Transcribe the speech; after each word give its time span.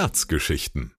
Herzgeschichten. 0.00 0.92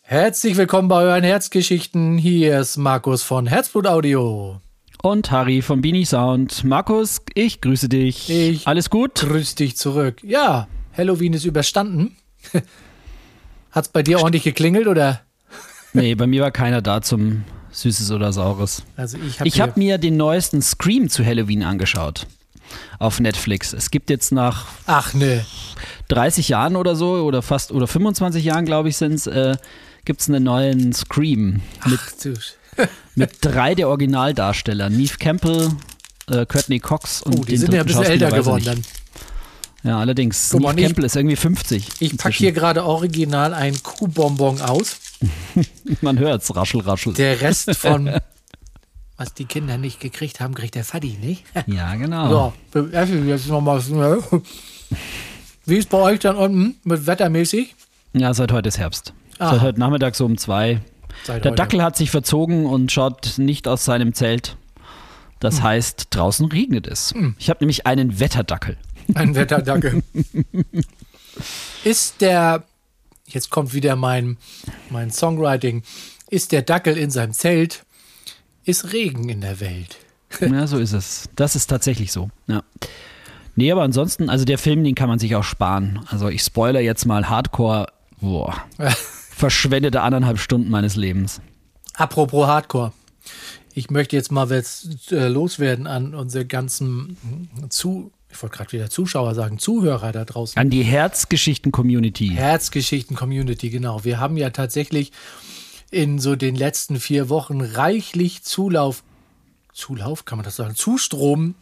Herzlich 0.00 0.56
willkommen 0.56 0.88
bei 0.88 1.02
euren 1.02 1.22
Herzgeschichten. 1.22 2.16
Hier 2.16 2.60
ist 2.60 2.78
Markus 2.78 3.22
von 3.22 3.46
Herzblut 3.46 3.86
Audio. 3.86 4.58
Und 5.02 5.30
Harry 5.30 5.60
von 5.60 5.82
Beanie 5.82 6.06
Sound. 6.06 6.64
Markus, 6.64 7.20
ich 7.34 7.60
grüße 7.60 7.90
dich. 7.90 8.30
Ich 8.30 8.66
Alles 8.66 8.88
gut? 8.88 9.16
Grüß 9.16 9.56
dich 9.56 9.76
zurück. 9.76 10.22
Ja, 10.24 10.66
Halloween 10.96 11.34
ist 11.34 11.44
überstanden. 11.44 12.16
Hat's 13.70 13.90
bei 13.90 14.02
dir 14.02 14.20
ordentlich 14.20 14.44
geklingelt 14.44 14.86
oder? 14.86 15.20
Nee, 15.92 16.14
bei 16.14 16.26
mir 16.26 16.40
war 16.40 16.52
keiner 16.52 16.80
da 16.80 17.02
zum 17.02 17.44
Süßes 17.72 18.12
oder 18.12 18.32
Saures. 18.32 18.82
Also 18.96 19.18
ich 19.18 19.40
habe 19.40 19.48
Ich 19.48 19.60
habe 19.60 19.78
mir 19.78 19.98
den 19.98 20.16
neuesten 20.16 20.62
Scream 20.62 21.10
zu 21.10 21.22
Halloween 21.22 21.62
angeschaut. 21.62 22.26
Auf 22.98 23.20
Netflix. 23.20 23.72
Es 23.72 23.90
gibt 23.90 24.10
jetzt 24.10 24.32
nach 24.32 24.66
Ach 24.86 25.14
ne. 25.14 25.44
30 26.08 26.48
Jahren 26.48 26.76
oder 26.76 26.96
so, 26.96 27.14
oder 27.14 27.42
fast, 27.42 27.72
oder 27.72 27.86
25 27.86 28.44
Jahren, 28.44 28.64
glaube 28.64 28.88
ich, 28.88 28.96
sind 28.96 29.14
es, 29.14 29.26
äh, 29.26 29.56
gibt 30.04 30.20
es 30.20 30.28
einen 30.28 30.44
neuen 30.44 30.92
Scream 30.92 31.60
mit, 31.86 32.00
Ach, 32.78 32.86
mit 33.14 33.30
drei 33.40 33.74
der 33.74 33.88
Originaldarsteller. 33.88 34.90
Neve 34.90 35.16
Campbell, 35.18 35.70
äh, 36.28 36.46
Courtney 36.46 36.80
Cox 36.80 37.22
und 37.22 37.38
Oh, 37.38 37.44
die 37.44 37.52
den 37.52 37.60
sind 37.60 37.74
ja 37.74 37.80
ein 37.80 37.86
bisschen 37.86 38.04
älter 38.04 38.30
geworden 38.30 38.64
dann. 38.64 38.82
Ja, 39.84 39.98
allerdings. 39.98 40.50
Guck 40.50 40.62
Neve 40.62 40.82
Campbell 40.82 41.04
ist 41.04 41.16
irgendwie 41.16 41.36
50. 41.36 41.86
Ich 41.86 41.98
pack 41.98 42.12
inzwischen. 42.12 42.38
hier 42.38 42.52
gerade 42.52 42.84
original 42.84 43.52
ein 43.52 43.82
Kuhbonbon 43.82 44.60
aus. 44.60 44.98
Man 46.00 46.18
hört's, 46.18 46.54
raschel, 46.54 46.80
raschel. 46.80 47.14
Der 47.14 47.40
Rest 47.40 47.74
von, 47.76 48.06
was 49.16 49.34
die 49.34 49.44
Kinder 49.44 49.78
nicht 49.78 50.00
gekriegt 50.00 50.40
haben, 50.40 50.54
kriegt 50.54 50.74
der 50.74 50.84
Fadi, 50.84 51.16
nicht? 51.20 51.44
ja, 51.66 51.94
genau. 51.94 52.52
So, 52.72 52.88
wir 52.88 52.94
essen 52.94 53.28
jetzt 53.28 53.46
noch 53.48 53.60
mal. 53.60 53.80
ne? 53.88 54.18
Wie 55.64 55.76
ist 55.76 55.90
bei 55.90 55.98
euch 55.98 56.18
dann 56.20 56.36
unten 56.36 56.76
mit 56.84 57.06
wettermäßig? 57.06 57.74
Ja, 58.14 58.34
seit 58.34 58.52
heute 58.52 58.68
ist 58.68 58.78
Herbst. 58.78 59.12
Aha. 59.38 59.52
Seit 59.52 59.60
heute 59.60 59.80
Nachmittag 59.80 60.14
so 60.16 60.24
um 60.24 60.36
zwei. 60.36 60.80
Seit 61.24 61.44
Der 61.44 61.52
heute. 61.52 61.62
Dackel 61.62 61.82
hat 61.82 61.96
sich 61.96 62.10
verzogen 62.10 62.66
und 62.66 62.90
schaut 62.90 63.38
nicht 63.38 63.68
aus 63.68 63.84
seinem 63.84 64.12
Zelt. 64.12 64.56
Das 65.40 65.56
Hm. 65.58 65.62
heißt, 65.64 66.06
draußen 66.10 66.46
regnet 66.46 66.86
es. 66.86 67.14
Ich 67.38 67.48
habe 67.50 67.58
nämlich 67.60 67.86
einen 67.86 68.18
Wetterdackel. 68.20 68.76
Ein 69.14 69.34
Wetterdackel. 69.34 70.02
ist 71.84 72.20
der, 72.20 72.64
jetzt 73.26 73.50
kommt 73.50 73.74
wieder 73.74 73.96
mein, 73.96 74.36
mein 74.90 75.10
Songwriting, 75.10 75.82
ist 76.30 76.52
der 76.52 76.62
Dackel 76.62 76.96
in 76.96 77.10
seinem 77.10 77.32
Zelt, 77.32 77.84
ist 78.64 78.92
Regen 78.92 79.28
in 79.28 79.40
der 79.40 79.60
Welt. 79.60 79.98
Ja, 80.40 80.66
so 80.66 80.78
ist 80.78 80.92
es. 80.92 81.28
Das 81.36 81.56
ist 81.56 81.66
tatsächlich 81.66 82.12
so. 82.12 82.30
Ja. 82.46 82.62
Nee, 83.54 83.70
aber 83.70 83.82
ansonsten, 83.82 84.30
also 84.30 84.44
der 84.44 84.58
Film, 84.58 84.82
den 84.82 84.94
kann 84.94 85.08
man 85.08 85.18
sich 85.18 85.36
auch 85.36 85.44
sparen. 85.44 86.00
Also 86.08 86.28
ich 86.28 86.42
spoiler 86.42 86.80
jetzt 86.80 87.04
mal 87.04 87.28
Hardcore. 87.28 87.86
Boah. 88.20 88.54
Verschwendete 89.30 90.00
anderthalb 90.00 90.38
Stunden 90.38 90.70
meines 90.70 90.96
Lebens. 90.96 91.40
Apropos 91.94 92.46
Hardcore. 92.46 92.92
Ich 93.74 93.90
möchte 93.90 94.16
jetzt 94.16 94.32
mal 94.32 94.50
was 94.50 94.88
äh, 95.10 95.28
loswerden 95.28 95.86
an 95.86 96.14
unsere 96.14 96.44
ganzen 96.44 97.16
zu, 97.70 98.12
ich 98.30 98.42
wollte 98.42 98.56
gerade 98.56 98.72
wieder 98.72 98.90
Zuschauer 98.90 99.34
sagen, 99.34 99.58
Zuhörer 99.58 100.12
da 100.12 100.24
draußen. 100.24 100.58
An 100.58 100.70
die 100.70 100.82
Herzgeschichten-Community. 100.82 102.30
Herzgeschichten-Community, 102.34 103.70
genau. 103.70 104.04
Wir 104.04 104.20
haben 104.20 104.36
ja 104.36 104.50
tatsächlich 104.50 105.12
in 105.92 106.18
so 106.18 106.36
den 106.36 106.56
letzten 106.56 106.98
vier 106.98 107.28
Wochen 107.28 107.60
reichlich 107.60 108.42
Zulauf, 108.42 109.04
Zulauf, 109.72 110.24
kann 110.24 110.38
man 110.38 110.44
das 110.44 110.56
sagen, 110.56 110.74
Zustrom, 110.74 111.54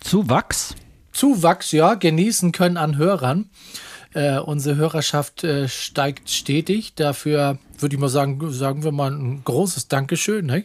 Zuwachs. 0.00 0.74
Zuwachs, 1.12 1.72
ja, 1.72 1.94
genießen 1.94 2.52
können 2.52 2.76
an 2.76 2.96
Hörern. 2.98 3.48
Äh, 4.12 4.38
unsere 4.38 4.76
Hörerschaft 4.76 5.44
äh, 5.44 5.68
steigt 5.68 6.30
stetig. 6.30 6.94
Dafür 6.94 7.58
würde 7.78 7.94
ich 7.94 8.00
mal 8.00 8.08
sagen, 8.08 8.52
sagen 8.52 8.84
wir 8.84 8.92
mal 8.92 9.12
ein 9.12 9.42
großes 9.44 9.88
Dankeschön. 9.88 10.46
Ne? 10.46 10.64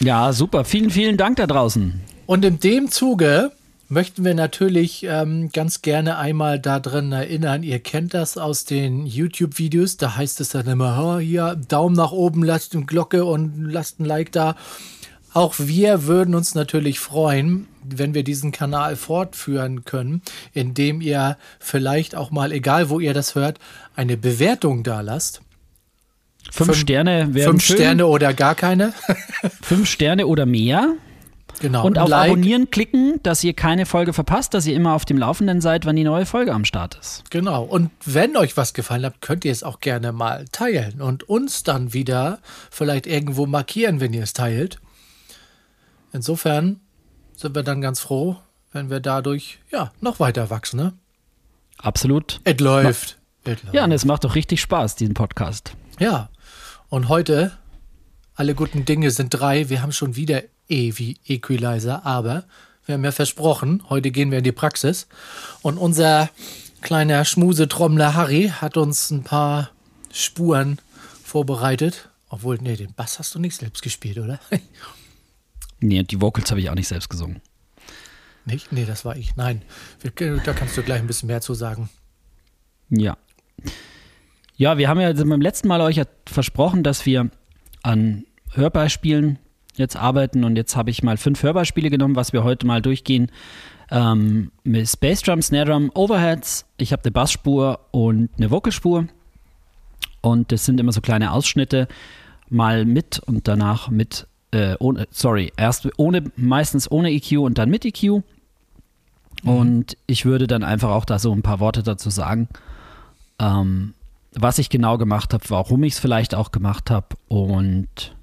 Ja, 0.00 0.32
super. 0.32 0.64
Vielen, 0.64 0.90
vielen 0.90 1.16
Dank 1.16 1.36
da 1.36 1.46
draußen. 1.46 2.00
Und 2.26 2.44
in 2.44 2.60
dem 2.60 2.90
Zuge 2.90 3.52
möchten 3.94 4.24
wir 4.24 4.34
natürlich 4.34 5.04
ähm, 5.08 5.48
ganz 5.52 5.80
gerne 5.80 6.18
einmal 6.18 6.58
daran 6.58 7.12
erinnern, 7.12 7.62
ihr 7.62 7.78
kennt 7.78 8.12
das 8.12 8.36
aus 8.36 8.64
den 8.66 9.06
YouTube-Videos, 9.06 9.96
da 9.96 10.16
heißt 10.16 10.40
es 10.40 10.50
dann 10.50 10.66
immer, 10.66 11.00
"Oh, 11.16 11.18
hier 11.18 11.54
Daumen 11.68 11.96
nach 11.96 12.12
oben, 12.12 12.42
lasst 12.42 12.74
eine 12.74 12.84
Glocke 12.84 13.24
und 13.24 13.70
lasst 13.70 14.00
ein 14.00 14.04
Like 14.04 14.32
da. 14.32 14.56
Auch 15.32 15.54
wir 15.58 16.06
würden 16.06 16.34
uns 16.34 16.54
natürlich 16.54 16.98
freuen, 17.00 17.66
wenn 17.82 18.14
wir 18.14 18.22
diesen 18.22 18.52
Kanal 18.52 18.96
fortführen 18.96 19.84
können, 19.84 20.22
indem 20.52 21.00
ihr 21.00 21.36
vielleicht 21.58 22.14
auch 22.14 22.30
mal, 22.30 22.52
egal 22.52 22.88
wo 22.90 23.00
ihr 23.00 23.14
das 23.14 23.34
hört, 23.34 23.58
eine 23.96 24.16
Bewertung 24.16 24.82
da 24.84 25.00
lasst. 25.00 25.40
Fünf, 26.52 26.68
Fünf- 26.68 26.78
Sterne 26.78 27.28
wären 27.34 27.52
Fünf 27.52 27.64
schön. 27.64 27.76
Sterne 27.76 28.06
oder 28.06 28.32
gar 28.34 28.54
keine. 28.54 28.92
Fünf 29.62 29.88
Sterne 29.88 30.26
oder 30.26 30.46
mehr. 30.46 30.94
Genau. 31.60 31.86
Und 31.86 31.98
ein 31.98 32.04
auf 32.04 32.08
Like. 32.08 32.30
Abonnieren 32.30 32.70
klicken, 32.70 33.20
dass 33.22 33.42
ihr 33.44 33.54
keine 33.54 33.86
Folge 33.86 34.12
verpasst, 34.12 34.54
dass 34.54 34.66
ihr 34.66 34.74
immer 34.74 34.94
auf 34.94 35.04
dem 35.04 35.18
Laufenden 35.18 35.60
seid, 35.60 35.86
wann 35.86 35.96
die 35.96 36.04
neue 36.04 36.26
Folge 36.26 36.52
am 36.52 36.64
Start 36.64 36.96
ist. 37.00 37.30
Genau. 37.30 37.64
Und 37.64 37.90
wenn 38.04 38.36
euch 38.36 38.56
was 38.56 38.74
gefallen 38.74 39.04
hat, 39.04 39.20
könnt 39.20 39.44
ihr 39.44 39.52
es 39.52 39.62
auch 39.62 39.80
gerne 39.80 40.12
mal 40.12 40.46
teilen 40.52 41.00
und 41.00 41.28
uns 41.28 41.62
dann 41.62 41.92
wieder 41.92 42.38
vielleicht 42.70 43.06
irgendwo 43.06 43.46
markieren, 43.46 44.00
wenn 44.00 44.12
ihr 44.12 44.22
es 44.22 44.32
teilt. 44.32 44.78
Insofern 46.12 46.80
sind 47.36 47.54
wir 47.54 47.62
dann 47.62 47.80
ganz 47.80 48.00
froh, 48.00 48.36
wenn 48.72 48.90
wir 48.90 49.00
dadurch 49.00 49.58
ja 49.70 49.92
noch 50.00 50.20
weiter 50.20 50.50
wachsen. 50.50 50.76
Ne? 50.76 50.92
Absolut. 51.78 52.40
Es 52.44 52.60
läuft. 52.60 53.18
Es 53.44 53.62
läuft. 53.62 53.74
Ja, 53.74 53.84
und 53.84 53.92
es 53.92 54.04
macht 54.04 54.24
doch 54.24 54.34
richtig 54.34 54.60
Spaß, 54.60 54.96
diesen 54.96 55.14
Podcast. 55.14 55.72
Ja. 55.98 56.30
Und 56.88 57.08
heute, 57.08 57.52
alle 58.34 58.54
guten 58.54 58.84
Dinge 58.84 59.10
sind 59.10 59.30
drei. 59.30 59.68
Wir 59.68 59.82
haben 59.82 59.92
schon 59.92 60.16
wieder 60.16 60.42
E 60.68 60.92
wie 60.96 61.18
Equalizer, 61.26 62.04
aber 62.06 62.44
wir 62.86 62.94
haben 62.94 63.04
ja 63.04 63.12
versprochen, 63.12 63.82
heute 63.88 64.10
gehen 64.10 64.30
wir 64.30 64.38
in 64.38 64.44
die 64.44 64.52
Praxis. 64.52 65.06
Und 65.62 65.78
unser 65.78 66.30
kleiner 66.82 67.24
Schmusetrommler 67.24 68.14
Harry 68.14 68.52
hat 68.60 68.76
uns 68.76 69.10
ein 69.10 69.24
paar 69.24 69.70
Spuren 70.12 70.78
vorbereitet. 71.22 72.10
Obwohl, 72.28 72.58
nee, 72.60 72.76
den 72.76 72.92
Bass 72.92 73.18
hast 73.18 73.34
du 73.34 73.38
nicht 73.38 73.56
selbst 73.56 73.82
gespielt, 73.82 74.18
oder? 74.18 74.38
Nee, 75.80 76.02
die 76.02 76.18
Vocals 76.18 76.50
habe 76.50 76.60
ich 76.60 76.70
auch 76.70 76.74
nicht 76.74 76.88
selbst 76.88 77.10
gesungen. 77.10 77.42
nicht? 78.46 78.72
Nee, 78.72 78.86
das 78.86 79.04
war 79.04 79.16
ich. 79.16 79.36
Nein, 79.36 79.60
da 80.02 80.52
kannst 80.54 80.78
du 80.78 80.82
gleich 80.82 81.00
ein 81.00 81.06
bisschen 81.06 81.26
mehr 81.26 81.42
zu 81.42 81.52
sagen. 81.52 81.90
Ja. 82.88 83.18
Ja, 84.56 84.78
wir 84.78 84.88
haben 84.88 85.00
ja 85.00 85.12
beim 85.12 85.42
letzten 85.42 85.68
Mal 85.68 85.82
euch 85.82 85.96
ja 85.96 86.04
versprochen, 86.26 86.84
dass 86.84 87.04
wir 87.04 87.28
an 87.82 88.24
Hörbeispielen 88.52 89.38
jetzt 89.78 89.96
arbeiten 89.96 90.44
und 90.44 90.56
jetzt 90.56 90.76
habe 90.76 90.90
ich 90.90 91.02
mal 91.02 91.16
fünf 91.16 91.42
Hörbeispiele 91.42 91.90
genommen, 91.90 92.16
was 92.16 92.32
wir 92.32 92.44
heute 92.44 92.66
mal 92.66 92.82
durchgehen. 92.82 93.30
Ähm, 93.90 94.50
mit 94.62 95.00
Bassdrum, 95.00 95.42
Snare 95.42 95.66
Drum, 95.66 95.90
Overheads. 95.94 96.66
Ich 96.78 96.92
habe 96.92 97.02
eine 97.04 97.12
Bassspur 97.12 97.80
und 97.90 98.30
eine 98.36 98.50
Vocalspur. 98.50 99.06
Und 100.20 100.52
das 100.52 100.64
sind 100.64 100.80
immer 100.80 100.92
so 100.92 101.00
kleine 101.00 101.32
Ausschnitte, 101.32 101.86
mal 102.48 102.86
mit 102.86 103.18
und 103.18 103.46
danach 103.46 103.90
mit, 103.90 104.26
äh, 104.52 104.74
ohne, 104.78 105.06
sorry, 105.10 105.52
erst 105.56 105.88
ohne, 105.98 106.24
meistens 106.36 106.90
ohne 106.90 107.10
EQ 107.10 107.38
und 107.40 107.58
dann 107.58 107.68
mit 107.68 107.84
EQ. 107.84 108.22
Und 109.44 109.98
ich 110.06 110.24
würde 110.24 110.46
dann 110.46 110.64
einfach 110.64 110.90
auch 110.90 111.04
da 111.04 111.18
so 111.18 111.32
ein 111.32 111.42
paar 111.42 111.60
Worte 111.60 111.82
dazu 111.82 112.08
sagen, 112.08 112.48
ähm, 113.38 113.92
was 114.32 114.58
ich 114.58 114.70
genau 114.70 114.98
gemacht 114.98 115.34
habe, 115.34 115.44
warum 115.48 115.82
ich 115.84 115.94
es 115.94 115.98
vielleicht 115.98 116.34
auch 116.34 116.50
gemacht 116.50 116.90
habe 116.90 117.08
und 117.28 118.16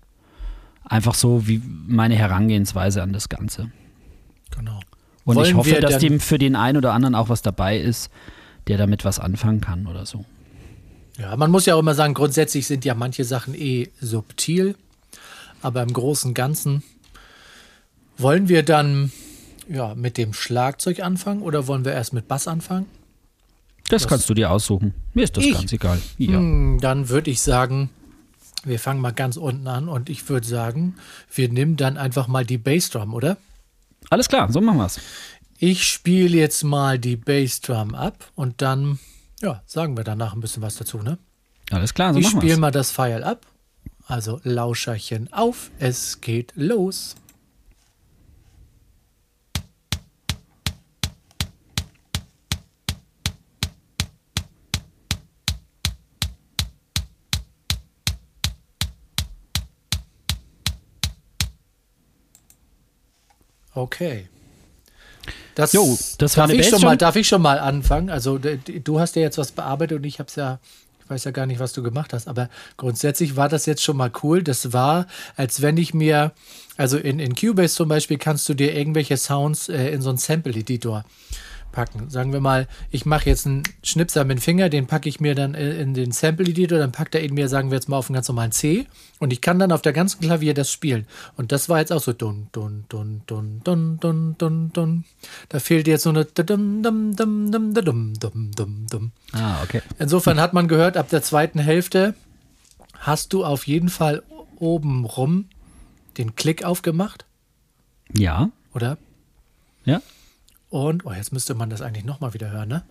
einfach 0.91 1.15
so 1.15 1.47
wie 1.47 1.61
meine 1.87 2.15
Herangehensweise 2.15 3.01
an 3.01 3.13
das 3.13 3.29
Ganze. 3.29 3.71
Genau. 4.55 4.79
Und 5.23 5.35
ich 5.37 5.43
Wollen 5.43 5.57
hoffe, 5.57 5.71
wir 5.71 5.79
dass 5.81 5.99
dem 5.99 6.19
für 6.19 6.37
den 6.37 6.55
einen 6.55 6.77
oder 6.77 6.93
anderen 6.93 7.15
auch 7.15 7.29
was 7.29 7.41
dabei 7.41 7.79
ist, 7.79 8.11
der 8.67 8.77
damit 8.77 9.05
was 9.05 9.17
anfangen 9.17 9.61
kann 9.61 9.87
oder 9.87 10.05
so. 10.05 10.25
Ja, 11.17 11.35
man 11.37 11.49
muss 11.49 11.65
ja 11.65 11.75
auch 11.75 11.79
immer 11.79 11.93
sagen, 11.93 12.13
grundsätzlich 12.13 12.67
sind 12.67 12.83
ja 12.83 12.93
manche 12.93 13.23
Sachen 13.23 13.53
eh 13.55 13.89
subtil, 14.01 14.75
aber 15.61 15.81
im 15.81 15.93
Großen 15.93 16.29
und 16.29 16.33
Ganzen 16.33 16.83
wollen 18.17 18.49
wir 18.49 18.63
dann 18.63 19.11
ja, 19.69 19.95
mit 19.95 20.17
dem 20.17 20.33
Schlagzeug 20.33 20.99
anfangen 21.01 21.41
oder 21.41 21.67
wollen 21.67 21.85
wir 21.85 21.93
erst 21.93 22.11
mit 22.11 22.27
Bass 22.27 22.47
anfangen? 22.47 22.87
Das, 23.89 24.07
kannst 24.07 24.29
du 24.29 24.33
dir 24.33 24.51
aussuchen. 24.51 24.93
Mir 25.13 25.23
ist 25.23 25.37
das 25.37 25.45
Ich? 25.45 25.53
ganz 25.53 25.71
egal. 25.71 25.99
Ja. 26.17 26.37
Hm, 26.37 26.79
Dann 26.81 27.09
würde 27.09 27.31
ich 27.31 27.41
sagen, 27.41 27.89
wir 28.63 28.79
fangen 28.79 29.01
mal 29.01 29.11
ganz 29.13 29.37
unten 29.37 29.67
an 29.67 29.87
und 29.89 30.09
ich 30.09 30.27
würde 30.29 30.47
sagen, 30.47 30.95
wir 31.33 31.49
nehmen 31.49 31.77
dann 31.77 31.97
einfach 31.97 32.27
mal 32.27 32.45
die 32.45 32.57
Bassdrum, 32.57 33.13
oder? 33.13 33.37
Alles 34.09 34.27
klar, 34.29 34.51
so 34.51 34.61
machen 34.61 34.77
wir's. 34.79 34.99
Ich 35.57 35.83
spiele 35.85 36.37
jetzt 36.37 36.63
mal 36.63 36.97
die 36.97 37.15
Bassdrum 37.15 37.93
ab 37.95 38.31
und 38.35 38.61
dann, 38.61 38.99
ja, 39.41 39.61
sagen 39.65 39.95
wir 39.95 40.03
danach 40.03 40.33
ein 40.33 40.41
bisschen 40.41 40.63
was 40.63 40.75
dazu, 40.75 40.99
ne? 40.99 41.17
Alles 41.69 41.93
klar, 41.93 42.13
so 42.13 42.19
ich 42.19 42.25
machen 42.25 42.37
spiele 42.39 42.53
wir's. 42.53 42.59
mal 42.59 42.71
das 42.71 42.91
Pfeil 42.91 43.23
ab. 43.23 43.45
Also 44.07 44.41
Lauscherchen 44.43 45.31
auf, 45.31 45.71
es 45.79 46.19
geht 46.19 46.51
los. 46.55 47.15
Okay. 63.73 64.27
Das, 65.55 65.73
Jo, 65.73 65.97
das 66.17 66.37
war 66.37 66.47
darf, 66.47 66.53
eine 66.53 66.61
ich 66.61 66.69
schon 66.69 66.81
mal, 66.81 66.97
darf 66.97 67.15
ich 67.15 67.27
schon 67.27 67.41
mal 67.41 67.59
anfangen? 67.59 68.09
Also 68.09 68.37
du 68.39 68.99
hast 68.99 69.15
ja 69.15 69.21
jetzt 69.21 69.37
was 69.37 69.51
bearbeitet 69.51 69.97
und 69.97 70.03
ich 70.05 70.19
habe 70.19 70.27
es 70.27 70.35
ja, 70.35 70.59
ich 71.03 71.09
weiß 71.09 71.25
ja 71.25 71.31
gar 71.31 71.45
nicht, 71.45 71.59
was 71.59 71.73
du 71.73 71.83
gemacht 71.83 72.13
hast, 72.13 72.27
aber 72.27 72.49
grundsätzlich 72.77 73.35
war 73.35 73.49
das 73.49 73.65
jetzt 73.65 73.83
schon 73.83 73.97
mal 73.97 74.11
cool. 74.23 74.43
Das 74.43 74.73
war, 74.73 75.07
als 75.35 75.61
wenn 75.61 75.77
ich 75.77 75.93
mir, 75.93 76.31
also 76.77 76.97
in, 76.97 77.19
in 77.19 77.35
Cubase 77.35 77.75
zum 77.75 77.89
Beispiel 77.89 78.17
kannst 78.17 78.47
du 78.49 78.53
dir 78.53 78.73
irgendwelche 78.73 79.17
Sounds 79.17 79.69
äh, 79.69 79.89
in 79.89 80.01
so 80.01 80.09
einen 80.09 80.17
Sample-Editor 80.17 81.03
packen. 81.71 82.09
Sagen 82.09 82.33
wir 82.33 82.39
mal, 82.41 82.67
ich 82.89 83.05
mache 83.05 83.29
jetzt 83.29 83.45
einen 83.47 83.63
Schnipser 83.83 84.23
mit 84.25 84.37
dem 84.37 84.41
Finger, 84.41 84.69
den 84.69 84.87
packe 84.87 85.07
ich 85.09 85.19
mir 85.19 85.35
dann 85.35 85.53
äh, 85.55 85.81
in 85.81 85.93
den 85.93 86.11
Sample-Editor, 86.11 86.77
dann 86.77 86.91
packt 86.91 87.15
er 87.15 87.23
ihn 87.23 87.33
mir, 87.33 87.47
sagen 87.47 87.69
wir 87.71 87.75
jetzt 87.77 87.89
mal, 87.89 87.97
auf 87.97 88.09
einen 88.09 88.15
ganz 88.15 88.27
normalen 88.27 88.51
C 88.51 88.85
und 89.19 89.31
ich 89.33 89.41
kann 89.41 89.59
dann 89.59 89.71
auf 89.71 89.81
der 89.81 89.93
ganzen 89.93 90.19
Klavier 90.21 90.53
das 90.53 90.71
spielen. 90.71 91.05
Und 91.37 91.51
das 91.51 91.69
war 91.69 91.79
jetzt 91.79 91.91
auch 91.91 92.01
so 92.01 92.13
dun, 92.13 92.47
dun, 92.51 92.85
dun, 92.89 93.21
dun, 93.27 93.61
dun, 93.63 93.97
dun, 93.99 94.35
dun, 94.37 94.73
dun. 94.73 95.05
Da 95.49 95.59
fehlt 95.59 95.87
jetzt 95.87 96.03
so 96.03 96.09
eine 96.09 96.25
dum, 96.25 96.81
dum, 96.83 97.15
dum, 97.15 97.51
dum, 97.51 97.73
dum, 97.73 98.13
dum, 98.19 98.51
dum, 98.51 98.85
dum. 98.89 99.11
Ah, 99.33 99.61
okay. 99.63 99.81
Insofern 99.99 100.39
hat 100.39 100.53
man 100.53 100.67
gehört, 100.67 100.97
ab 100.97 101.09
der 101.09 101.21
zweiten 101.23 101.59
Hälfte 101.59 102.13
hast 102.99 103.33
du 103.33 103.43
auf 103.45 103.65
jeden 103.67 103.89
Fall 103.89 104.23
oben 104.59 105.05
rum 105.05 105.45
den 106.17 106.35
Klick 106.35 106.63
aufgemacht, 106.63 107.25
Ja, 108.13 108.49
oder? 108.73 108.97
ja. 109.85 110.01
Und, 110.71 111.05
oh, 111.05 111.11
jetzt 111.11 111.33
müsste 111.33 111.53
man 111.53 111.69
das 111.69 111.81
eigentlich 111.81 112.05
nochmal 112.05 112.33
wieder 112.33 112.49
hören, 112.49 112.69
ne? 112.69 112.83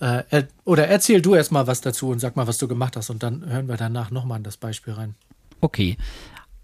Äh, 0.00 0.22
er, 0.30 0.48
oder 0.64 0.88
erzähl 0.88 1.20
du 1.20 1.34
erst 1.34 1.52
mal 1.52 1.66
was 1.66 1.82
dazu 1.82 2.08
und 2.08 2.18
sag 2.18 2.34
mal, 2.34 2.46
was 2.46 2.56
du 2.56 2.66
gemacht 2.66 2.96
hast 2.96 3.10
und 3.10 3.22
dann 3.22 3.44
hören 3.44 3.68
wir 3.68 3.76
danach 3.76 4.10
nochmal 4.10 4.38
in 4.38 4.42
das 4.42 4.56
Beispiel 4.56 4.94
rein. 4.94 5.14
Okay. 5.60 5.98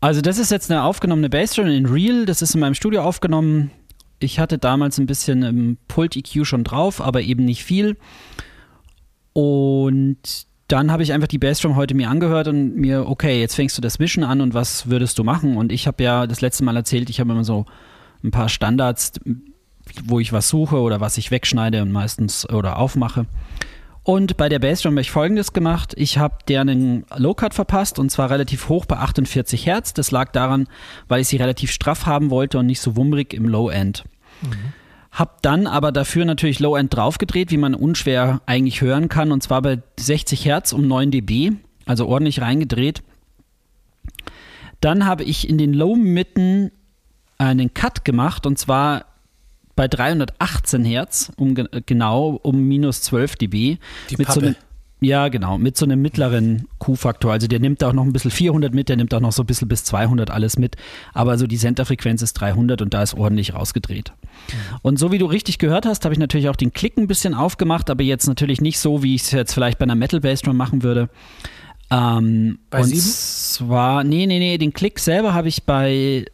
Also 0.00 0.22
das 0.22 0.38
ist 0.38 0.50
jetzt 0.50 0.70
eine 0.70 0.82
aufgenommene 0.82 1.28
Bassdrum 1.28 1.66
in 1.66 1.84
Real. 1.84 2.24
Das 2.24 2.40
ist 2.40 2.54
in 2.54 2.60
meinem 2.60 2.72
Studio 2.72 3.02
aufgenommen. 3.02 3.70
Ich 4.18 4.40
hatte 4.40 4.56
damals 4.56 4.96
ein 4.96 5.04
bisschen 5.04 5.42
im 5.42 5.76
Pult 5.88 6.16
EQ 6.16 6.46
schon 6.46 6.64
drauf, 6.64 7.02
aber 7.02 7.20
eben 7.20 7.44
nicht 7.44 7.64
viel. 7.64 7.98
Und 9.34 10.46
dann 10.68 10.90
habe 10.90 11.02
ich 11.02 11.12
einfach 11.12 11.28
die 11.28 11.38
Bassdrum 11.38 11.76
heute 11.76 11.94
mir 11.94 12.08
angehört 12.08 12.48
und 12.48 12.76
mir, 12.76 13.06
okay, 13.06 13.38
jetzt 13.40 13.56
fängst 13.56 13.76
du 13.76 13.82
das 13.82 13.98
Mischen 13.98 14.24
an 14.24 14.40
und 14.40 14.54
was 14.54 14.88
würdest 14.88 15.18
du 15.18 15.24
machen? 15.24 15.58
Und 15.58 15.70
ich 15.70 15.86
habe 15.86 16.02
ja 16.02 16.26
das 16.26 16.40
letzte 16.40 16.64
Mal 16.64 16.76
erzählt, 16.76 17.10
ich 17.10 17.20
habe 17.20 17.30
immer 17.30 17.44
so 17.44 17.66
ein 18.24 18.30
paar 18.30 18.48
Standards, 18.48 19.12
wo 20.04 20.20
ich 20.20 20.32
was 20.32 20.48
suche 20.48 20.80
oder 20.80 21.00
was 21.00 21.18
ich 21.18 21.30
wegschneide 21.30 21.82
und 21.82 21.92
meistens 21.92 22.48
oder 22.48 22.78
aufmache. 22.78 23.26
Und 24.04 24.36
bei 24.36 24.48
der 24.48 24.58
Bassdrum 24.58 24.94
habe 24.94 25.02
ich 25.02 25.12
folgendes 25.12 25.52
gemacht. 25.52 25.94
Ich 25.96 26.18
habe 26.18 26.38
der 26.48 26.62
einen 26.62 27.04
Low-Cut 27.16 27.54
verpasst 27.54 28.00
und 28.00 28.10
zwar 28.10 28.30
relativ 28.30 28.68
hoch 28.68 28.84
bei 28.84 28.96
48 28.96 29.64
Hertz. 29.64 29.94
Das 29.94 30.10
lag 30.10 30.32
daran, 30.32 30.66
weil 31.06 31.20
ich 31.20 31.28
sie 31.28 31.36
relativ 31.36 31.70
straff 31.70 32.06
haben 32.06 32.30
wollte 32.30 32.58
und 32.58 32.66
nicht 32.66 32.80
so 32.80 32.96
wummrig 32.96 33.32
im 33.32 33.46
Low-End. 33.48 34.04
Hab 35.12 35.42
dann 35.42 35.66
aber 35.68 35.92
dafür 35.92 36.24
natürlich 36.24 36.58
Low-End 36.58 36.96
draufgedreht, 36.96 37.52
wie 37.52 37.58
man 37.58 37.74
unschwer 37.74 38.40
eigentlich 38.46 38.80
hören 38.80 39.08
kann, 39.08 39.30
und 39.30 39.42
zwar 39.42 39.62
bei 39.62 39.82
60 40.00 40.46
Hertz 40.46 40.72
um 40.72 40.88
9 40.88 41.10
dB, 41.10 41.52
also 41.86 42.08
ordentlich 42.08 42.40
reingedreht. 42.40 43.02
Dann 44.80 45.06
habe 45.06 45.22
ich 45.22 45.48
in 45.48 45.58
den 45.58 45.74
Low-Mitten 45.74 46.72
einen 47.38 47.72
Cut 47.74 48.04
gemacht, 48.04 48.46
und 48.46 48.58
zwar 48.58 49.04
bei 49.76 49.88
318 49.88 50.84
Hertz, 50.84 51.32
um 51.36 51.54
ge- 51.54 51.68
genau 51.86 52.38
um 52.42 52.62
minus 52.68 53.02
12 53.02 53.36
dB. 53.36 53.78
Die 54.10 54.16
mit 54.16 54.26
so 54.28 54.34
Pappe. 54.34 54.46
einem, 54.46 54.56
ja, 55.00 55.28
genau, 55.28 55.58
mit 55.58 55.76
so 55.76 55.84
einem 55.84 56.00
mittleren 56.00 56.68
Q-Faktor. 56.78 57.32
Also 57.32 57.48
der 57.48 57.58
nimmt 57.58 57.82
auch 57.82 57.92
noch 57.92 58.04
ein 58.04 58.12
bisschen 58.12 58.30
400 58.30 58.72
mit, 58.74 58.88
der 58.88 58.96
nimmt 58.96 59.12
auch 59.14 59.20
noch 59.20 59.32
so 59.32 59.42
ein 59.42 59.46
bisschen 59.46 59.66
bis 59.68 59.82
200 59.84 60.30
alles 60.30 60.58
mit. 60.58 60.76
Aber 61.12 61.38
so 61.38 61.46
die 61.48 61.56
Centerfrequenz 61.56 62.22
ist 62.22 62.34
300 62.34 62.82
und 62.82 62.94
da 62.94 63.02
ist 63.02 63.14
ordentlich 63.14 63.54
rausgedreht. 63.54 64.12
Und 64.82 64.98
so 64.98 65.10
wie 65.10 65.18
du 65.18 65.26
richtig 65.26 65.58
gehört 65.58 65.86
hast, 65.86 66.04
habe 66.04 66.12
ich 66.14 66.18
natürlich 66.20 66.48
auch 66.48 66.56
den 66.56 66.72
Klick 66.72 66.96
ein 66.98 67.06
bisschen 67.08 67.34
aufgemacht, 67.34 67.90
aber 67.90 68.02
jetzt 68.04 68.26
natürlich 68.28 68.60
nicht 68.60 68.78
so, 68.78 69.02
wie 69.02 69.14
ich 69.14 69.22
es 69.22 69.30
jetzt 69.32 69.54
vielleicht 69.54 69.78
bei 69.78 69.84
einer 69.84 69.94
Metal 69.96 70.20
Bass 70.20 70.42
Drum 70.42 70.56
machen 70.56 70.82
würde. 70.82 71.08
Ähm, 71.90 72.58
Bei 72.70 72.78
und 72.80 72.86
sieben? 72.86 73.00
zwar, 73.00 74.04
nee, 74.04 74.26
nee, 74.26 74.38
nee, 74.38 74.56
den 74.56 74.72
Klick 74.72 74.98
selber 74.98 75.34
habe 75.34 75.48
ich 75.48 75.64
bei 75.64 76.24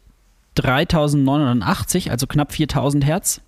3980, 0.61 2.11
also 2.11 2.27
knapp 2.27 2.51
4000 2.53 3.05
Hertz. 3.05 3.41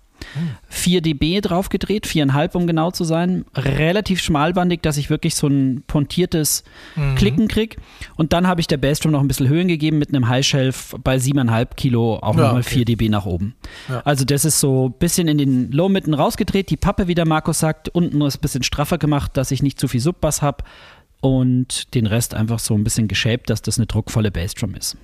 4 0.68 1.00
dB 1.00 1.40
draufgedreht, 1.40 2.06
4,5 2.06 2.56
um 2.56 2.66
genau 2.66 2.90
zu 2.90 3.04
sein. 3.04 3.44
Relativ 3.56 4.20
schmalbandig, 4.20 4.82
dass 4.82 4.96
ich 4.96 5.10
wirklich 5.10 5.34
so 5.34 5.48
ein 5.48 5.82
pontiertes 5.86 6.64
Klicken 7.16 7.48
krieg. 7.48 7.76
Und 8.16 8.32
dann 8.32 8.46
habe 8.46 8.60
ich 8.60 8.66
der 8.66 8.76
Bassdrum 8.76 9.12
noch 9.12 9.20
ein 9.20 9.28
bisschen 9.28 9.48
Höhen 9.48 9.68
gegeben 9.68 9.98
mit 9.98 10.10
einem 10.10 10.28
High 10.28 10.46
Shelf 10.46 10.94
bei 11.02 11.16
7,5 11.16 11.74
Kilo 11.74 12.16
auch 12.16 12.36
Ja, 12.36 12.42
nochmal 12.42 12.60
okay. 12.60 12.70
4 12.70 12.84
dB 12.84 13.08
nach 13.08 13.26
oben. 13.26 13.54
Ja. 13.88 14.00
Also 14.04 14.24
das 14.24 14.44
ist 14.44 14.60
so 14.60 14.88
ein 14.88 14.92
bisschen 14.92 15.28
in 15.28 15.38
den 15.38 15.72
Low-Mitten 15.72 16.14
rausgedreht, 16.14 16.70
die 16.70 16.76
Pappe, 16.76 17.08
wie 17.08 17.14
der 17.14 17.26
Markus 17.26 17.58
sagt, 17.58 17.88
unten 17.88 18.20
ist 18.22 18.38
ein 18.38 18.40
bisschen 18.40 18.62
straffer 18.62 18.98
gemacht, 18.98 19.36
dass 19.36 19.50
ich 19.50 19.62
nicht 19.62 19.80
zu 19.80 19.88
viel 19.88 20.00
Subbass 20.00 20.40
habe 20.40 20.64
und 21.20 21.94
den 21.94 22.06
Rest 22.06 22.34
einfach 22.34 22.58
so 22.58 22.74
ein 22.74 22.84
bisschen 22.84 23.08
geshaped, 23.08 23.50
dass 23.50 23.62
das 23.62 23.78
eine 23.78 23.86
druckvolle 23.86 24.30
Bassdrum 24.30 24.74
ist. 24.74 24.96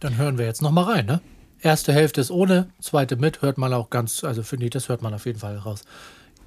Dann 0.00 0.16
hören 0.16 0.38
wir 0.38 0.46
jetzt 0.46 0.62
nochmal 0.62 0.84
rein, 0.84 1.06
ne? 1.06 1.20
Erste 1.60 1.92
Hälfte 1.92 2.22
ist 2.22 2.30
ohne, 2.30 2.72
zweite 2.80 3.16
mit, 3.16 3.42
hört 3.42 3.58
man 3.58 3.74
auch 3.74 3.90
ganz, 3.90 4.24
also 4.24 4.42
finde 4.42 4.64
ich, 4.64 4.70
das 4.70 4.88
hört 4.88 5.02
man 5.02 5.12
auf 5.12 5.26
jeden 5.26 5.38
Fall 5.38 5.58
raus. 5.58 5.84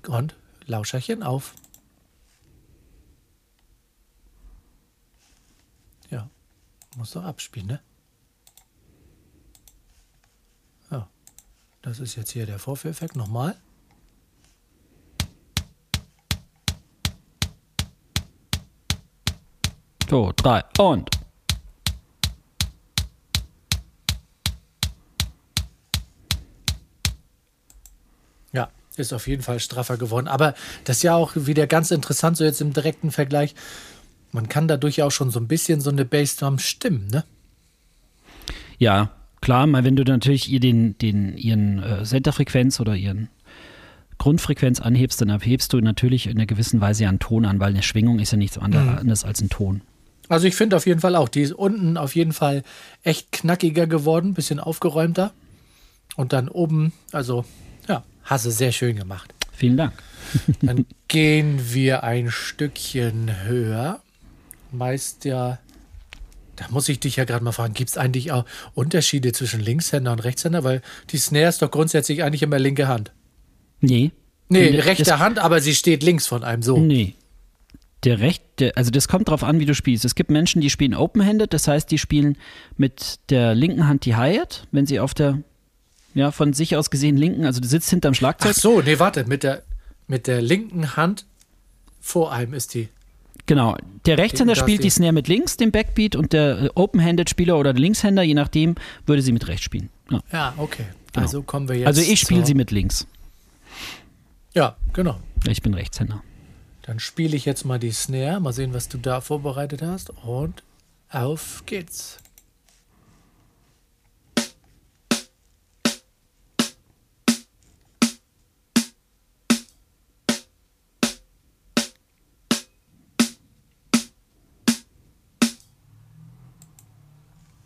Und 0.07 0.35
Lauscherchen 0.65 1.21
auf. 1.21 1.53
Ja, 6.09 6.29
muss 6.97 7.11
doch 7.11 7.23
abspielen, 7.23 7.67
ne? 7.67 7.79
Ja, 10.89 11.07
das 11.83 11.99
ist 11.99 12.15
jetzt 12.15 12.31
hier 12.31 12.47
der 12.47 12.57
Vorführeffekt. 12.57 13.15
Nochmal. 13.15 13.55
So, 20.09 20.31
drei 20.35 20.63
und. 20.79 21.22
Ist 28.97 29.13
auf 29.13 29.27
jeden 29.27 29.41
Fall 29.41 29.59
straffer 29.59 29.97
geworden. 29.97 30.27
Aber 30.27 30.53
das 30.83 30.97
ist 30.97 31.03
ja 31.03 31.15
auch 31.15 31.31
wieder 31.35 31.67
ganz 31.67 31.91
interessant, 31.91 32.37
so 32.37 32.43
jetzt 32.43 32.61
im 32.61 32.73
direkten 32.73 33.11
Vergleich. 33.11 33.55
Man 34.31 34.49
kann 34.49 34.67
dadurch 34.67 34.97
ja 34.97 35.05
auch 35.05 35.11
schon 35.11 35.31
so 35.31 35.39
ein 35.39 35.47
bisschen 35.47 35.81
so 35.81 35.89
eine 35.89 36.05
Bassdrum 36.05 36.59
stimmen, 36.59 37.07
ne? 37.07 37.23
Ja, 38.79 39.11
klar, 39.41 39.67
mal 39.67 39.83
wenn 39.83 39.95
du 39.95 40.03
natürlich 40.03 40.51
ihr 40.51 40.59
den, 40.59 40.97
den, 40.97 41.37
ihren 41.37 41.81
äh, 41.81 42.03
Centerfrequenz 42.03 42.79
oder 42.79 42.95
ihren 42.95 43.29
Grundfrequenz 44.17 44.79
anhebst, 44.79 45.21
dann 45.21 45.29
erhebst 45.29 45.73
du 45.73 45.79
natürlich 45.79 46.27
in 46.27 46.37
einer 46.37 46.45
gewissen 46.45 46.81
Weise 46.81 47.03
ja 47.03 47.09
einen 47.09 47.19
Ton 47.19 47.45
an, 47.45 47.59
weil 47.59 47.69
eine 47.69 47.83
Schwingung 47.83 48.19
ist 48.19 48.31
ja 48.31 48.37
nichts 48.37 48.57
anderes 48.57 49.23
als 49.23 49.41
ein 49.41 49.49
Ton. 49.49 49.81
Also 50.29 50.47
ich 50.47 50.55
finde 50.55 50.77
auf 50.77 50.85
jeden 50.85 51.01
Fall 51.01 51.15
auch, 51.15 51.29
die 51.29 51.41
ist 51.41 51.51
unten 51.51 51.97
auf 51.97 52.15
jeden 52.15 52.33
Fall 52.33 52.63
echt 53.03 53.31
knackiger 53.31 53.87
geworden, 53.87 54.33
bisschen 54.33 54.59
aufgeräumter. 54.59 55.33
Und 56.15 56.31
dann 56.31 56.47
oben, 56.47 56.93
also 57.11 57.43
hast 58.23 58.45
du 58.45 58.51
sehr 58.51 58.71
schön 58.71 58.95
gemacht. 58.95 59.33
Vielen 59.51 59.77
Dank. 59.77 59.93
Dann 60.61 60.85
gehen 61.07 61.59
wir 61.73 62.03
ein 62.03 62.31
Stückchen 62.31 63.43
höher. 63.45 64.01
Meist 64.71 65.25
ja, 65.25 65.59
da 66.55 66.65
muss 66.69 66.89
ich 66.89 66.99
dich 66.99 67.17
ja 67.17 67.25
gerade 67.25 67.43
mal 67.43 67.51
fragen, 67.51 67.73
gibt 67.73 67.89
es 67.91 67.97
eigentlich 67.97 68.31
auch 68.31 68.45
Unterschiede 68.73 69.31
zwischen 69.31 69.59
Linkshänder 69.59 70.11
und 70.11 70.23
Rechtshänder? 70.23 70.63
Weil 70.63 70.81
die 71.11 71.17
Snare 71.17 71.49
ist 71.49 71.61
doch 71.61 71.69
grundsätzlich 71.71 72.23
eigentlich 72.23 72.41
immer 72.43 72.59
linke 72.59 72.87
Hand. 72.87 73.11
Nee. 73.81 74.11
Nee, 74.49 74.71
Das- 74.75 74.85
rechte 74.85 75.19
Hand, 75.19 75.39
aber 75.39 75.61
sie 75.61 75.75
steht 75.75 76.03
links 76.03 76.25
von 76.27 76.43
einem 76.43 76.63
so. 76.63 76.77
Nee. 76.77 77.15
Der 78.03 78.19
rechte, 78.19 78.75
also 78.75 78.91
das 78.91 79.07
kommt 79.07 79.29
drauf 79.29 79.43
an, 79.43 79.59
wie 79.59 79.65
du 79.65 79.73
spielst. 79.73 80.03
Es 80.03 80.13
gibt 80.15 80.29
Menschen, 80.29 80.59
die 80.61 80.69
spielen 80.69 80.93
open-handed, 80.93 81.53
das 81.53 81.67
heißt, 81.69 81.89
die 81.89 81.97
spielen 81.97 82.37
mit 82.75 83.19
der 83.29 83.55
linken 83.55 83.87
Hand 83.87 84.05
die 84.05 84.15
Hi-Hat, 84.15 84.67
wenn 84.71 84.85
sie 84.85 84.99
auf 84.99 85.13
der, 85.13 85.39
ja, 86.13 86.31
von 86.31 86.53
sich 86.53 86.75
aus 86.75 86.89
gesehen 86.89 87.17
linken, 87.17 87.45
also 87.45 87.59
du 87.61 87.67
sitzt 87.67 87.89
hinterm 87.89 88.13
Schlagzeug. 88.13 88.53
Ach 88.55 88.59
so, 88.59 88.81
nee, 88.81 88.99
warte, 88.99 89.25
mit 89.25 89.43
der, 89.43 89.63
mit 90.07 90.27
der 90.27 90.41
linken 90.41 90.95
Hand 90.95 91.25
vor 92.01 92.31
einem 92.31 92.53
ist 92.53 92.73
die. 92.73 92.89
Genau. 93.45 93.75
Der 94.05 94.17
Rechtshänder 94.17 94.55
spielt 94.55 94.83
die- 94.83 94.89
Snare 94.89 95.11
mit 95.11 95.27
links, 95.27 95.57
dem 95.57 95.71
Backbeat, 95.71 96.15
und 96.15 96.31
der 96.33 96.63
äh, 96.63 96.69
Open-Handed-Spieler 96.75 97.57
oder 97.57 97.73
der 97.73 97.81
Linkshänder, 97.81 98.23
je 98.23 98.33
nachdem, 98.35 98.75
würde 99.05 99.21
sie 99.21 99.31
mit 99.33 99.47
rechts 99.47 99.63
spielen. 99.65 99.89
Ja. 100.09 100.21
Ja, 100.31 100.53
okay. 100.57 100.85
Genau. 101.11 101.25
Also 101.25 101.41
kommen 101.43 101.67
wir 101.67 101.75
jetzt. 101.75 101.87
Also 101.87 102.01
ich 102.01 102.19
spiele 102.19 102.45
sie 102.45 102.53
mit 102.53 102.71
links. 102.71 103.05
Ja, 104.53 104.75
genau. 104.93 105.19
Ich 105.47 105.61
bin 105.61 105.73
Rechtshänder. 105.73 106.23
Dann 106.83 106.99
spiele 106.99 107.35
ich 107.35 107.45
jetzt 107.45 107.65
mal 107.65 107.79
die 107.79 107.91
Snare. 107.91 108.39
Mal 108.39 108.53
sehen, 108.53 108.73
was 108.73 108.87
du 108.89 108.97
da 108.97 109.19
vorbereitet 109.21 109.81
hast. 109.81 110.11
Und 110.23 110.63
auf 111.09 111.63
geht's. 111.65 112.17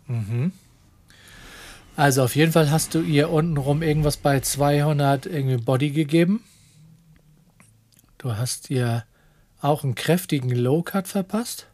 Mhm. 0.08 0.52
Also 1.96 2.22
auf 2.22 2.36
jeden 2.36 2.52
Fall 2.52 2.70
hast 2.70 2.94
du 2.94 3.00
ihr 3.00 3.30
untenrum 3.30 3.82
irgendwas 3.82 4.16
bei 4.16 4.40
200 4.40 5.26
irgendwie 5.26 5.56
Body 5.56 5.90
gegeben. 5.90 6.44
Du 8.18 8.36
hast 8.36 8.70
ihr 8.70 9.04
auch 9.60 9.84
einen 9.84 9.94
kräftigen 9.94 10.50
Low-Cut 10.50 11.08
verpasst. 11.08 11.66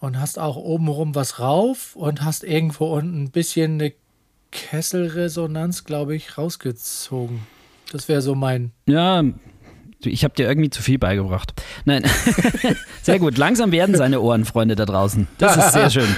Und 0.00 0.20
hast 0.20 0.38
auch 0.38 0.56
obenrum 0.56 1.14
was 1.14 1.38
rauf 1.38 1.96
und 1.96 2.22
hast 2.22 2.44
irgendwo 2.44 2.94
unten 2.94 3.22
ein 3.22 3.30
bisschen 3.30 3.80
eine 3.80 3.94
Kesselresonanz, 4.50 5.84
glaube 5.84 6.14
ich, 6.14 6.36
rausgezogen. 6.36 7.46
Das 7.90 8.08
wäre 8.08 8.20
so 8.20 8.34
mein. 8.34 8.72
Ja, 8.86 9.24
ich 10.06 10.24
habe 10.24 10.34
dir 10.34 10.48
irgendwie 10.48 10.70
zu 10.70 10.82
viel 10.82 10.98
beigebracht. 10.98 11.52
Nein, 11.84 12.04
sehr 13.02 13.18
gut. 13.18 13.38
Langsam 13.38 13.72
werden 13.72 13.94
seine 13.96 14.20
Ohren, 14.20 14.44
Freunde 14.44 14.76
da 14.76 14.86
draußen. 14.86 15.26
Das 15.38 15.56
ist 15.56 15.72
sehr 15.72 15.90
schön. 15.90 16.16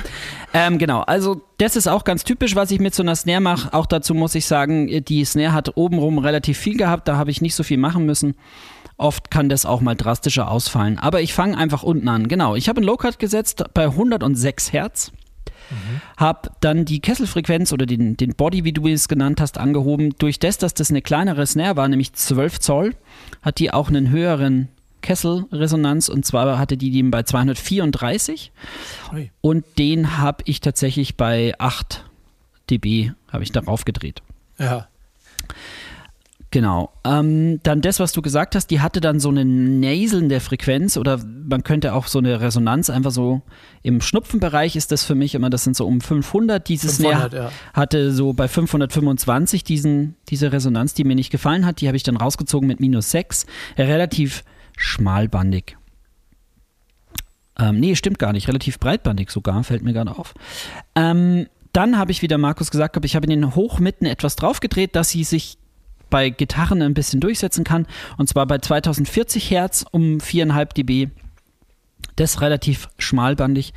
Ähm, 0.52 0.78
genau, 0.78 1.00
also 1.00 1.42
das 1.58 1.76
ist 1.76 1.86
auch 1.86 2.04
ganz 2.04 2.24
typisch, 2.24 2.54
was 2.56 2.70
ich 2.70 2.80
mit 2.80 2.94
so 2.94 3.02
einer 3.02 3.16
Snare 3.16 3.40
mache. 3.40 3.72
Auch 3.74 3.86
dazu 3.86 4.14
muss 4.14 4.34
ich 4.34 4.46
sagen, 4.46 5.04
die 5.04 5.24
Snare 5.24 5.52
hat 5.52 5.76
obenrum 5.76 6.18
relativ 6.18 6.58
viel 6.58 6.76
gehabt. 6.76 7.08
Da 7.08 7.16
habe 7.16 7.30
ich 7.30 7.42
nicht 7.42 7.54
so 7.54 7.62
viel 7.62 7.78
machen 7.78 8.06
müssen. 8.06 8.36
Oft 8.98 9.30
kann 9.30 9.50
das 9.50 9.66
auch 9.66 9.82
mal 9.82 9.94
drastischer 9.94 10.50
ausfallen. 10.50 10.98
Aber 10.98 11.20
ich 11.20 11.34
fange 11.34 11.58
einfach 11.58 11.82
unten 11.82 12.08
an. 12.08 12.28
Genau, 12.28 12.56
ich 12.56 12.68
habe 12.68 12.78
einen 12.78 12.86
Low-Cut 12.86 13.18
gesetzt 13.18 13.64
bei 13.74 13.84
106 13.84 14.72
Hertz. 14.72 15.12
Mhm. 15.70 16.00
Habe 16.16 16.50
dann 16.60 16.84
die 16.84 17.00
Kesselfrequenz 17.00 17.72
oder 17.72 17.86
den, 17.86 18.16
den 18.16 18.34
Body, 18.34 18.64
wie 18.64 18.72
du 18.72 18.86
es 18.86 19.08
genannt 19.08 19.40
hast, 19.40 19.58
angehoben. 19.58 20.14
Durch 20.18 20.38
das, 20.38 20.58
dass 20.58 20.74
das 20.74 20.90
eine 20.90 21.02
kleinere 21.02 21.46
Snare 21.46 21.76
war, 21.76 21.88
nämlich 21.88 22.12
12 22.12 22.60
Zoll, 22.60 22.94
hat 23.42 23.58
die 23.58 23.72
auch 23.72 23.88
einen 23.88 24.10
höheren 24.10 24.68
Kesselresonanz 25.02 26.08
und 26.08 26.26
zwar 26.26 26.58
hatte 26.58 26.76
die 26.76 26.90
den 26.90 27.12
bei 27.12 27.22
234 27.22 28.50
Ui. 29.12 29.30
und 29.40 29.64
den 29.78 30.18
habe 30.18 30.42
ich 30.46 30.60
tatsächlich 30.60 31.16
bei 31.16 31.54
8 31.58 32.04
dB 32.70 33.12
habe 33.28 33.44
ich 33.44 33.52
darauf 33.52 33.84
gedreht. 33.84 34.22
Ja. 34.58 34.88
Genau. 36.56 36.90
Ähm, 37.04 37.60
dann 37.64 37.82
das, 37.82 38.00
was 38.00 38.12
du 38.12 38.22
gesagt 38.22 38.54
hast, 38.54 38.68
die 38.68 38.80
hatte 38.80 39.02
dann 39.02 39.20
so 39.20 39.28
eine 39.28 39.44
näselnde 39.44 40.40
Frequenz 40.40 40.96
oder 40.96 41.20
man 41.22 41.62
könnte 41.64 41.92
auch 41.92 42.06
so 42.06 42.18
eine 42.18 42.40
Resonanz 42.40 42.88
einfach 42.88 43.10
so 43.10 43.42
im 43.82 44.00
Schnupfenbereich 44.00 44.74
ist 44.74 44.90
das 44.90 45.04
für 45.04 45.14
mich 45.14 45.34
immer, 45.34 45.50
das 45.50 45.64
sind 45.64 45.76
so 45.76 45.86
um 45.86 46.00
500. 46.00 46.66
Dieses 46.66 46.96
500, 46.96 47.34
ja. 47.34 47.50
hatte 47.74 48.10
so 48.10 48.32
bei 48.32 48.48
525 48.48 49.64
diesen, 49.64 50.16
diese 50.30 50.50
Resonanz, 50.50 50.94
die 50.94 51.04
mir 51.04 51.14
nicht 51.14 51.28
gefallen 51.28 51.66
hat, 51.66 51.82
die 51.82 51.88
habe 51.88 51.98
ich 51.98 52.04
dann 52.04 52.16
rausgezogen 52.16 52.66
mit 52.66 52.80
minus 52.80 53.10
6. 53.10 53.44
Relativ 53.76 54.42
schmalbandig. 54.78 55.76
Ähm, 57.58 57.80
nee, 57.80 57.94
stimmt 57.96 58.18
gar 58.18 58.32
nicht. 58.32 58.48
Relativ 58.48 58.80
breitbandig 58.80 59.30
sogar, 59.30 59.62
fällt 59.62 59.82
mir 59.82 59.92
gerade 59.92 60.18
auf. 60.18 60.32
Ähm, 60.94 61.48
dann 61.74 61.98
habe 61.98 62.12
ich 62.12 62.22
wieder 62.22 62.38
Markus 62.38 62.70
gesagt, 62.70 62.96
ich 63.04 63.14
habe 63.14 63.26
in 63.26 63.42
den 63.42 63.54
Hochmitten 63.54 64.06
etwas 64.06 64.36
draufgedreht, 64.36 64.96
dass 64.96 65.10
sie 65.10 65.22
sich 65.22 65.58
bei 66.10 66.30
Gitarren 66.30 66.82
ein 66.82 66.94
bisschen 66.94 67.20
durchsetzen 67.20 67.64
kann. 67.64 67.86
Und 68.16 68.28
zwar 68.28 68.46
bei 68.46 68.58
2040 68.58 69.50
Hertz 69.50 69.84
um 69.90 70.18
4,5 70.18 70.74
dB. 70.74 71.08
Das 72.16 72.34
ist 72.34 72.40
relativ 72.40 72.88
schmalbandig. 72.98 73.74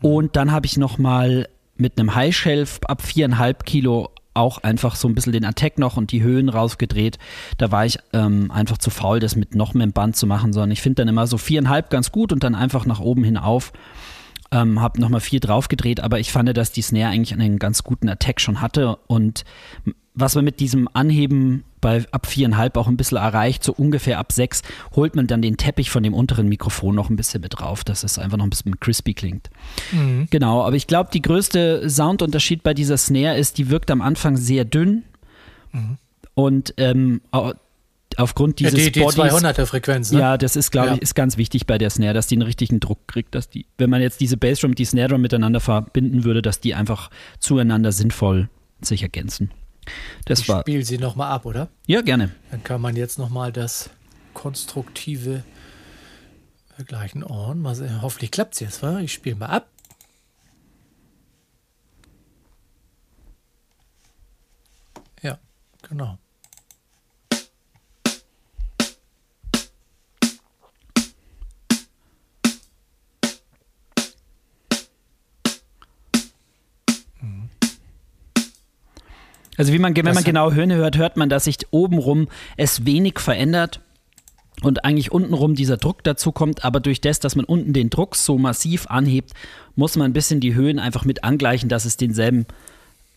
Und 0.00 0.36
dann 0.36 0.52
habe 0.52 0.66
ich 0.66 0.76
nochmal 0.76 1.48
mit 1.76 1.98
einem 1.98 2.14
High 2.14 2.34
Shelf 2.34 2.80
ab 2.86 3.02
4,5 3.02 3.64
Kilo 3.64 4.10
auch 4.34 4.58
einfach 4.58 4.96
so 4.96 5.08
ein 5.08 5.14
bisschen 5.14 5.32
den 5.32 5.44
Attack 5.44 5.78
noch 5.78 5.96
und 5.96 6.12
die 6.12 6.22
Höhen 6.22 6.48
rausgedreht. 6.48 7.18
Da 7.56 7.70
war 7.70 7.86
ich 7.86 7.98
ähm, 8.12 8.50
einfach 8.50 8.78
zu 8.78 8.90
faul, 8.90 9.20
das 9.20 9.36
mit 9.36 9.54
noch 9.54 9.74
mehr 9.74 9.86
Band 9.86 10.16
zu 10.16 10.26
machen, 10.26 10.52
sondern 10.52 10.72
ich 10.72 10.82
finde 10.82 10.96
dann 10.96 11.08
immer 11.08 11.26
so 11.26 11.36
4,5 11.36 11.88
ganz 11.88 12.12
gut 12.12 12.32
und 12.32 12.42
dann 12.42 12.54
einfach 12.54 12.84
nach 12.84 13.00
oben 13.00 13.24
hin 13.24 13.36
auf. 13.36 13.72
Ähm, 14.50 14.80
habe 14.80 15.00
nochmal 15.00 15.20
vier 15.20 15.40
draufgedreht, 15.40 16.00
aber 16.00 16.20
ich 16.20 16.30
fand, 16.30 16.54
dass 16.56 16.72
die 16.72 16.82
Snare 16.82 17.10
eigentlich 17.10 17.32
einen 17.32 17.58
ganz 17.58 17.82
guten 17.82 18.08
Attack 18.08 18.40
schon 18.40 18.60
hatte 18.60 18.96
und 19.06 19.44
was 20.14 20.34
man 20.34 20.44
mit 20.44 20.60
diesem 20.60 20.88
Anheben 20.92 21.64
bei 21.80 22.04
ab 22.12 22.26
viereinhalb 22.26 22.76
auch 22.76 22.86
ein 22.86 22.96
bisschen 22.96 23.18
erreicht, 23.18 23.62
so 23.62 23.72
ungefähr 23.72 24.18
ab 24.18 24.32
sechs, 24.32 24.62
holt 24.94 25.16
man 25.16 25.26
dann 25.26 25.42
den 25.42 25.56
Teppich 25.56 25.90
von 25.90 26.02
dem 26.02 26.14
unteren 26.14 26.48
Mikrofon 26.48 26.94
noch 26.94 27.10
ein 27.10 27.16
bisschen 27.16 27.42
mit 27.42 27.58
drauf, 27.58 27.84
dass 27.84 28.04
es 28.04 28.18
einfach 28.18 28.38
noch 28.38 28.44
ein 28.44 28.50
bisschen 28.50 28.80
crispy 28.80 29.12
klingt. 29.12 29.50
Mhm. 29.92 30.28
Genau, 30.30 30.64
aber 30.64 30.76
ich 30.76 30.86
glaube, 30.86 31.10
die 31.12 31.20
größte 31.20 31.90
Soundunterschied 31.90 32.62
bei 32.62 32.72
dieser 32.72 32.96
Snare 32.96 33.36
ist, 33.36 33.58
die 33.58 33.68
wirkt 33.68 33.90
am 33.90 34.00
Anfang 34.00 34.36
sehr 34.36 34.64
dünn 34.64 35.02
mhm. 35.72 35.98
und 36.34 36.74
ähm, 36.78 37.20
aufgrund 38.16 38.60
dieses 38.60 38.78
ja, 38.78 38.90
die, 38.90 38.92
die 38.92 39.04
200er 39.04 39.66
Frequenz, 39.66 40.12
ne? 40.12 40.20
Ja, 40.20 40.38
das 40.38 40.56
ist, 40.56 40.70
glaube 40.70 40.88
ja. 40.88 40.94
ich, 40.94 41.02
ist 41.02 41.14
ganz 41.14 41.36
wichtig 41.36 41.66
bei 41.66 41.76
der 41.76 41.90
Snare, 41.90 42.14
dass 42.14 42.28
die 42.28 42.36
einen 42.36 42.42
richtigen 42.42 42.80
Druck 42.80 43.06
kriegt, 43.08 43.34
dass 43.34 43.48
die, 43.48 43.66
wenn 43.76 43.90
man 43.90 44.00
jetzt 44.00 44.20
diese 44.20 44.36
Bassdrum 44.36 44.70
und 44.70 44.78
die 44.78 44.84
Snare 44.84 45.08
Drum 45.08 45.20
miteinander 45.20 45.60
verbinden 45.60 46.24
würde, 46.24 46.40
dass 46.40 46.60
die 46.60 46.74
einfach 46.74 47.10
zueinander 47.40 47.92
sinnvoll 47.92 48.48
sich 48.80 49.02
ergänzen. 49.02 49.50
Das 50.24 50.40
ich 50.40 50.48
war. 50.48 50.60
spiele 50.60 50.84
sie 50.84 50.98
nochmal 50.98 51.32
ab, 51.32 51.44
oder? 51.44 51.68
Ja, 51.86 52.00
gerne. 52.02 52.34
Dann 52.50 52.62
kann 52.64 52.80
man 52.80 52.96
jetzt 52.96 53.18
nochmal 53.18 53.52
das 53.52 53.90
konstruktive 54.32 55.44
vergleichen. 56.74 57.22
On. 57.24 57.60
Mal 57.60 57.74
sehen. 57.74 58.02
Hoffentlich 58.02 58.30
klappt 58.30 58.54
es 58.54 58.60
jetzt, 58.60 58.82
wa? 58.82 58.98
Ich 59.00 59.12
spiele 59.12 59.36
mal 59.36 59.46
ab. 59.46 59.68
Ja, 65.22 65.38
genau. 65.88 66.18
Also 79.56 79.72
wie 79.72 79.78
man, 79.78 79.96
wenn 79.96 80.14
man 80.14 80.24
genau 80.24 80.52
Höhne 80.52 80.76
hört, 80.76 80.96
hört 80.96 81.16
man, 81.16 81.28
dass 81.28 81.44
sich 81.44 81.58
obenrum 81.70 82.28
es 82.56 82.84
wenig 82.84 83.18
verändert 83.18 83.80
und 84.62 84.84
eigentlich 84.84 85.12
untenrum 85.12 85.54
dieser 85.54 85.76
Druck 85.76 86.02
dazu 86.04 86.32
kommt, 86.32 86.64
aber 86.64 86.80
durch 86.80 87.00
das, 87.00 87.20
dass 87.20 87.36
man 87.36 87.44
unten 87.44 87.72
den 87.72 87.90
Druck 87.90 88.16
so 88.16 88.38
massiv 88.38 88.86
anhebt, 88.88 89.32
muss 89.76 89.96
man 89.96 90.10
ein 90.10 90.12
bisschen 90.12 90.40
die 90.40 90.54
Höhen 90.54 90.78
einfach 90.78 91.04
mit 91.04 91.24
angleichen, 91.24 91.68
dass 91.68 91.84
es 91.84 91.96
denselben 91.96 92.46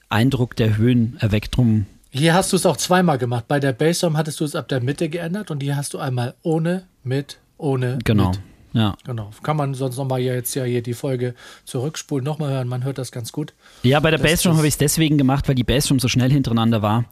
Eindruck 0.10 0.56
der 0.56 0.77
Höhen 0.77 1.17
erweckt. 1.20 1.58
Drum 1.58 1.86
hier 2.10 2.34
hast 2.34 2.51
du 2.51 2.56
es 2.56 2.65
auch 2.65 2.77
zweimal 2.77 3.17
gemacht. 3.17 3.46
Bei 3.48 3.60
der 3.60 3.74
Bassdrum 3.74 4.17
hattest 4.17 4.39
du 4.39 4.46
es 4.46 4.56
ab 4.56 4.67
der 4.67 4.82
Mitte 4.82 5.10
geändert 5.10 5.51
und 5.51 5.62
hier 5.62 5.75
hast 5.75 5.94
du 5.94 6.00
einmal 6.00 6.34
ohne, 6.41 6.84
mit, 7.03 7.38
ohne, 7.58 8.00
genau. 8.03 8.29
mit. 8.29 8.39
Ja. 8.74 8.96
Genau. 9.06 9.32
Kann 9.44 9.58
man 9.58 9.74
sonst 9.74 9.98
nochmal 9.98 10.20
jetzt 10.20 10.54
ja 10.56 10.64
hier 10.64 10.82
die 10.82 10.94
Folge 10.94 11.34
zurückspulen, 11.66 12.24
nochmal 12.24 12.52
hören. 12.52 12.68
Man 12.68 12.84
hört 12.84 12.98
das 12.98 13.12
ganz 13.12 13.32
gut. 13.32 13.54
Ja, 13.84 14.00
bei 14.00 14.12
der 14.12 14.18
Bassdrum 14.18 14.58
habe 14.58 14.68
ich 14.68 14.74
es 14.74 14.78
deswegen 14.78 15.18
gemacht, 15.18 15.48
weil 15.48 15.56
die 15.56 15.64
Bassdrum 15.64 16.00
so 16.00 16.08
schnell 16.08 16.32
hintereinander 16.32 16.82
war. 16.82 17.06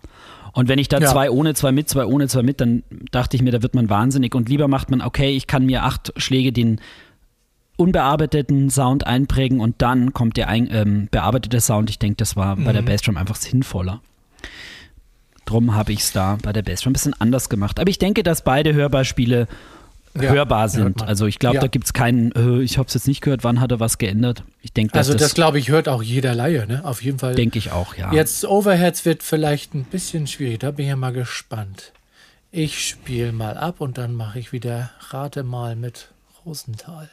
Und 0.54 0.70
wenn 0.70 0.80
ich 0.80 0.88
da 0.88 1.00
ja. 1.00 1.12
zwei 1.12 1.30
ohne, 1.30 1.54
zwei 1.54 1.72
mit, 1.72 1.90
zwei 1.90 2.06
ohne, 2.06 2.28
zwei 2.28 2.42
mit, 2.42 2.62
dann 2.62 2.84
dachte 3.12 3.36
ich 3.36 3.44
mir, 3.44 3.52
da 3.52 3.62
wird 3.62 3.76
man 3.76 3.90
wahnsinnig. 3.90 4.36
Und 4.36 4.48
lieber 4.48 4.68
macht 4.68 4.90
man, 4.90 5.02
okay, 5.02 5.36
ich 5.36 5.48
kann 5.48 5.66
mir 5.66 5.84
acht 5.84 6.14
Schläge 6.18 6.54
den 6.54 6.80
unbearbeiteten 7.78 8.70
Sound 8.70 9.06
einprägen 9.06 9.60
und 9.60 9.82
dann 9.82 10.14
kommt 10.14 10.38
der 10.38 10.48
ein, 10.48 10.70
ähm, 10.72 11.08
bearbeitete 11.12 11.60
Sound. 11.60 11.90
Ich 11.90 12.00
denke, 12.00 12.16
das 12.18 12.36
war 12.38 12.56
mhm. 12.56 12.64
bei 12.64 12.74
der 12.74 12.84
mhm. 12.84 12.86
Bassdrum 12.86 13.18
einfach 13.18 13.36
sinnvoller. 13.36 14.02
Drum 15.46 15.76
habe 15.76 15.92
ich 15.92 16.00
es 16.00 16.12
da 16.12 16.38
bei 16.42 16.54
der 16.54 16.64
Bassdrum 16.64 16.92
ein 16.92 16.94
bisschen 16.94 17.14
anders 17.20 17.50
gemacht. 17.50 17.80
Aber 17.80 17.90
ich 17.90 18.00
denke, 18.00 18.24
dass 18.24 18.44
beide 18.44 18.74
Hörbeispiele 18.74 19.48
ja, 20.24 20.32
hörbar 20.32 20.70
sind. 20.70 21.02
Also 21.04 21.26
ich 21.26 21.40
glaube, 21.40 21.56
ja. 21.56 21.62
da 21.62 21.68
gibt 21.68 21.86
es 21.86 21.94
keinen, 21.94 22.32
äh, 22.32 22.62
ich 22.62 22.78
habe 22.78 22.88
es 22.88 22.94
jetzt 22.94 23.08
nicht 23.08 23.22
gehört, 23.22 23.44
wann 23.44 23.60
hat 23.60 23.72
er 23.72 23.80
was 23.80 23.98
geändert. 23.98 24.44
Ich 24.62 24.74
denke, 24.74 24.96
Also 24.96 25.14
das, 25.14 25.22
das 25.22 25.34
glaube 25.34 25.60
ich, 25.60 25.70
hört 25.70 25.90
auch 25.90 26.02
jeder 26.02 26.34
Laie, 26.36 26.66
ne? 26.68 26.84
Auf 26.84 27.04
jeden 27.04 27.20
Fall. 27.20 27.36
Denke 27.36 27.58
ich 27.58 27.72
auch, 27.72 27.96
ja. 27.96 28.14
Jetzt 28.14 28.46
Overheads 28.46 29.06
wird 29.06 29.24
vielleicht 29.24 29.74
ein 29.74 29.84
bisschen 29.84 30.28
schwierig, 30.28 30.60
da 30.60 30.72
bin 30.72 30.86
ich 30.86 30.90
ja 30.90 30.96
mal 30.96 31.14
gespannt. 31.14 31.92
Ich 32.52 32.88
spiele 32.88 33.32
mal 33.32 33.58
ab 33.58 33.82
und 33.82 33.98
dann 33.98 34.14
mache 34.14 34.40
ich 34.40 34.52
wieder 34.52 34.92
Rate 35.10 35.44
mal 35.44 35.76
mit 35.76 36.10
Rosenthal. 36.46 37.10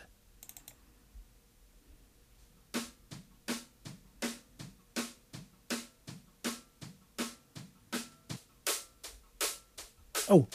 Oh, 10.28 10.46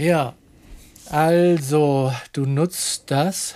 Ja, 0.00 0.34
also 1.10 2.10
du 2.32 2.46
nutzt 2.46 3.10
das 3.10 3.54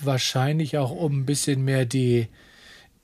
wahrscheinlich 0.00 0.78
auch, 0.78 0.90
um 0.90 1.20
ein 1.20 1.26
bisschen 1.26 1.62
mehr 1.62 1.84
die, 1.84 2.28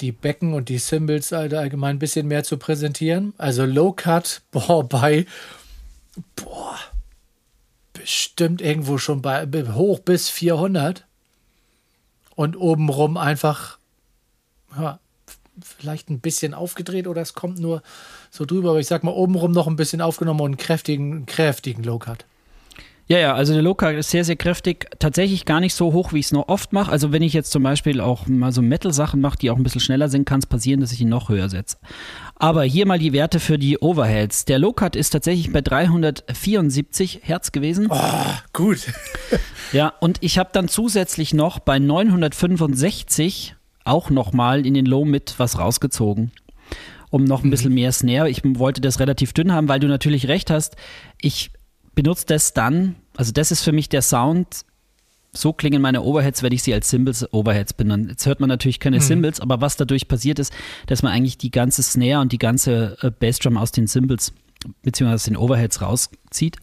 die 0.01 0.13
Becken 0.13 0.55
und 0.55 0.71
die 0.71 0.79
Symbols 0.79 1.31
allgemein 1.35 1.97
ein 1.97 1.99
bisschen 1.99 2.27
mehr 2.27 2.43
zu 2.43 2.57
präsentieren. 2.57 3.35
Also 3.37 3.67
Low 3.67 3.93
Cut, 3.93 4.41
boah, 4.51 4.83
bei, 4.83 5.27
boah, 6.37 6.79
bestimmt 7.93 8.63
irgendwo 8.63 8.97
schon 8.97 9.21
bei 9.21 9.47
hoch 9.75 9.99
bis 9.99 10.31
400 10.31 11.05
und 12.35 12.57
obenrum 12.57 13.19
einfach 13.19 13.77
ja, 14.75 15.01
vielleicht 15.63 16.11
ein 16.11 16.21
bisschen 16.21 16.55
aufgedreht 16.55 17.07
oder 17.07 17.23
es 17.23 17.35
kommt 17.35 17.59
nur 17.59 17.83
so 18.31 18.45
drüber, 18.45 18.71
aber 18.71 18.81
ich 18.81 18.87
sag 18.87 19.05
mal 19.05 19.13
obenrum 19.13 19.53
noch 19.53 19.67
ein 19.67 19.77
bisschen 19.77 20.01
aufgenommen 20.01 20.41
und 20.41 20.47
einen 20.47 20.57
kräftigen, 20.57 21.27
kräftigen 21.27 21.83
Low 21.83 21.99
Cut. 21.99 22.25
Ja, 23.09 23.19
ja, 23.19 23.35
also 23.35 23.55
der 23.55 23.63
Low-Cut 23.63 23.97
ist 23.97 24.11
sehr, 24.11 24.23
sehr 24.23 24.37
kräftig. 24.37 24.87
Tatsächlich 24.99 25.47
gar 25.47 25.61
nicht 25.61 25.75
so 25.75 25.95
hoch, 25.95 26.13
wie 26.13 26.19
ich 26.19 26.27
es 26.27 26.33
noch 26.33 26.49
oft 26.49 26.75
mache. 26.75 26.93
Also 26.93 27.11
wenn 27.11 27.23
ich 27.23 27.33
jetzt 27.33 27.51
zum 27.51 27.63
Beispiel 27.63 28.03
auch 28.03 28.27
mal 28.27 28.53
so 28.53 28.61
Metal-Sachen 28.61 29.19
mache, 29.19 29.39
die 29.39 29.51
auch 29.51 29.57
ein 29.57 29.63
bisschen 29.63 29.81
schneller 29.81 30.11
sind, 30.11 30.27
kann 30.27 30.41
es 30.41 30.47
passieren, 30.47 30.81
dass 30.81 30.93
ich 30.93 31.01
ihn 31.01 31.09
noch 31.09 31.31
höher 31.31 31.49
setze. 31.49 31.79
Aber 32.37 32.65
hier 32.65 32.87
mal 32.87 32.99
die 32.99 33.15
Werte 33.15 33.41
für 33.41 33.59
die 33.59 33.79
Overheads. 33.79 34.45
Der 34.45 34.59
Low-Cut 34.59 34.95
ist 34.95 35.09
tatsächlich 35.11 35.51
bei 35.51 35.63
374 35.63 37.21
Hertz 37.23 37.51
gewesen. 37.51 37.87
Oh, 37.89 38.33
gut. 38.53 38.93
Ja, 39.73 39.95
und 40.01 40.19
ich 40.21 40.39
habe 40.39 40.51
dann 40.53 40.69
zusätzlich 40.69 41.33
noch 41.33 41.61
bei 41.61 41.79
965 41.79 43.57
auch 43.89 44.11
nochmal 44.11 44.65
in 44.67 44.75
den 44.75 44.87
Low 44.87 45.05
mit 45.05 45.35
was 45.39 45.59
rausgezogen 45.59 46.33
um 47.11 47.25
noch 47.25 47.43
ein 47.43 47.51
bisschen 47.51 47.75
mehr 47.75 47.93
Snare. 47.93 48.29
Ich 48.29 48.43
wollte 48.45 48.81
das 48.81 49.01
relativ 49.01 49.33
dünn 49.33 49.53
haben, 49.53 49.69
weil 49.69 49.81
du 49.81 49.87
natürlich 49.87 50.29
recht 50.29 50.51
hast. 50.51 50.77
Ich 51.21 51.51
benutze 51.95 52.27
das 52.27 52.53
dann, 52.53 52.97
also 53.17 53.33
das 53.33 53.51
ist 53.51 53.63
für 53.63 53.73
mich 53.73 53.89
der 53.89 54.03
Sound. 54.03 54.65
So 55.33 55.53
klingen 55.53 55.83
meine 55.83 56.03
Overheads, 56.03 56.43
wenn 56.43 56.53
ich 56.53 56.63
sie 56.63 56.73
als 56.73 56.89
Cymbals 56.89 57.33
Overheads 57.33 57.75
benenne. 57.75 58.09
Jetzt 58.11 58.27
hört 58.27 58.41
man 58.41 58.49
natürlich 58.49 58.81
keine 58.81 58.97
mhm. 58.97 59.03
Cymbals, 59.03 59.41
aber 59.41 59.61
was 59.61 59.77
dadurch 59.77 60.09
passiert 60.09 60.39
ist, 60.39 60.53
dass 60.87 61.03
man 61.03 61.13
eigentlich 61.13 61.39
die 61.39 61.51
ganze 61.51 61.83
Snare 61.83 62.21
und 62.21 62.33
die 62.33 62.39
ganze 62.39 62.97
äh, 63.03 63.11
Bassdrum 63.11 63.57
aus 63.57 63.73
den 63.73 63.89
Cymbals 63.89 64.33
beziehungsweise 64.83 65.31
den 65.31 65.37
Overheads 65.37 65.83
rauszieht. 65.83 66.57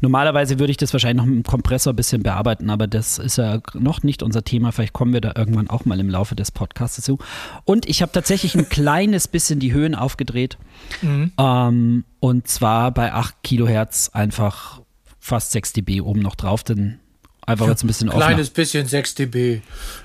Normalerweise 0.00 0.58
würde 0.58 0.70
ich 0.70 0.76
das 0.76 0.92
wahrscheinlich 0.92 1.18
noch 1.18 1.26
mit 1.26 1.44
dem 1.44 1.48
Kompressor 1.48 1.92
ein 1.92 1.96
bisschen 1.96 2.22
bearbeiten, 2.22 2.70
aber 2.70 2.86
das 2.86 3.18
ist 3.18 3.38
ja 3.38 3.60
noch 3.74 4.02
nicht 4.02 4.22
unser 4.22 4.44
Thema. 4.44 4.72
Vielleicht 4.72 4.92
kommen 4.92 5.12
wir 5.12 5.20
da 5.20 5.32
irgendwann 5.36 5.70
auch 5.70 5.84
mal 5.84 5.98
im 6.00 6.08
Laufe 6.08 6.34
des 6.34 6.50
Podcasts 6.50 6.96
dazu. 6.96 7.18
Und 7.64 7.88
ich 7.88 8.02
habe 8.02 8.12
tatsächlich 8.12 8.54
ein 8.54 8.68
kleines 8.70 9.28
bisschen 9.28 9.60
die 9.60 9.72
Höhen 9.72 9.94
aufgedreht. 9.94 10.58
Mhm. 11.02 11.32
Ähm, 11.38 12.04
und 12.20 12.48
zwar 12.48 12.92
bei 12.92 13.12
8 13.12 13.42
Kilohertz 13.42 14.10
einfach 14.12 14.80
fast 15.18 15.52
6 15.52 15.74
dB 15.74 16.00
oben 16.00 16.20
noch 16.20 16.34
drauf, 16.34 16.62
denn 16.64 16.98
einfach 17.46 17.66
ja, 17.66 17.72
jetzt 17.72 17.84
ein 17.84 17.88
bisschen 17.88 18.08
offener. 18.08 18.26
Kleines 18.26 18.50
bisschen 18.50 18.86
6 18.86 19.14
dB. 19.16 19.60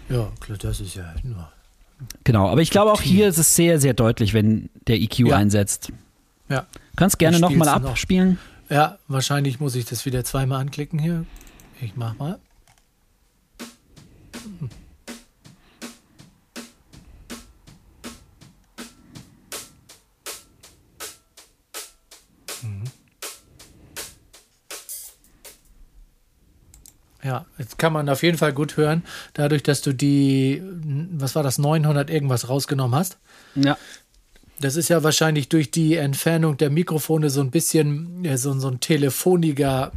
Ja, 0.09 0.31
klar, 0.39 0.57
das 0.57 0.79
ist 0.79 0.95
ja 0.95 1.13
nur. 1.23 1.49
Genau, 2.23 2.49
aber 2.49 2.61
ich 2.61 2.69
glaube 2.69 2.91
auch 2.91 3.01
hier 3.01 3.27
ist 3.27 3.37
es 3.37 3.55
sehr, 3.55 3.79
sehr 3.79 3.93
deutlich, 3.93 4.33
wenn 4.33 4.69
der 4.87 4.99
EQ 4.99 5.19
ja. 5.19 5.37
einsetzt. 5.37 5.91
Ja. 6.49 6.67
Kannst 6.95 7.19
gerne 7.19 7.39
nochmal 7.39 7.69
abspielen. 7.69 8.39
Noch. 8.69 8.75
Ja, 8.75 8.97
wahrscheinlich 9.07 9.59
muss 9.59 9.75
ich 9.75 9.85
das 9.85 10.05
wieder 10.05 10.23
zweimal 10.23 10.61
anklicken 10.61 10.99
hier. 10.99 11.25
Ich 11.81 11.95
mach 11.95 12.17
mal. 12.17 12.39
Mhm. 22.61 22.83
Ja, 27.23 27.45
jetzt 27.57 27.77
kann 27.77 27.93
man 27.93 28.09
auf 28.09 28.21
jeden 28.21 28.37
Fall 28.37 28.51
gut 28.53 28.75
hören, 28.75 29.03
dadurch, 29.33 29.63
dass 29.63 29.81
du 29.81 29.93
die, 29.93 30.61
was 31.13 31.35
war 31.35 31.43
das, 31.43 31.57
900 31.57 32.09
irgendwas 32.09 32.49
rausgenommen 32.49 32.99
hast. 32.99 33.17
Ja. 33.55 33.77
Das 34.63 34.77
ist 34.77 34.87
ja 34.87 35.03
wahrscheinlich 35.03 35.49
durch 35.49 35.71
die 35.71 35.95
Entfernung 35.95 36.55
der 36.55 36.69
Mikrofone 36.69 37.29
so 37.29 37.41
ein 37.41 37.51
bisschen 37.51 38.25
so, 38.37 38.57
so 38.57 38.69
ein 38.69 38.79
telefoniger 38.79 39.91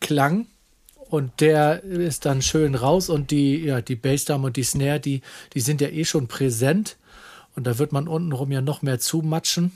Klang. 0.00 0.48
Und 0.96 1.40
der 1.40 1.84
ist 1.84 2.26
dann 2.26 2.42
schön 2.42 2.74
raus 2.74 3.08
und 3.08 3.30
die, 3.30 3.58
ja, 3.58 3.80
die 3.80 3.94
Bassdrum 3.94 4.42
und 4.42 4.56
die 4.56 4.64
Snare, 4.64 4.98
die, 4.98 5.22
die 5.54 5.60
sind 5.60 5.80
ja 5.80 5.86
eh 5.86 6.04
schon 6.04 6.26
präsent. 6.26 6.96
Und 7.54 7.68
da 7.68 7.78
wird 7.78 7.92
man 7.92 8.08
untenrum 8.08 8.50
ja 8.50 8.60
noch 8.60 8.82
mehr 8.82 8.98
zumatschen. 8.98 9.70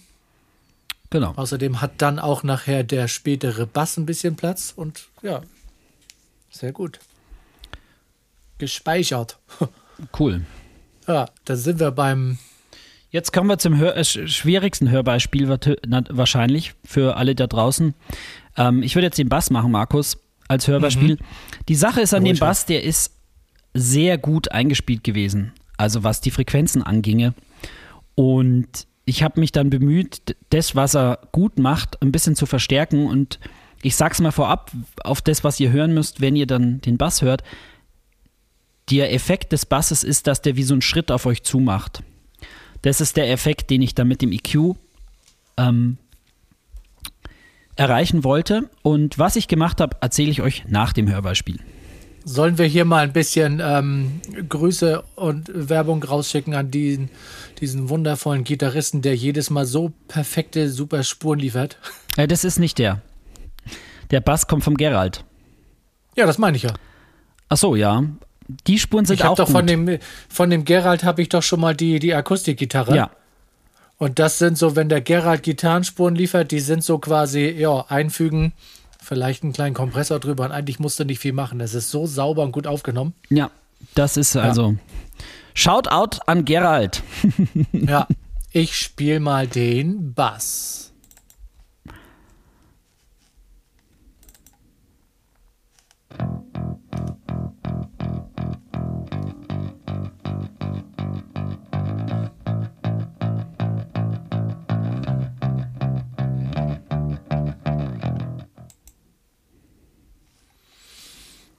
Genau. 1.11 1.33
Außerdem 1.37 1.81
hat 1.81 1.93
dann 1.99 2.19
auch 2.19 2.43
nachher 2.43 2.83
der 2.83 3.07
spätere 3.07 3.67
Bass 3.67 3.97
ein 3.99 4.07
bisschen 4.07 4.35
Platz 4.35 4.73
und 4.75 5.07
ja, 5.23 5.43
sehr 6.51 6.73
gut. 6.73 6.99
Gespeichert. 8.59 9.39
Cool. 10.19 10.45
Ja, 11.07 11.27
da 11.45 11.55
sind 11.55 11.79
wir 11.79 11.93
beim 11.93 12.39
Jetzt 13.15 13.33
kommen 13.33 13.49
wir 13.49 13.59
zum 13.59 13.79
Hör 13.79 13.97
äh, 13.97 14.03
schwierigsten 14.03 14.91
Hörbeispiel 14.91 15.49
wahrscheinlich 15.49 16.75
für 16.85 17.17
alle 17.17 17.37
da 17.37 17.47
draußen. 17.47 17.95
Ähm, 18.57 18.83
ich 18.83 18.97
würde 18.97 19.07
jetzt 19.07 19.19
den 19.19 19.29
Bass 19.29 19.51
machen, 19.51 19.71
Markus, 19.71 20.19
als 20.49 20.67
Hörbeispiel. 20.67 21.13
Mhm. 21.15 21.19
Die 21.69 21.77
Sache 21.77 22.01
ist 22.01 22.13
an 22.13 22.25
dem 22.25 22.37
Bass, 22.41 22.67
der 22.67 22.83
ist 22.83 23.13
sehr 23.73 24.19
gut 24.19 24.51
eingespielt 24.51 25.05
gewesen. 25.05 25.53
Also 25.77 26.03
was 26.03 26.23
die 26.23 26.33
Frequenzen 26.33 26.83
anginge. 26.83 27.35
Und 28.17 28.67
ich 29.05 29.23
habe 29.23 29.39
mich 29.39 29.53
dann 29.53 29.71
bemüht, 29.71 30.35
das, 30.51 30.75
was 30.75 30.97
er 30.97 31.21
gut 31.31 31.57
macht, 31.61 32.03
ein 32.03 32.11
bisschen 32.11 32.35
zu 32.35 32.47
verstärken. 32.47 33.07
Und 33.07 33.39
ich 33.83 33.95
sag's 33.95 34.21
mal 34.21 34.33
vorab, 34.33 34.73
auf 35.05 35.23
das, 35.23 35.45
was 35.45 35.61
ihr 35.61 35.71
hören 35.71 35.95
müsst, 35.95 36.21
wenn 36.21 36.35
ihr 36.35 36.49
dann 36.49 36.81
den 36.81 36.99
Bass 36.99 37.23
hört. 37.23 37.45
Der 38.91 39.13
Effekt 39.15 39.53
des 39.53 39.67
Basses 39.67 40.03
ist, 40.03 40.27
dass 40.27 40.43
der 40.43 40.57
wie 40.57 40.65
so 40.65 40.75
einen 40.75 40.83
Schritt 40.83 41.13
auf 41.13 41.27
euch 41.27 41.45
zumacht. 41.45 42.03
Das 42.85 43.01
ist 43.01 43.17
der 43.17 43.31
Effekt, 43.31 43.71
den 43.71 43.81
ich 43.81 43.95
da 43.95 44.05
mit 44.05 44.21
dem 44.21 44.31
EQ 44.31 44.77
ähm, 45.57 45.97
erreichen 47.77 48.25
wollte. 48.25 48.69
Und 48.83 49.19
was 49.19 49.37
ich 49.37 49.49
gemacht 49.49 49.81
habe, 49.81 49.97
erzähle 50.03 50.31
ich 50.31 50.43
euch 50.43 50.65
nach 50.69 50.93
dem 50.93 51.11
Hörbeispiel. 51.11 51.61
Sollen 52.27 52.59
wir 52.59 52.67
hier 52.67 52.85
mal 52.85 53.05
ein 53.05 53.15
bisschen 53.15 53.63
ähm, 53.65 54.21
Grüße 54.51 55.03
und 55.15 55.51
Werbung 55.55 56.03
rausschicken 56.03 56.53
an 56.53 56.71
diesen, 56.71 57.09
diesen 57.59 57.89
wundervollen 57.89 58.45
Gitarristen, 58.45 59.01
der 59.01 59.17
jedes 59.17 59.49
Mal 59.49 59.65
so 59.65 59.95
perfekte, 60.09 60.69
super 60.69 61.05
Spuren 61.05 61.39
liefert? 61.39 61.79
Ja, 62.19 62.27
das 62.27 62.45
ist 62.45 62.59
nicht 62.59 62.79
der. 62.79 63.01
Der 64.11 64.21
Bass 64.21 64.47
kommt 64.47 64.63
vom 64.63 64.77
Gerald. 64.77 65.25
Ja, 66.17 66.27
das 66.27 66.37
meine 66.37 66.59
ich 66.59 66.65
ja. 66.65 66.75
Ach 67.49 67.57
so, 67.57 67.77
ja. 67.77 68.05
Die 68.67 68.79
Spuren 68.79 69.05
sind 69.05 69.21
ich 69.21 69.25
auch 69.25 69.37
doch 69.37 69.47
gut. 69.47 69.55
Von 69.55 69.67
dem, 69.67 69.99
von 70.29 70.51
dem 70.51 70.65
Gerald 70.65 71.05
habe 71.05 71.23
ich 71.23 71.29
doch 71.29 71.43
schon 71.43 71.61
mal 71.61 71.75
die, 71.75 71.99
die 71.99 72.15
Akustikgitarre. 72.15 72.97
Ja. 72.97 73.11
Und 73.99 74.19
das 74.19 74.39
sind 74.39 74.59
so, 74.59 74.77
wenn 74.77 74.89
der 74.89 75.01
Gerald 75.01 75.43
Gitarrenspuren 75.43 76.15
liefert, 76.15 76.51
die 76.51 76.61
sind 76.61 76.83
so 76.83 76.99
quasi, 76.99 77.49
ja, 77.49 77.85
einfügen, 77.89 78.53
vielleicht 79.01 79.45
einen 79.45 79.53
kleinen 79.53 79.75
Kompressor 79.75 80.19
drüber 80.19 80.45
und 80.45 80.53
eigentlich 80.53 80.79
musst 80.79 80.99
du 80.99 81.05
nicht 81.05 81.21
viel 81.21 81.33
machen. 81.33 81.59
Das 81.59 81.75
ist 81.75 81.91
so 81.91 82.07
sauber 82.07 82.43
und 82.43 82.53
gut 82.53 82.67
aufgenommen. 82.67 83.15
Ja, 83.29 83.51
das 83.95 84.17
ist 84.17 84.37
also. 84.37 84.71
Ja. 84.71 84.77
Shoutout 85.55 86.19
an 86.27 86.45
Gerald. 86.45 87.03
ja, 87.73 88.09
ich 88.51 88.77
spiele 88.77 89.21
mal 89.21 89.47
den 89.47 90.13
Bass. 90.15 90.84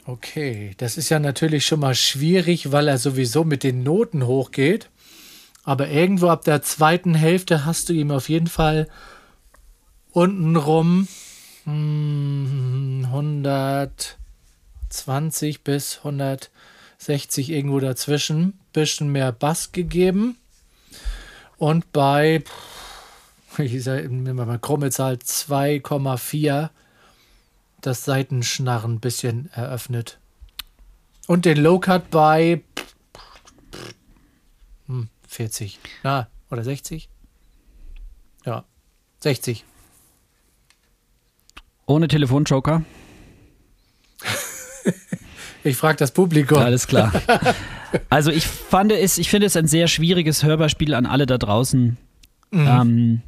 Okay, 0.07 0.75
das 0.77 0.97
ist 0.97 1.09
ja 1.09 1.19
natürlich 1.19 1.65
schon 1.65 1.79
mal 1.79 1.95
schwierig, 1.95 2.71
weil 2.71 2.87
er 2.87 2.97
sowieso 2.97 3.43
mit 3.43 3.63
den 3.63 3.83
Noten 3.83 4.27
hochgeht. 4.27 4.89
Aber 5.63 5.89
irgendwo 5.89 6.27
ab 6.27 6.43
der 6.43 6.61
zweiten 6.61 7.15
Hälfte 7.15 7.65
hast 7.65 7.89
du 7.89 7.93
ihm 7.93 8.11
auf 8.11 8.29
jeden 8.29 8.47
Fall 8.47 8.87
untenrum 10.11 11.07
hm, 11.63 13.07
120 15.01 15.63
bis 15.63 15.99
160 15.99 17.49
irgendwo 17.49 17.79
dazwischen. 17.79 18.59
Bisschen 18.73 19.09
mehr 19.09 19.31
Bass 19.31 19.71
gegeben. 19.71 20.37
Und 21.57 21.91
bei, 21.91 22.43
ich 23.57 23.83
sage 23.83 24.09
mal 24.09 24.59
krumme 24.59 24.91
Zahl, 24.91 25.15
2,4 25.15 26.69
das 27.81 28.03
Seitenschnarren 28.03 28.95
ein 28.95 28.99
bisschen 28.99 29.51
eröffnet. 29.53 30.17
Und 31.27 31.45
den 31.45 31.57
Low-Cut 31.57 32.09
bei 32.09 32.63
40. 35.27 35.79
Na, 36.03 36.27
oder 36.49 36.63
60? 36.63 37.09
Ja, 38.45 38.63
60. 39.19 39.65
Ohne 41.85 42.07
Telefonjoker? 42.07 42.83
ich 45.63 45.77
frage 45.77 45.97
das 45.97 46.11
Publikum. 46.11 46.57
Alles 46.57 46.87
klar. 46.87 47.11
Also 48.09 48.29
ich 48.29 48.45
fand 48.45 48.91
es, 48.91 49.17
ich 49.17 49.29
finde 49.29 49.47
es 49.47 49.55
ein 49.55 49.67
sehr 49.67 49.87
schwieriges 49.87 50.43
Hörbarspiel 50.43 50.93
an 50.93 51.05
alle 51.05 51.25
da 51.25 51.37
draußen, 51.37 51.95
mhm. 52.51 52.67
ähm, 52.67 53.21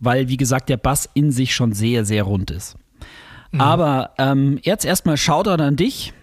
weil 0.00 0.28
wie 0.28 0.38
gesagt 0.38 0.70
der 0.70 0.78
Bass 0.78 1.10
in 1.12 1.30
sich 1.30 1.54
schon 1.54 1.74
sehr, 1.74 2.06
sehr 2.06 2.22
rund 2.22 2.50
ist. 2.50 2.76
Mhm. 3.52 3.60
Aber 3.60 4.12
ähm, 4.16 4.58
jetzt 4.62 4.86
erstmal 4.86 5.18
Shoutout 5.18 5.62
an 5.62 5.76
dich. 5.76 6.14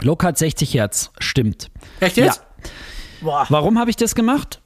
Lokat 0.00 0.38
60 0.38 0.74
Hertz, 0.74 1.10
stimmt. 1.18 1.72
Echt 1.98 2.16
jetzt? 2.16 2.42
Ja. 3.20 3.46
Warum 3.48 3.80
habe 3.80 3.90
ich 3.90 3.96
das 3.96 4.14
gemacht? 4.14 4.60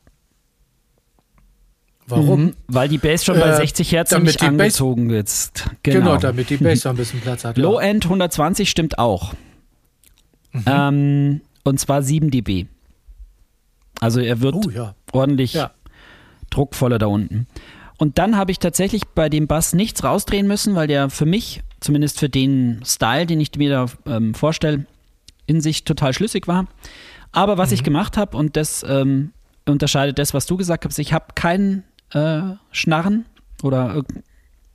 Warum? 2.12 2.44
Mhm, 2.44 2.54
weil 2.68 2.88
die 2.88 2.98
Bass 2.98 3.24
schon 3.24 3.38
bei 3.38 3.48
Äh, 3.48 3.56
60 3.56 3.92
Hertz 3.92 4.10
damit 4.10 4.26
nicht 4.26 4.40
die 4.40 4.44
Bass- 4.44 4.50
angezogen 4.50 5.10
ist. 5.10 5.64
Genau, 5.82 5.98
Genau. 5.98 6.16
damit 6.18 6.50
die 6.50 6.56
Bass 6.58 6.84
noch 6.84 6.92
ein 6.92 6.96
bisschen 6.96 7.20
Platz 7.20 7.44
hat. 7.44 7.58
Low 7.58 7.80
ja. 7.80 7.86
End 7.88 8.04
120 8.04 8.68
stimmt 8.70 8.98
auch. 8.98 9.34
Mhm. 10.52 10.62
Ähm, 10.66 11.40
und 11.64 11.80
zwar 11.80 12.02
7 12.02 12.30
dB. 12.30 12.66
Also 14.00 14.20
er 14.20 14.40
wird 14.40 14.54
Oh 14.54 14.70
ja. 14.70 14.94
ordentlich 15.12 15.54
Ja. 15.54 15.70
druckvoller 16.50 16.98
da 16.98 17.06
unten. 17.06 17.46
Und 17.98 18.18
dann 18.18 18.36
habe 18.36 18.50
ich 18.50 18.58
tatsächlich 18.58 19.02
bei 19.14 19.28
dem 19.28 19.46
Bass 19.46 19.74
nichts 19.74 20.02
rausdrehen 20.02 20.46
müssen, 20.48 20.74
weil 20.74 20.88
der 20.88 21.08
für 21.08 21.26
mich, 21.26 21.62
zumindest 21.80 22.18
für 22.18 22.28
den 22.28 22.80
Style, 22.84 23.26
den 23.26 23.40
ich 23.40 23.50
mir 23.56 23.70
da 23.70 23.86
ähm, 24.06 24.34
vorstelle, 24.34 24.86
in 25.46 25.60
sich 25.60 25.84
total 25.84 26.12
schlüssig 26.12 26.48
war. 26.48 26.66
Aber 27.30 27.58
was 27.58 27.70
Mhm. 27.70 27.74
ich 27.74 27.82
gemacht 27.84 28.16
habe, 28.16 28.36
und 28.36 28.56
das 28.56 28.84
ähm, 28.88 29.30
unterscheidet 29.66 30.18
das, 30.18 30.34
was 30.34 30.46
du 30.46 30.56
gesagt 30.56 30.84
hast, 30.84 30.98
ich 30.98 31.12
habe 31.12 31.26
kein 31.36 31.84
äh, 32.12 32.42
Schnarren 32.70 33.24
oder 33.62 33.94
irgendein 33.94 34.22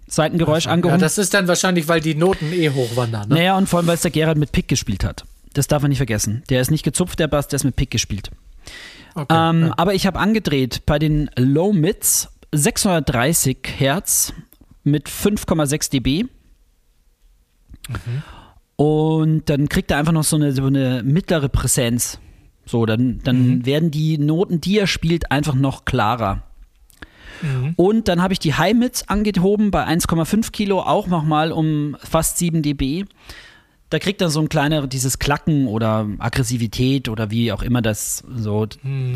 Seitengeräusch 0.08 0.66
Ja, 0.66 0.72
angehoben. 0.72 1.00
das 1.02 1.18
ist 1.18 1.34
dann 1.34 1.48
wahrscheinlich, 1.48 1.88
weil 1.88 2.00
die 2.02 2.16
Noten 2.16 2.52
eh 2.54 2.70
hochwandern. 2.70 3.28
Ne? 3.30 3.36
Naja, 3.36 3.58
und 3.58 3.68
vor 3.68 3.80
allem, 3.80 3.88
weil 3.88 3.96
es 3.96 4.02
der 4.02 4.12
Gerhard 4.12 4.38
mit 4.38 4.52
Pick 4.52 4.68
gespielt 4.68 5.04
hat. 5.04 5.26
Das 5.54 5.68
darf 5.68 5.82
man 5.82 5.90
nicht 5.90 5.98
vergessen. 5.98 6.44
Der 6.50 6.62
ist 6.62 6.72
nicht 6.72 6.84
gezupft, 6.84 7.20
der 7.20 7.28
Bass, 7.28 7.48
der 7.48 7.58
ist 7.58 7.64
mit 7.64 7.76
Pick 7.76 7.92
gespielt. 7.92 8.32
Okay. 9.16 9.26
Ähm, 9.50 9.68
ja. 9.68 9.74
Aber 9.78 9.94
ich 9.96 10.06
habe 10.08 10.20
angedreht 10.20 10.86
bei 10.86 11.00
den 11.00 11.30
Low 11.36 11.74
Mids 11.74 12.30
630 12.54 13.58
Hertz 13.78 14.34
mit 14.84 15.10
5,6 15.10 15.90
dB. 15.92 16.26
Und 18.76 19.50
dann 19.50 19.70
kriegt 19.70 19.92
er 19.92 19.98
einfach 19.98 20.12
noch 20.14 20.24
so 20.24 20.36
eine, 20.36 20.54
so 20.54 20.66
eine 20.66 21.02
mittlere 21.04 21.50
Präsenz. 21.50 22.20
So, 22.66 22.86
dann, 22.86 23.22
dann 23.24 23.66
werden 23.66 23.92
die 23.92 24.18
Noten, 24.18 24.62
die 24.62 24.78
er 24.78 24.88
spielt, 24.88 25.32
einfach 25.32 25.56
noch 25.56 25.86
klarer. 25.86 26.44
Und 27.76 28.08
dann 28.08 28.22
habe 28.22 28.34
ich 28.34 28.40
die 28.40 28.54
High 28.54 28.74
Mids 28.74 29.08
angehoben 29.10 29.72
bei 29.72 29.86
1,5 29.86 30.52
Kilo, 30.52 30.82
auch 30.82 31.08
nochmal 31.08 31.52
um 31.52 31.96
fast 32.04 32.38
7 32.38 32.62
dB. 32.62 33.06
Da 33.90 34.00
kriegt 34.00 34.22
er 34.22 34.30
so 34.30 34.42
ein 34.42 34.50
kleiner, 34.50 34.86
dieses 34.88 35.18
Klacken 35.20 35.68
oder 35.68 36.08
Aggressivität 36.20 37.08
oder 37.08 37.32
wie 37.32 37.52
auch 37.54 37.62
immer 37.62 37.82
das 37.82 38.24
so. 38.36 38.68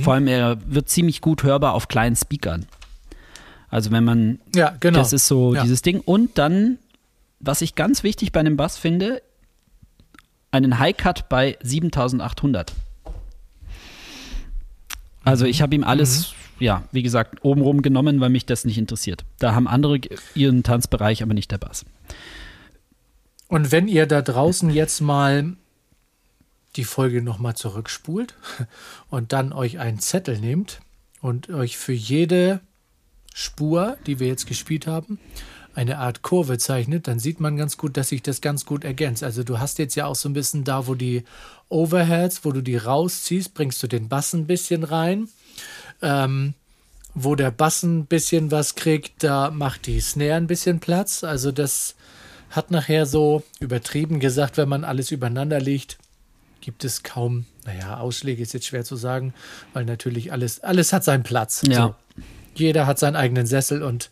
Vor 0.01 0.13
allem, 0.13 0.27
er 0.27 0.57
wird 0.65 0.88
ziemlich 0.89 1.19
gut 1.21 1.43
hörbar 1.43 1.73
auf 1.73 1.88
kleinen 1.88 2.15
Speakern. 2.15 2.65
Also 3.69 3.91
wenn 3.91 4.03
man, 4.03 4.39
ja, 4.55 4.75
genau. 4.79 4.99
das 4.99 5.13
ist 5.13 5.27
so 5.27 5.53
Ja. 5.55 5.63
dieses 5.63 5.81
Ding. 5.81 5.99
Und 5.99 6.38
dann, 6.38 6.77
was 7.39 7.62
ich 7.62 7.75
ganz 7.75 8.03
wichtig 8.03 8.31
bei 8.31 8.39
einem 8.39 8.55
Bass 8.57 8.77
finde, 8.77 9.21
einen 10.51 10.79
High-Cut 10.79 11.27
bei 11.29 11.57
7800. 11.63 12.73
Also 15.23 15.45
ich 15.45 15.62
habe 15.62 15.75
ihm 15.75 15.84
alles, 15.84 16.34
ja, 16.62 16.84
wie 16.91 17.04
gesagt, 17.04 17.43
obenrum 17.43 17.82
genommen, 17.82 18.19
weil 18.19 18.30
mich 18.30 18.45
das 18.45 18.65
nicht 18.65 18.78
interessiert. 18.78 19.26
Da 19.39 19.56
haben 19.56 19.67
andere 19.67 20.00
ihren 20.36 20.63
Tanzbereich, 20.63 21.24
aber 21.24 21.34
nicht 21.34 21.52
der 21.52 21.58
Bass. 21.58 21.86
Und 23.47 23.71
wenn 23.71 23.88
ihr 23.88 24.06
da 24.06 24.21
draußen 24.21 24.69
jetzt 24.69 25.02
mal 25.02 25.58
die 26.78 26.86
Folge 26.86 27.21
nochmal 27.21 27.56
zurückspult 27.56 28.36
und 29.10 29.34
dann 29.34 29.52
euch 29.52 29.80
einen 29.80 30.00
Zettel 30.00 30.39
nehmt 30.39 30.80
und 31.19 31.50
euch 31.50 31.78
für 31.78 31.93
jede 31.93 32.62
Spur, 33.34 33.97
die 34.08 34.19
wir 34.19 34.28
jetzt 34.28 34.47
gespielt 34.47 34.88
haben, 34.88 35.19
eine 35.74 35.97
Art 35.97 36.21
Kurve 36.21 36.58
zeichnet, 36.58 37.08
dann 37.08 37.19
sieht 37.19 37.39
man 37.39 37.58
ganz 37.58 37.78
gut, 37.78 37.97
dass 37.97 38.10
sich 38.10 38.21
das 38.21 38.41
ganz 38.41 38.65
gut 38.65 38.84
ergänzt. 38.84 39.24
Also 39.24 39.43
du 39.43 39.60
hast 39.60 39.80
jetzt 39.80 39.95
ja 39.95 40.06
auch 40.06 40.15
so 40.15 40.28
ein 40.30 40.34
bisschen 40.34 40.63
da, 40.63 40.88
wo 40.88 40.95
die 40.95 41.24
Overheads, 41.69 42.43
wo 42.43 42.52
du 42.52 42.62
die 42.62 42.76
rausziehst, 42.76 43.54
bringst 43.54 43.82
du 43.82 43.88
den 43.88 44.10
Bass 44.10 44.34
ein 44.34 44.47
bisschen 44.47 44.84
rein. 44.84 45.30
Ähm, 46.01 46.53
wo 47.13 47.35
der 47.35 47.51
Bass 47.51 47.83
ein 47.83 48.05
bisschen 48.05 48.51
was 48.51 48.75
kriegt, 48.75 49.23
da 49.23 49.51
macht 49.51 49.85
die 49.85 49.99
Snare 49.99 50.35
ein 50.35 50.47
bisschen 50.47 50.79
Platz. 50.79 51.23
Also 51.23 51.51
das 51.51 51.95
hat 52.49 52.71
nachher 52.71 53.05
so 53.05 53.43
übertrieben 53.59 54.19
gesagt, 54.19 54.57
wenn 54.57 54.69
man 54.69 54.83
alles 54.83 55.11
übereinander 55.11 55.59
legt, 55.59 55.97
gibt 56.61 56.83
es 56.83 57.03
kaum, 57.03 57.45
naja, 57.65 57.97
Ausschläge 57.97 58.41
ist 58.41 58.53
jetzt 58.53 58.67
schwer 58.67 58.83
zu 58.83 58.95
sagen, 58.95 59.33
weil 59.73 59.85
natürlich 59.85 60.31
alles, 60.31 60.59
alles 60.61 60.93
hat 60.93 61.03
seinen 61.03 61.23
Platz. 61.23 61.63
Ja. 61.67 61.87
So. 61.87 61.95
Jeder 62.53 62.85
hat 62.85 62.99
seinen 62.99 63.15
eigenen 63.15 63.45
Sessel 63.45 63.81
und 63.83 64.09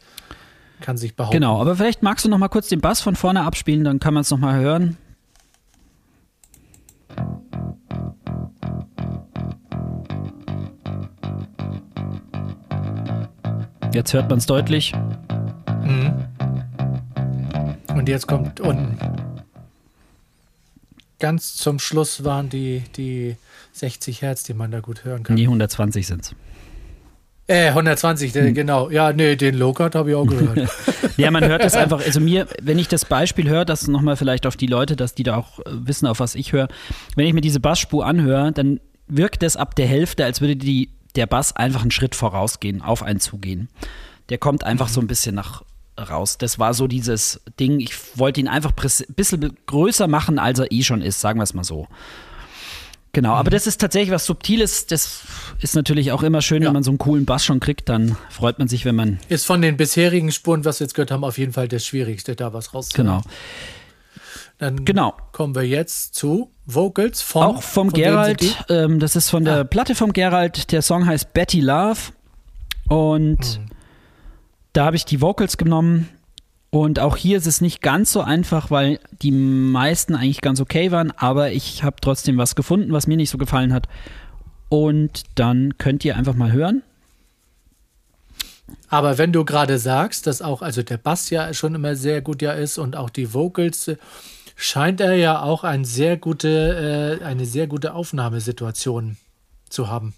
kann 0.81 0.97
sich 0.97 1.15
behaupten. 1.15 1.35
Genau, 1.35 1.59
aber 1.59 1.75
vielleicht 1.75 2.03
magst 2.03 2.25
du 2.25 2.29
noch 2.29 2.37
mal 2.37 2.47
kurz 2.47 2.69
den 2.69 2.81
Bass 2.81 3.01
von 3.01 3.15
vorne 3.15 3.43
abspielen, 3.43 3.83
dann 3.83 3.99
kann 3.99 4.13
man 4.13 4.21
es 4.21 4.31
noch 4.31 4.37
mal 4.37 4.59
hören. 4.59 4.97
Jetzt 13.93 14.13
hört 14.13 14.29
man 14.29 14.37
es 14.39 14.45
deutlich. 14.45 14.93
Und 17.95 18.07
jetzt 18.07 18.27
kommt 18.27 18.59
unten. 18.59 18.97
Ganz 21.19 21.55
zum 21.55 21.79
Schluss 21.79 22.23
waren 22.23 22.49
die, 22.49 22.83
die 22.95 23.35
60 23.73 24.21
Hertz, 24.21 24.43
die 24.43 24.53
man 24.53 24.71
da 24.71 24.79
gut 24.79 25.03
hören 25.03 25.23
kann. 25.23 25.35
Nee, 25.35 25.43
120 25.43 26.07
sind 26.07 26.21
es. 26.21 26.35
Äh, 27.47 27.69
120, 27.69 28.33
Hm. 28.35 28.53
genau. 28.53 28.89
Ja, 28.91 29.11
nee, 29.11 29.35
den 29.35 29.55
Low-Cut 29.55 29.95
habe 29.95 30.11
ich 30.11 30.15
auch 30.15 30.25
gehört. 30.27 30.69
Ja, 31.17 31.31
man 31.31 31.43
hört 31.43 31.65
es 31.65 31.75
einfach, 31.75 32.01
also 32.05 32.21
mir, 32.21 32.47
wenn 32.61 32.79
ich 32.79 32.87
das 32.87 33.03
Beispiel 33.03 33.49
höre, 33.49 33.65
das 33.65 33.89
nochmal 33.89 34.15
vielleicht 34.15 34.45
auf 34.45 34.55
die 34.55 34.67
Leute, 34.67 34.95
dass 34.95 35.15
die 35.15 35.23
da 35.23 35.35
auch 35.35 35.59
äh, 35.59 35.63
wissen, 35.67 36.05
auf 36.07 36.21
was 36.21 36.33
ich 36.35 36.53
höre, 36.53 36.69
wenn 37.17 37.25
ich 37.27 37.33
mir 37.33 37.41
diese 37.41 37.59
Bassspur 37.59 38.05
anhöre, 38.05 38.53
dann 38.53 38.79
wirkt 39.07 39.43
es 39.43 39.57
ab 39.57 39.75
der 39.75 39.85
Hälfte, 39.87 40.23
als 40.23 40.39
würde 40.39 40.55
die, 40.55 40.91
der 41.15 41.25
Bass 41.25 41.55
einfach 41.55 41.81
einen 41.81 41.91
Schritt 41.91 42.15
vorausgehen, 42.15 42.81
auf 42.81 43.03
einen 43.03 43.19
zugehen. 43.19 43.69
Der 44.29 44.37
kommt 44.37 44.63
einfach 44.63 44.89
so 44.89 45.01
ein 45.01 45.07
bisschen 45.07 45.35
nach 45.35 45.63
raus. 45.99 46.37
Das 46.37 46.59
war 46.59 46.73
so 46.73 46.87
dieses 46.87 47.41
Ding, 47.59 47.79
ich 47.79 47.93
wollte 48.17 48.39
ihn 48.39 48.47
einfach 48.47 48.71
ein 48.71 49.13
bisschen 49.15 49.57
größer 49.65 50.07
machen, 50.07 50.39
als 50.39 50.59
er 50.59 50.71
eh 50.71 50.83
schon 50.83 51.01
ist, 51.01 51.19
sagen 51.19 51.39
wir 51.39 51.43
es 51.43 51.53
mal 51.53 51.63
so. 51.63 51.87
Genau, 53.11 53.33
aber 53.33 53.49
das 53.49 53.65
ist 53.65 53.81
tatsächlich 53.81 54.11
was 54.11 54.25
Subtiles. 54.27 54.85
Das 54.85 55.21
ist 55.59 55.75
natürlich 55.75 56.11
auch 56.11 56.21
immer 56.21 56.41
schön, 56.43 56.61
Ja. 56.61 56.67
wenn 56.69 56.73
man 56.75 56.83
so 56.83 56.91
einen 56.91 56.99
coolen 56.99 57.25
Bass 57.25 57.43
schon 57.43 57.59
kriegt. 57.59 57.89
Dann 57.89 58.15
freut 58.29 58.59
man 58.59 58.67
sich, 58.67 58.85
wenn 58.85 58.95
man. 58.95 59.19
Ist 59.29 59.47
von 59.47 59.63
den 59.63 59.77
bisherigen 59.77 60.31
Spuren, 60.31 60.63
was 60.63 60.79
wir 60.79 60.85
jetzt 60.85 60.93
gehört 60.93 61.09
haben, 61.09 61.23
auf 61.23 61.39
jeden 61.39 61.51
Fall 61.51 61.67
das 61.67 61.83
Schwierigste, 61.85 62.35
da 62.35 62.53
was 62.53 62.73
rauszuholen. 62.73 63.07
Genau. 63.23 63.23
Dann 64.59 64.85
Genau. 64.85 65.15
kommen 65.31 65.55
wir 65.55 65.63
jetzt 65.67 66.13
zu 66.15 66.51
Vocals 66.65 67.21
von, 67.21 67.43
Auch 67.43 67.63
vom 67.63 67.91
Gerald. 67.91 68.63
Ähm, 68.69 68.99
das 68.99 69.15
ist 69.15 69.29
von 69.29 69.43
der 69.45 69.59
Ah. 69.61 69.63
Platte 69.63 69.95
vom 69.95 70.13
Gerald. 70.13 70.71
Der 70.71 70.81
Song 70.81 71.05
heißt 71.05 71.33
Betty 71.33 71.61
Love. 71.61 71.99
Und 72.87 73.43
Hm. 73.43 73.65
da 74.73 74.85
habe 74.85 74.95
ich 74.95 75.05
die 75.05 75.21
Vocals 75.21 75.57
genommen. 75.57 76.09
Und 76.71 76.99
auch 76.99 77.17
hier 77.17 77.37
ist 77.37 77.47
es 77.47 77.61
nicht 77.61 77.81
ganz 77.81 78.11
so 78.11 78.21
einfach, 78.21 78.69
weil 78.69 78.99
die 79.23 79.31
meisten 79.31 80.13
eigentlich 80.13 80.41
ganz 80.41 80.59
okay 80.61 80.91
waren. 80.91 81.11
Aber 81.17 81.51
ich 81.51 81.83
habe 81.83 81.95
trotzdem 82.01 82.37
was 82.37 82.53
gefunden, 82.55 82.91
was 82.91 83.07
mir 83.07 83.17
nicht 83.17 83.29
so 83.31 83.37
gefallen 83.39 83.73
hat. 83.73 83.87
Und 84.67 85.23
dann 85.35 85.77
könnt 85.79 86.05
ihr 86.05 86.15
einfach 86.15 86.35
mal 86.35 86.51
hören. 86.51 86.83
Aber 88.87 89.17
wenn 89.17 89.31
du 89.33 89.45
gerade 89.45 89.79
sagst, 89.79 90.27
dass 90.27 90.41
auch 90.43 90.61
also 90.61 90.83
der 90.83 90.97
Bass 90.97 91.29
ja 91.31 91.53
schon 91.53 91.73
immer 91.75 91.95
sehr 91.95 92.21
gut 92.21 92.41
ja 92.41 92.51
ist 92.51 92.77
und 92.77 92.95
auch 92.95 93.09
die 93.09 93.33
Vocals, 93.33 93.91
scheint 94.59 94.99
er 94.99 95.15
ja 95.15 95.41
auch 95.41 95.63
ein 95.63 95.85
sehr 95.85 96.17
gute, 96.17 97.19
äh, 97.21 97.23
eine 97.23 97.45
sehr 97.45 97.67
gute 97.67 97.93
Aufnahmesituation 97.93 99.17
zu 99.69 99.87
haben. 99.87 100.13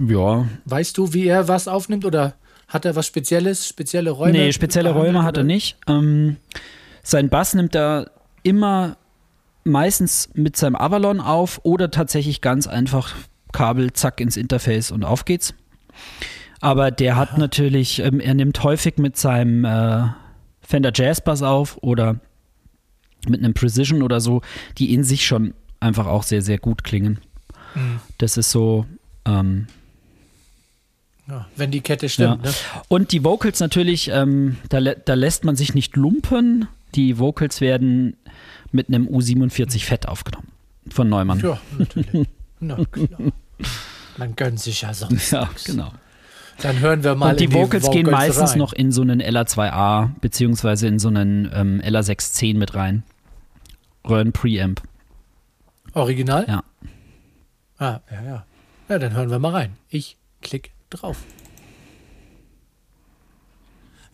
Ja. 0.00 0.48
Weißt 0.64 0.96
du, 0.96 1.12
wie 1.12 1.26
er 1.26 1.46
was 1.46 1.68
aufnimmt 1.68 2.06
oder 2.06 2.34
hat 2.68 2.86
er 2.86 2.96
was 2.96 3.06
Spezielles, 3.06 3.68
spezielle 3.68 4.10
Räume? 4.10 4.32
Nee, 4.32 4.52
spezielle 4.52 4.92
Räume 4.92 5.24
hat 5.24 5.36
er 5.36 5.44
nicht. 5.44 5.76
Ähm, 5.86 6.38
sein 7.02 7.28
Bass 7.28 7.52
nimmt 7.54 7.74
er 7.74 8.10
immer 8.42 8.96
meistens 9.64 10.30
mit 10.32 10.56
seinem 10.56 10.76
Avalon 10.76 11.20
auf 11.20 11.60
oder 11.62 11.90
tatsächlich 11.90 12.40
ganz 12.40 12.66
einfach 12.66 13.14
Kabel, 13.52 13.92
zack, 13.92 14.20
ins 14.20 14.38
Interface 14.38 14.90
und 14.90 15.04
auf 15.04 15.26
geht's. 15.26 15.52
Aber 16.62 16.90
der 16.90 17.16
hat 17.16 17.36
natürlich, 17.36 17.98
ähm, 17.98 18.20
er 18.20 18.32
nimmt 18.32 18.62
häufig 18.62 18.96
mit 18.96 19.18
seinem 19.18 19.66
äh, 19.66 20.04
Fender 20.62 20.92
Jazz 20.94 21.20
Bass 21.20 21.42
auf 21.42 21.76
oder 21.82 22.20
mit 23.28 23.40
einem 23.40 23.54
Precision 23.54 24.02
oder 24.02 24.20
so, 24.20 24.42
die 24.78 24.92
in 24.92 25.04
sich 25.04 25.26
schon 25.26 25.54
einfach 25.80 26.06
auch 26.06 26.22
sehr, 26.22 26.42
sehr 26.42 26.58
gut 26.58 26.84
klingen. 26.84 27.18
Mhm. 27.74 28.00
Das 28.18 28.36
ist 28.36 28.50
so, 28.50 28.86
ähm, 29.24 29.66
Ja, 31.28 31.46
wenn 31.56 31.70
die 31.70 31.80
Kette 31.80 32.08
stimmt. 32.08 32.44
Ja. 32.44 32.50
Ne? 32.50 32.56
Und 32.88 33.12
die 33.12 33.24
Vocals 33.24 33.60
natürlich, 33.60 34.08
ähm, 34.08 34.56
da, 34.68 34.80
da 34.80 35.14
lässt 35.14 35.44
man 35.44 35.56
sich 35.56 35.74
nicht 35.74 35.96
lumpen. 35.96 36.66
Die 36.94 37.18
Vocals 37.18 37.60
werden 37.60 38.16
mit 38.70 38.88
einem 38.88 39.06
U47 39.06 39.84
Fett 39.84 40.08
aufgenommen. 40.08 40.48
Von 40.90 41.08
Neumann. 41.08 41.40
Ja, 41.40 41.60
natürlich. 41.78 42.28
Na 42.60 42.84
klar. 42.90 43.32
Man 44.18 44.36
gönnt 44.36 44.60
sich 44.60 44.82
ja 44.82 44.92
sonst. 44.92 45.30
Ja, 45.30 45.46
nix. 45.48 45.64
genau. 45.64 45.92
Dann 46.60 46.78
hören 46.80 47.02
wir 47.02 47.14
mal 47.14 47.30
Und 47.30 47.40
die, 47.40 47.44
in 47.44 47.50
die 47.50 47.56
Vocals, 47.56 47.90
gehen 47.90 48.08
meistens 48.10 48.52
rein. 48.52 48.58
noch 48.58 48.72
in 48.72 48.92
so 48.92 49.02
einen 49.02 49.20
LA2A 49.20 50.10
beziehungsweise 50.20 50.86
in 50.86 50.98
so 50.98 51.08
einen 51.08 51.50
ähm, 51.52 51.80
LA610 51.84 52.56
mit 52.56 52.74
rein. 52.74 53.02
Röhren 54.08 54.32
Preamp. 54.32 54.80
Original? 55.94 56.44
Ja. 56.48 56.62
Ah, 57.78 58.00
ja, 58.10 58.22
ja. 58.22 58.46
Ja, 58.88 58.98
dann 58.98 59.12
hören 59.14 59.30
wir 59.30 59.38
mal 59.38 59.52
rein. 59.52 59.76
Ich 59.88 60.16
klick 60.40 60.72
drauf. 60.90 61.18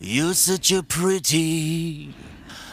You're 0.01 0.33
such 0.33 0.71
a 0.71 0.81
pretty 0.81 2.13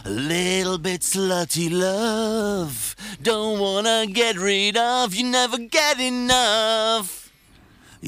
little 0.05 0.79
bit 0.79 1.03
slutty 1.03 1.69
love. 1.69 2.95
Don't 3.23 3.59
wanna 3.59 4.07
get 4.07 4.39
rid 4.39 4.77
of, 4.79 5.13
you 5.15 5.25
never 5.29 5.59
get 5.59 5.99
enough. 5.99 7.26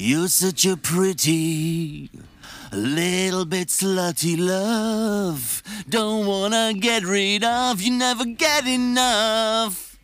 You're 0.01 0.29
such 0.29 0.65
a 0.65 0.77
pretty 0.77 2.09
little 2.71 3.45
bit 3.45 3.69
slutty 3.69 4.37
love. 4.39 5.61
Don't 5.91 6.25
wanna 6.25 6.73
get 6.73 7.03
rid 7.05 7.43
of, 7.43 7.83
you 7.83 7.91
never 7.91 8.25
get 8.25 8.65
enough. 8.69 9.99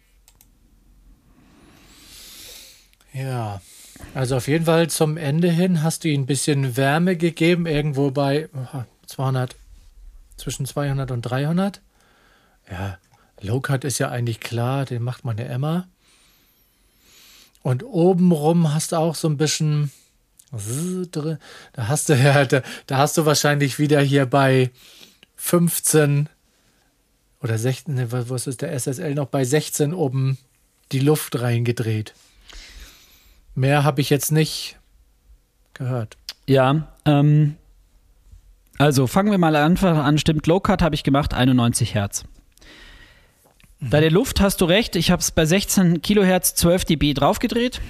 Ja. 3.12 3.61
Also 4.14 4.38
auf 4.38 4.48
jeden 4.48 4.64
Fall 4.64 4.90
zum 4.90 5.16
Ende 5.16 5.48
hin 5.48 5.85
hast 5.85 6.02
du 6.02 6.09
ihm 6.09 6.22
ein 6.22 6.26
bisschen 6.26 6.76
Wärme 6.76 7.16
gegeben, 7.16 7.66
irgendwo 7.66 8.11
bei 8.11 8.48
200, 9.07 9.54
zwischen 10.37 10.66
200 10.66 11.12
und 11.12 11.22
300. 11.22 11.80
Ja, 12.68 12.98
Low 13.40 13.61
Cut 13.61 13.85
ist 13.85 14.00
ja 14.00 14.09
eigentlich 14.09 14.40
klar, 14.40 14.87
den 14.87 15.04
macht 15.04 15.24
man 15.24 15.38
ja 15.38 15.44
immer. 15.44 15.87
Und 17.64 17.83
obenrum 17.83 18.74
hast 18.74 18.92
du 18.92 18.96
auch 18.96 19.14
so 19.14 19.27
ein 19.27 19.38
bisschen, 19.38 19.90
da 20.53 21.38
hast 21.88 22.11
du 22.11 22.14
ja, 22.14 22.44
da, 22.44 22.61
da 22.87 22.98
hast 22.98 23.16
du 23.16 23.24
wahrscheinlich 23.24 23.79
wieder 23.79 24.03
hier 24.03 24.27
bei 24.27 24.70
15 25.37 26.29
oder 27.40 27.57
16, 27.57 28.12
was 28.12 28.46
ist 28.46 28.61
der 28.61 28.79
SSL 28.79 29.14
noch 29.14 29.29
bei 29.29 29.44
16 29.44 29.94
oben 29.94 30.37
die 30.92 30.98
Luft 30.98 31.40
reingedreht. 31.40 32.12
Mehr 33.55 33.83
habe 33.83 34.03
ich 34.03 34.11
jetzt 34.11 34.31
nicht 34.31 34.79
gehört. 35.72 36.18
Ja, 36.46 36.94
ähm, 37.07 37.57
also 38.77 39.07
fangen 39.07 39.31
wir 39.31 39.38
mal 39.38 39.57
einfach 39.57 39.96
an. 40.05 40.18
Stimmt, 40.18 40.46
Low 40.46 40.61
Cut 40.61 40.83
habe 40.83 40.94
ich 40.94 41.03
gemacht, 41.03 41.33
91 41.33 41.94
Hertz. 41.94 42.24
Bei 43.90 44.01
der 44.01 44.11
Luft 44.11 44.40
hast 44.40 44.61
du 44.61 44.64
recht, 44.64 44.97
ich 44.97 45.11
habe 45.11 45.20
es 45.20 45.31
bei 45.31 45.44
16 45.47 46.01
Kilohertz 46.03 46.55
12 46.55 46.85
dB 46.85 47.14
draufgedreht. 47.14 47.81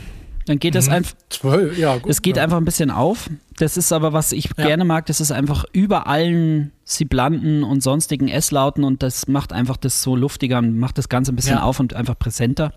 Dann 0.47 0.59
geht 0.59 0.75
das 0.75 0.89
Mhm. 0.89 0.93
einfach. 0.95 1.15
12, 1.31 1.79
ja, 1.79 1.97
gut. 1.97 2.11
Es 2.11 2.21
geht 2.21 2.37
ja. 2.37 2.43
einfach 2.43 2.59
ein 2.59 2.65
bisschen 2.67 2.91
auf. 2.91 3.31
Das 3.57 3.77
ist 3.79 3.93
aber, 3.93 4.13
was 4.13 4.33
ich 4.33 4.51
Ja. 4.57 4.67
gerne 4.67 4.85
mag, 4.85 5.07
das 5.07 5.21
ist 5.21 5.31
einfach 5.33 5.65
über 5.73 6.07
allen 6.07 6.73
Siblanten 6.85 7.63
und 7.65 7.83
sonstigen 7.83 8.29
S-Lauten 8.29 8.85
und 8.85 9.03
das 9.03 9.27
macht 9.27 9.53
einfach 9.55 9.77
das 9.79 10.03
so 10.03 10.17
luftiger 10.17 10.59
und 10.59 10.79
macht 10.79 10.99
das 10.99 11.09
Ganze 11.09 11.33
ein 11.33 11.37
bisschen 11.37 11.57
Ja. 11.57 11.63
auf 11.63 11.81
und 11.81 11.95
einfach 11.95 12.19
präsenter. 12.19 12.73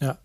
Ja. 0.00 0.18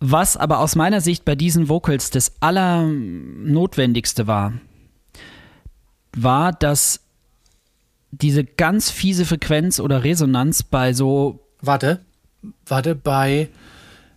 Was 0.00 0.36
aber 0.36 0.58
aus 0.58 0.74
meiner 0.74 1.00
Sicht 1.00 1.24
bei 1.24 1.36
diesen 1.36 1.68
Vocals 1.68 2.10
das 2.10 2.32
Allernotwendigste 2.40 4.26
war, 4.26 4.54
war, 6.16 6.52
dass 6.52 7.00
diese 8.20 8.44
ganz 8.44 8.90
fiese 8.90 9.24
Frequenz 9.24 9.80
oder 9.80 10.04
Resonanz 10.04 10.62
bei 10.62 10.92
so, 10.92 11.40
Warte, 11.60 12.00
warte, 12.66 12.94
bei, 12.94 13.48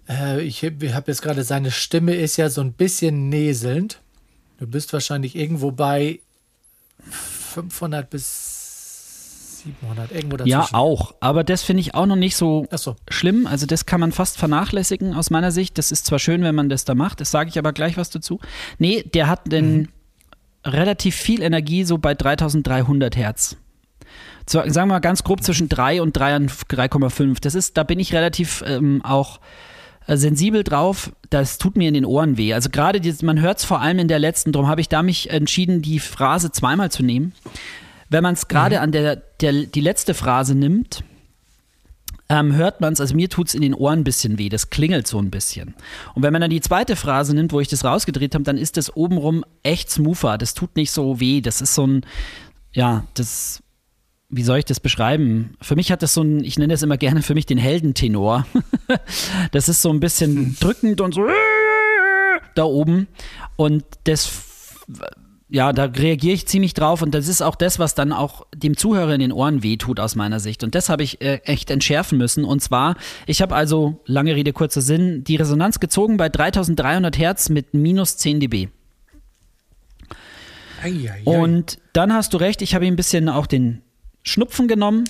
äh, 0.09 0.41
ich 0.41 0.63
habe 0.63 0.93
hab 0.93 1.07
jetzt 1.07 1.21
gerade, 1.21 1.43
seine 1.43 1.71
Stimme 1.71 2.15
ist 2.15 2.37
ja 2.37 2.49
so 2.49 2.61
ein 2.61 2.73
bisschen 2.73 3.29
näselnd. 3.29 4.01
Du 4.59 4.67
bist 4.67 4.91
wahrscheinlich 4.91 5.35
irgendwo 5.35 5.71
bei 5.71 6.19
500 7.09 8.09
bis 8.09 9.63
700, 9.63 10.11
irgendwo 10.11 10.37
dazwischen. 10.37 10.49
ja 10.51 10.67
auch, 10.73 11.15
aber 11.19 11.43
das 11.43 11.63
finde 11.63 11.81
ich 11.81 11.95
auch 11.95 12.05
noch 12.05 12.15
nicht 12.15 12.35
so 12.35 12.67
Achso, 12.69 12.95
schlimm. 13.09 13.47
Also 13.47 13.65
das 13.65 13.85
kann 13.85 13.99
man 13.99 14.11
fast 14.11 14.37
vernachlässigen 14.37 15.13
aus 15.13 15.29
meiner 15.29 15.51
Sicht. 15.51 15.77
Das 15.77 15.91
ist 15.91 16.05
zwar 16.05 16.19
schön, 16.19 16.43
wenn 16.43 16.55
man 16.55 16.69
das 16.69 16.85
da 16.85 16.95
macht, 16.95 17.21
das 17.21 17.31
sage 17.31 17.49
ich 17.49 17.57
aber 17.57 17.73
gleich 17.73 17.97
was 17.97 18.09
dazu. 18.09 18.39
Nee, 18.77 19.03
der 19.03 19.27
hat 19.27 19.51
denn 19.51 19.89
relativ 20.65 21.15
viel 21.15 21.41
Energie 21.41 21.83
so 21.83 21.97
bei 21.97 22.13
3300 22.13 23.15
Hertz. 23.15 23.57
Sagen 24.45 24.73
wir 24.73 24.85
mal 24.85 24.99
ganz 24.99 25.23
grob 25.23 25.43
zwischen 25.43 25.67
3 25.69 26.01
und 26.01 26.13
3 26.15 26.35
und 26.37 26.51
3,5. 26.51 27.37
Das 27.41 27.53
ist, 27.55 27.77
da 27.77 27.83
bin 27.83 27.99
ich 27.99 28.13
relativ 28.13 28.63
ähm, 28.65 29.03
auch 29.03 29.39
äh, 30.07 30.15
sensibel 30.15 30.63
drauf. 30.63 31.11
Das 31.29 31.57
tut 31.57 31.75
mir 31.75 31.87
in 31.89 31.93
den 31.93 32.05
Ohren 32.05 32.37
weh. 32.37 32.53
Also 32.53 32.69
gerade, 32.69 33.01
dieses- 33.01 33.21
man 33.23 33.41
hört 33.41 33.57
es 33.59 33.65
vor 33.65 33.81
allem 33.81 33.99
in 33.99 34.07
der 34.07 34.19
letzten, 34.19 34.51
darum 34.53 34.69
habe 34.69 34.79
ich 34.81 34.87
da 34.89 35.03
mich 35.03 35.29
entschieden, 35.31 35.81
die 35.81 35.99
Phrase 35.99 36.51
zweimal 36.51 36.91
zu 36.91 37.03
nehmen. 37.03 37.33
Wenn 38.09 38.23
man 38.23 38.35
es 38.35 38.47
gerade 38.47 38.79
an 38.79 38.93
der, 38.93 39.17
der, 39.41 39.51
die 39.51 39.81
letzte 39.81 40.13
Phrase 40.13 40.55
nimmt, 40.55 41.03
ähm, 42.29 42.53
hört 42.55 42.81
man 42.81 42.91
es, 42.93 42.99
also 43.01 43.15
mir 43.15 43.29
tut 43.29 43.47
es 43.49 43.53
in 43.55 43.61
den 43.61 43.73
Ohren 43.73 43.99
ein 43.99 44.03
bisschen 44.03 44.37
weh, 44.37 44.49
das 44.49 44.69
klingelt 44.69 45.07
so 45.07 45.17
ein 45.19 45.29
bisschen. 45.29 45.75
Und 46.13 46.23
wenn 46.23 46.33
man 46.33 46.41
dann 46.41 46.49
die 46.49 46.59
zweite 46.61 46.95
Phrase 46.97 47.33
nimmt, 47.33 47.53
wo 47.53 47.59
ich 47.61 47.69
das 47.69 47.85
rausgedreht 47.85 48.33
habe, 48.33 48.43
dann 48.43 48.57
ist 48.57 48.75
das 48.77 48.95
obenrum 48.95 49.45
echt 49.63 49.89
smoother, 49.89 50.37
das 50.37 50.53
tut 50.53 50.75
nicht 50.75 50.91
so 50.91 51.19
weh, 51.21 51.39
das 51.41 51.61
ist 51.61 51.73
so 51.73 51.87
ein, 51.87 52.01
ja, 52.73 53.05
das, 53.13 53.61
wie 54.29 54.43
soll 54.43 54.59
ich 54.59 54.65
das 54.65 54.79
beschreiben? 54.79 55.55
Für 55.61 55.75
mich 55.75 55.91
hat 55.91 56.01
das 56.01 56.13
so 56.13 56.21
ein, 56.21 56.43
ich 56.43 56.57
nenne 56.59 56.73
das 56.73 56.83
immer 56.83 56.97
gerne 56.97 57.21
für 57.21 57.33
mich 57.33 57.45
den 57.45 57.57
Heldentenor. 57.57 58.45
das 59.51 59.69
ist 59.69 59.81
so 59.81 59.89
ein 59.89 59.99
bisschen 59.99 60.57
drückend 60.59 61.01
und 61.01 61.13
so 61.13 61.27
da 62.55 62.63
oben 62.63 63.07
und 63.55 63.83
das 64.03 64.31
ja, 65.49 65.71
da 65.71 65.85
reagiere 65.85 66.33
ich 66.33 66.45
ziemlich 66.45 66.73
drauf 66.73 67.01
und 67.01 67.15
das 67.15 67.29
ist 67.29 67.41
auch 67.41 67.55
das, 67.55 67.79
was 67.79 67.95
dann 67.95 68.11
auch 68.11 68.45
dem 68.53 68.75
Zuhörer 68.75 69.13
in 69.13 69.21
den 69.21 69.31
Ohren 69.31 69.63
wehtut 69.63 69.99
aus 69.99 70.15
meiner 70.15 70.41
Sicht. 70.41 70.61
Und 70.63 70.75
das 70.75 70.89
habe 70.89 71.03
ich 71.03 71.21
äh, 71.21 71.37
echt 71.45 71.71
entschärfen 71.71 72.17
müssen. 72.17 72.43
Und 72.43 72.61
zwar, 72.61 72.97
ich 73.27 73.41
habe 73.41 73.55
also, 73.55 74.01
lange 74.05 74.35
Rede, 74.35 74.51
kurzer 74.51 74.81
Sinn, 74.81 75.23
die 75.23 75.37
Resonanz 75.37 75.79
gezogen 75.79 76.17
bei 76.17 76.27
3300 76.27 77.17
Hertz 77.17 77.47
mit 77.47 77.73
minus 77.73 78.17
10 78.17 78.41
dB. 78.41 78.67
Eieiei. 80.83 81.23
Und 81.23 81.79
dann 81.93 82.13
hast 82.13 82.33
du 82.33 82.37
recht, 82.37 82.61
ich 82.61 82.75
habe 82.75 82.85
ihm 82.85 82.93
ein 82.93 82.97
bisschen 82.97 83.29
auch 83.29 83.47
den 83.47 83.83
Schnupfen 84.27 84.67
genommen. 84.67 85.05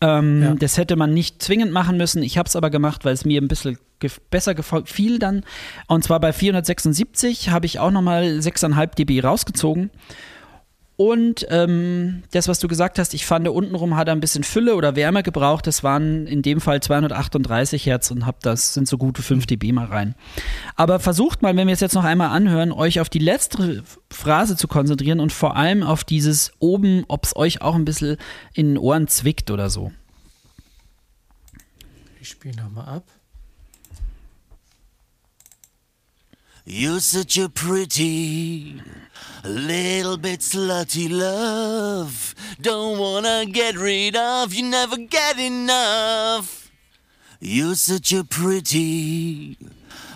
Ähm, 0.00 0.42
Ja. 0.42 0.54
Das 0.54 0.76
hätte 0.76 0.96
man 0.96 1.14
nicht 1.14 1.42
zwingend 1.42 1.72
machen 1.72 1.96
müssen. 1.96 2.22
Ich 2.22 2.36
habe 2.38 2.46
es 2.48 2.56
aber 2.56 2.70
gemacht, 2.70 3.04
weil 3.04 3.14
es 3.14 3.24
mir 3.24 3.40
ein 3.40 3.48
bisschen 3.48 3.78
gef 4.00 4.20
besser 4.30 4.54
gefiel 4.54 5.18
dann. 5.18 5.44
Und 5.86 6.04
zwar 6.04 6.20
bei 6.20 6.32
476 6.32 7.50
habe 7.50 7.66
ich 7.66 7.78
auch 7.78 7.90
nochmal 7.90 8.24
6,5 8.40 8.94
dB 8.96 9.20
rausgezogen. 9.22 9.90
Und 10.96 11.44
ähm, 11.50 12.22
das, 12.30 12.46
was 12.46 12.60
du 12.60 12.68
gesagt 12.68 13.00
hast, 13.00 13.14
ich 13.14 13.26
fand, 13.26 13.48
untenrum 13.48 13.96
hat 13.96 14.06
er 14.06 14.14
ein 14.14 14.20
bisschen 14.20 14.44
Fülle 14.44 14.76
oder 14.76 14.94
Wärme 14.94 15.24
gebraucht. 15.24 15.66
Das 15.66 15.82
waren 15.82 16.28
in 16.28 16.40
dem 16.42 16.60
Fall 16.60 16.80
238 16.80 17.84
Hertz 17.86 18.12
und 18.12 18.26
hab 18.26 18.40
das 18.40 18.74
sind 18.74 18.86
so 18.86 18.96
gute 18.96 19.20
5 19.20 19.46
dB 19.46 19.72
mal 19.72 19.86
rein. 19.86 20.14
Aber 20.76 21.00
versucht 21.00 21.42
mal, 21.42 21.56
wenn 21.56 21.66
wir 21.66 21.74
es 21.74 21.80
jetzt 21.80 21.94
noch 21.94 22.04
einmal 22.04 22.30
anhören, 22.30 22.70
euch 22.70 23.00
auf 23.00 23.08
die 23.08 23.18
letzte 23.18 23.82
Phrase 24.08 24.56
zu 24.56 24.68
konzentrieren 24.68 25.18
und 25.18 25.32
vor 25.32 25.56
allem 25.56 25.82
auf 25.82 26.04
dieses 26.04 26.52
oben, 26.60 27.04
ob 27.08 27.24
es 27.24 27.34
euch 27.34 27.60
auch 27.60 27.74
ein 27.74 27.84
bisschen 27.84 28.16
in 28.52 28.68
den 28.68 28.78
Ohren 28.78 29.08
zwickt 29.08 29.50
oder 29.50 29.70
so. 29.70 29.90
Ich 32.20 32.28
spiele 32.28 32.56
nochmal 32.62 32.86
ab. 32.86 33.04
You're 36.66 37.00
such 37.00 37.36
a 37.38 37.48
pretty 37.50 38.80
little 39.44 40.16
bit 40.16 40.40
slutty 40.40 41.08
love. 41.10 42.34
Don't 42.60 42.98
wanna 42.98 43.44
get 43.46 43.76
rid 43.76 44.16
of, 44.16 44.54
you 44.54 44.64
never 44.64 44.96
get 44.96 45.38
enough. 45.38 46.70
You're 47.40 47.74
such 47.74 48.12
a 48.14 48.24
pretty 48.24 49.58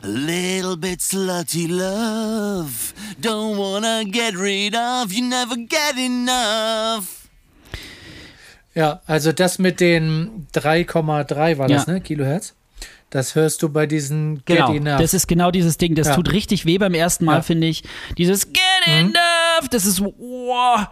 little 0.02 0.76
bit 0.76 1.00
slutty 1.00 1.68
love. 1.68 2.94
Don't 3.20 3.58
wanna 3.58 4.04
get 4.10 4.34
rid 4.34 4.74
of, 4.74 5.12
you 5.12 5.22
never 5.28 5.56
get 5.56 5.98
enough. 5.98 7.28
Ja, 8.74 9.00
also 9.06 9.32
das 9.32 9.58
mit 9.58 9.80
den 9.80 10.46
3,3 10.52 11.58
war 11.58 11.68
das, 11.68 11.86
Ja. 11.86 11.92
ne? 11.92 12.00
Kilohertz. 12.00 12.54
Das 13.10 13.34
hörst 13.34 13.62
du 13.62 13.70
bei 13.70 13.86
diesen 13.86 14.36
Get 14.44 14.58
Genau, 14.58 14.74
Enough. 14.74 15.00
das 15.00 15.14
ist 15.14 15.26
genau 15.28 15.50
dieses 15.50 15.78
Ding. 15.78 15.94
Das 15.94 16.08
Ja. 16.08 16.14
tut 16.16 16.30
richtig 16.32 16.66
weh 16.66 16.76
beim 16.78 16.92
ersten 16.94 17.24
Mal, 17.24 17.36
Ja. 17.36 17.42
finde 17.42 17.66
ich. 17.66 17.82
Dieses 18.18 18.52
Get 18.52 18.62
enough, 18.86 19.68
das 19.70 19.86
ist 19.86 19.96
so, 19.96 20.14
wow. 20.18 20.88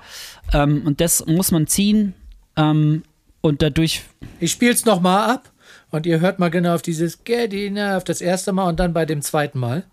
Ähm, 0.52 0.82
und 0.86 1.00
das 1.02 1.26
muss 1.26 1.50
man 1.50 1.66
ziehen. 1.66 2.14
Ähm, 2.56 3.02
und 3.42 3.60
dadurch 3.62 4.02
Ich 4.40 4.50
spiel's 4.52 4.84
nochmal 4.86 5.30
ab 5.30 5.52
und 5.90 6.06
ihr 6.06 6.20
hört 6.20 6.38
mal 6.38 6.48
genau 6.50 6.74
auf 6.74 6.82
dieses 6.82 7.22
Get 7.24 7.52
Enough 7.52 8.04
das 8.04 8.20
erste 8.22 8.52
Mal 8.52 8.64
und 8.68 8.80
dann 8.80 8.94
bei 8.94 9.04
dem 9.04 9.20
zweiten 9.20 9.58
Mal. 9.58 9.84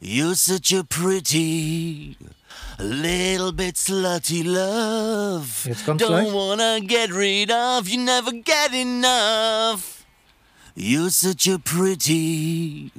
You're 0.00 0.36
such 0.36 0.72
a 0.78 0.84
pretty 0.88 2.16
little 2.78 3.52
bit 3.52 3.76
slutty 3.76 4.44
love. 4.44 5.64
Jetzt 5.64 5.84
kommt's 5.84 6.04
Don't 6.04 6.24
gleich. 6.24 6.32
wanna 6.32 6.80
get 6.80 7.12
rid 7.12 7.50
of, 7.50 7.88
you 7.88 7.98
never 7.98 8.32
get 8.32 8.72
enough. 8.72 10.04
You're 10.74 11.10
such 11.10 11.48
a 11.48 11.58
pretty 11.58 12.92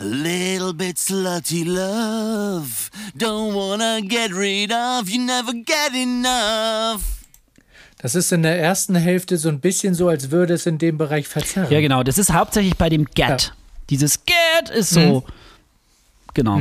little 0.00 0.74
bit 0.74 0.98
slutty 0.98 1.64
love. 1.64 2.90
Don't 3.16 3.54
wanna 3.54 4.02
get 4.02 4.32
rid 4.32 4.72
of, 4.72 5.08
you 5.08 5.20
never 5.20 5.52
get 5.52 5.94
enough. 5.94 7.02
Das 7.98 8.14
ist 8.14 8.32
in 8.32 8.42
der 8.42 8.58
ersten 8.60 8.96
Hälfte 8.96 9.38
so 9.38 9.48
ein 9.48 9.60
bisschen 9.60 9.94
so, 9.94 10.08
als 10.08 10.30
würde 10.30 10.52
es 10.52 10.66
in 10.66 10.76
dem 10.76 10.98
Bereich 10.98 11.26
verzerren. 11.26 11.72
Ja, 11.72 11.80
genau. 11.80 12.02
Das 12.02 12.18
ist 12.18 12.30
hauptsächlich 12.34 12.76
bei 12.76 12.90
dem 12.90 13.06
Get. 13.06 13.16
Ja. 13.16 13.36
Dieses 13.88 14.20
Get 14.26 14.68
ist 14.68 14.90
so. 14.90 15.24
Genau. 16.34 16.60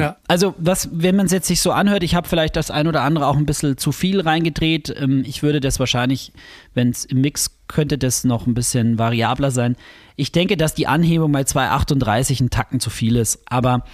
Ja. 0.00 0.16
Also, 0.28 0.54
was, 0.58 0.88
wenn 0.92 1.16
man 1.16 1.26
es 1.26 1.32
jetzt 1.32 1.48
sich 1.48 1.60
so 1.60 1.72
anhört, 1.72 2.02
ich 2.02 2.14
habe 2.14 2.28
vielleicht 2.28 2.56
das 2.56 2.70
ein 2.70 2.86
oder 2.86 3.02
andere 3.02 3.26
auch 3.26 3.36
ein 3.36 3.46
bisschen 3.46 3.76
zu 3.76 3.92
viel 3.92 4.20
reingedreht. 4.20 4.94
Ähm, 4.98 5.22
ich 5.26 5.42
würde 5.42 5.60
das 5.60 5.78
wahrscheinlich, 5.78 6.32
wenn 6.74 6.90
es 6.90 7.04
im 7.04 7.20
Mix 7.20 7.58
könnte 7.68 7.98
das 7.98 8.24
noch 8.24 8.46
ein 8.46 8.54
bisschen 8.54 8.98
variabler 8.98 9.50
sein. 9.50 9.76
Ich 10.16 10.32
denke, 10.32 10.56
dass 10.56 10.74
die 10.74 10.86
Anhebung 10.86 11.32
bei 11.32 11.42
2,38 11.42 12.42
ein 12.42 12.50
Tacken 12.50 12.80
zu 12.80 12.90
viel 12.90 13.16
ist. 13.16 13.40
Aber 13.46 13.84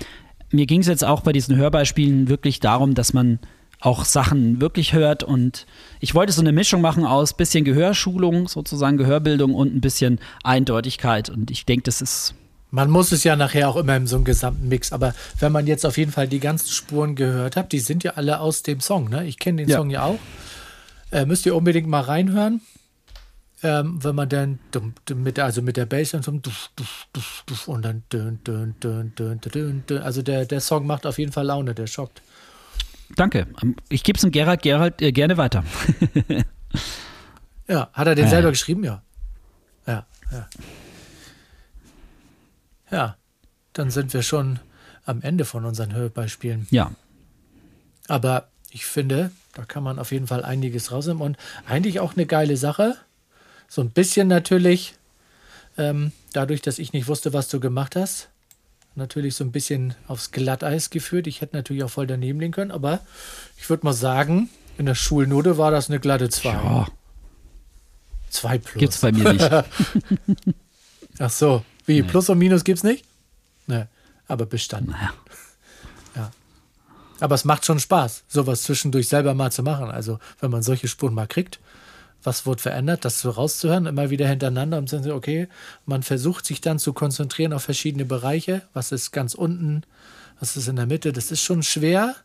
mir 0.51 0.67
ging 0.67 0.81
es 0.81 0.87
jetzt 0.87 1.05
auch 1.05 1.23
bei 1.23 1.33
diesen 1.33 1.57
Hörbeispielen 1.57 2.29
wirklich 2.29 2.61
darum, 2.61 2.95
dass 2.95 3.13
man 3.13 3.39
auch 3.81 4.05
Sachen 4.05 4.61
wirklich 4.61 4.93
hört 4.93 5.25
und 5.25 5.67
ich 5.99 6.15
wollte 6.15 6.33
so 6.33 6.41
eine 6.41 6.53
Mischung 6.53 6.81
machen 6.81 7.05
aus 7.05 7.37
bisschen 7.37 7.65
Gehörschulung, 7.65 8.47
sozusagen 8.47 8.97
Gehörbildung 8.97 9.55
und 9.55 9.75
ein 9.75 9.81
bisschen 9.81 10.21
Eindeutigkeit 10.45 11.31
und 11.31 11.51
ich 11.51 11.67
denke, 11.67 11.83
das 11.83 12.01
ist 12.01 12.35
Man 12.73 12.91
muss 12.91 13.13
es 13.13 13.23
ja 13.23 13.37
nachher 13.37 13.69
auch 13.69 13.77
immer 13.77 13.95
in 13.97 14.07
so 14.07 14.17
einem 14.17 14.25
gesamten 14.25 14.67
Mix. 14.67 14.93
Aber 14.93 15.15
wenn 15.39 15.53
man 15.53 15.67
jetzt 15.67 15.87
auf 15.87 15.99
jeden 15.99 16.11
Fall 16.11 16.27
die 16.27 16.41
ganzen 16.41 16.71
Spuren 16.71 17.15
gehört 17.15 17.55
hat, 17.55 17.71
die 17.71 17.81
sind 17.81 18.03
ja 18.03 18.13
alle 18.15 18.41
aus 18.41 18.63
dem 18.63 18.81
Song. 18.81 19.11
Ne? 19.11 19.25
Ich 19.27 19.39
kenne 19.39 19.59
den 19.63 19.69
Ja. 19.69 19.77
Song 19.77 19.91
ja 19.91 20.03
auch. 20.05 20.19
Äh, 21.11 21.27
müsst 21.27 21.45
ihr 21.47 21.55
unbedingt 21.55 21.87
mal 21.87 22.01
reinhören. 22.01 22.63
Ähm, 23.63 24.03
wenn 24.03 24.17
man 24.17 24.29
dann 24.29 24.59
mit, 25.15 25.39
also 25.39 25.63
mit 25.63 25.77
der 25.77 25.87
Bass 25.87 26.15
und 26.15 26.25
so 26.25 26.33
und 27.71 27.83
dann 27.83 28.03
also 30.03 30.23
der, 30.23 30.47
der 30.47 30.61
Song 30.61 30.87
macht 30.87 31.07
auf 31.07 31.19
jeden 31.19 31.31
Fall 31.31 31.45
Laune, 31.47 31.75
der 31.75 31.87
schockt. 31.87 32.23
Danke. 33.15 33.47
Ich 33.89 34.03
gebe 34.03 34.17
es 34.17 34.23
dem 34.23 34.33
Gerhard, 34.33 34.63
Gerhard 34.63 35.01
äh, 35.03 35.13
gerne 35.13 35.37
weiter. 35.37 35.63
Ja, 37.69 37.91
hat 37.93 38.07
er 38.07 38.15
den 38.15 38.25
Ja, 38.25 38.31
selber 38.31 38.51
geschrieben? 38.51 38.85
Ja. 38.85 39.03
Ja, 39.87 40.07
ja. 40.31 40.49
Ja, 42.93 43.17
dann 43.73 43.91
sind 43.91 44.13
wir 44.15 44.23
schon 44.23 44.61
am 45.05 45.23
Ende 45.23 45.45
von 45.45 45.65
unseren 45.65 45.95
Hörbeispielen. 45.95 46.69
Ja. 46.71 46.93
Aber 48.07 48.49
ich 48.71 48.87
finde, 48.87 49.33
da 49.55 49.65
kann 49.65 49.83
man 49.83 49.99
auf 49.99 50.13
jeden 50.13 50.27
Fall 50.27 50.45
einiges 50.45 50.93
rausnehmen 50.93 51.23
und 51.23 51.37
eigentlich 51.67 52.01
auch 52.01 52.15
eine 52.15 52.27
geile 52.27 52.57
Sache. 52.57 52.97
So 53.69 53.81
ein 53.83 53.91
bisschen 53.91 54.29
natürlich, 54.29 54.95
ähm, 55.79 56.13
dadurch, 56.33 56.63
dass 56.63 56.79
ich 56.79 56.93
nicht 56.93 57.09
wusste, 57.09 57.33
was 57.33 57.49
du 57.49 57.59
gemacht 57.59 57.97
hast, 57.97 58.29
natürlich 58.95 59.35
so 59.35 59.45
ein 59.45 59.53
bisschen 59.53 59.95
aufs 60.07 60.31
Glatteis 60.31 60.91
geführt. 60.91 61.27
Ich 61.27 61.41
hätte 61.41 61.57
natürlich 61.57 61.83
auch 61.85 61.91
voll 61.91 62.07
daneben 62.07 62.41
liegen 62.41 62.53
können, 62.53 62.71
aber 62.71 63.01
ich 63.57 63.69
würde 63.71 63.85
mal 63.85 63.95
sagen, 63.95 64.51
in 64.77 64.87
der 64.87 64.95
Schulnote 64.95 65.57
war 65.59 65.71
das 65.71 65.89
eine 65.89 66.01
glatte 66.01 66.29
2. 66.29 66.49
ja. 66.49 66.87
2 68.31 68.59
plus. 68.59 68.81
Gibt's 68.81 69.01
bei 69.01 69.13
mir 69.13 69.33
nicht. 69.33 69.51
Ach 71.19 71.31
so, 71.31 71.65
wie? 71.97 72.03
Plus 72.03 72.29
und 72.29 72.39
Minus 72.39 72.65
gibt's 72.65 72.83
nicht? 72.83 73.05
Ne, 73.67 73.89
aber 74.29 74.47
bestanden. 74.47 74.93
Naja. 74.93 75.13
Aber 77.23 77.37
es 77.37 77.45
macht 77.45 77.65
schon 77.65 77.79
Spaß, 77.79 78.25
sowas 78.27 78.63
zwischendurch 78.63 79.07
selber 79.07 79.33
mal 79.33 79.53
zu 79.53 79.63
machen. 79.63 79.93
Also, 79.93 80.19
wenn 80.41 80.51
man 80.51 80.65
solche 80.65 80.89
Spuren 80.89 81.15
mal 81.15 81.29
kriegt, 81.29 81.61
was 82.25 82.47
wird 82.47 82.61
verändert, 82.61 83.05
das 83.05 83.21
so 83.21 83.31
rauszuhören, 83.31 83.87
immer 83.87 84.11
wieder 84.11 84.27
hintereinander 84.27 84.79
und 84.79 84.93
dann 84.93 85.05
so, 85.05 85.15
okay, 85.15 85.47
man 85.87 86.03
versucht 86.03 86.45
sich 86.45 86.61
dann 86.61 86.81
zu 86.81 86.93
konzentrieren 86.93 87.53
auf 87.53 87.63
verschiedene 87.63 88.05
Bereiche. 88.05 88.63
Was 88.73 88.91
ist 88.91 89.13
ganz 89.13 89.35
unten, 89.35 89.85
was 90.41 90.57
ist 90.57 90.67
in 90.67 90.75
der 90.75 90.87
Mitte? 90.87 91.13
Das 91.13 91.31
ist 91.31 91.43
schon 91.43 91.63
schwer, 91.63 92.17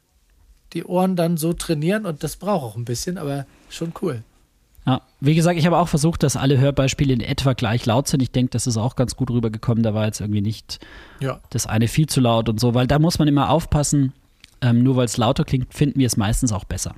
die 0.74 0.84
Ohren 0.84 1.16
dann 1.16 1.38
so 1.38 1.54
trainieren 1.54 2.08
und 2.08 2.24
das 2.24 2.36
braucht 2.36 2.64
auch 2.64 2.76
ein 2.76 2.86
bisschen, 2.86 3.20
aber 3.20 3.46
schon 3.70 3.94
cool. 4.02 4.24
Ja, 4.88 5.02
wie 5.20 5.36
gesagt, 5.36 5.60
ich 5.60 5.66
habe 5.66 5.78
auch 5.78 5.90
versucht, 5.90 6.24
dass 6.24 6.38
alle 6.38 6.58
Hörbeispiele 6.58 7.14
in 7.14 7.20
etwa 7.20 7.52
gleich 7.54 7.86
laut 7.86 8.08
sind. 8.08 8.22
Ich 8.22 8.32
denke, 8.32 8.52
das 8.52 8.68
ist 8.68 8.78
auch 8.78 8.96
ganz 8.96 9.18
gut 9.18 9.30
rübergekommen. 9.30 9.84
Da 9.84 9.94
war 9.94 10.06
jetzt 10.06 10.22
irgendwie 10.22 10.42
nicht 10.42 10.80
Ja. 11.20 11.42
das 11.50 11.68
eine 11.68 11.90
viel 11.90 12.08
zu 12.08 12.22
laut 12.22 12.48
und 12.48 12.60
so, 12.60 12.74
weil 12.74 12.88
da 12.88 12.98
muss 12.98 13.20
man 13.20 13.28
immer 13.28 13.50
aufpassen. 13.50 14.14
Ähm, 14.62 14.82
nur 14.84 14.96
weil 14.96 15.06
es 15.06 15.18
lauter 15.18 15.44
klingt, 15.44 15.74
finden 15.74 16.00
wir 16.00 16.08
es 16.08 16.16
meistens 16.18 16.52
auch 16.54 16.64
besser. 16.64 16.96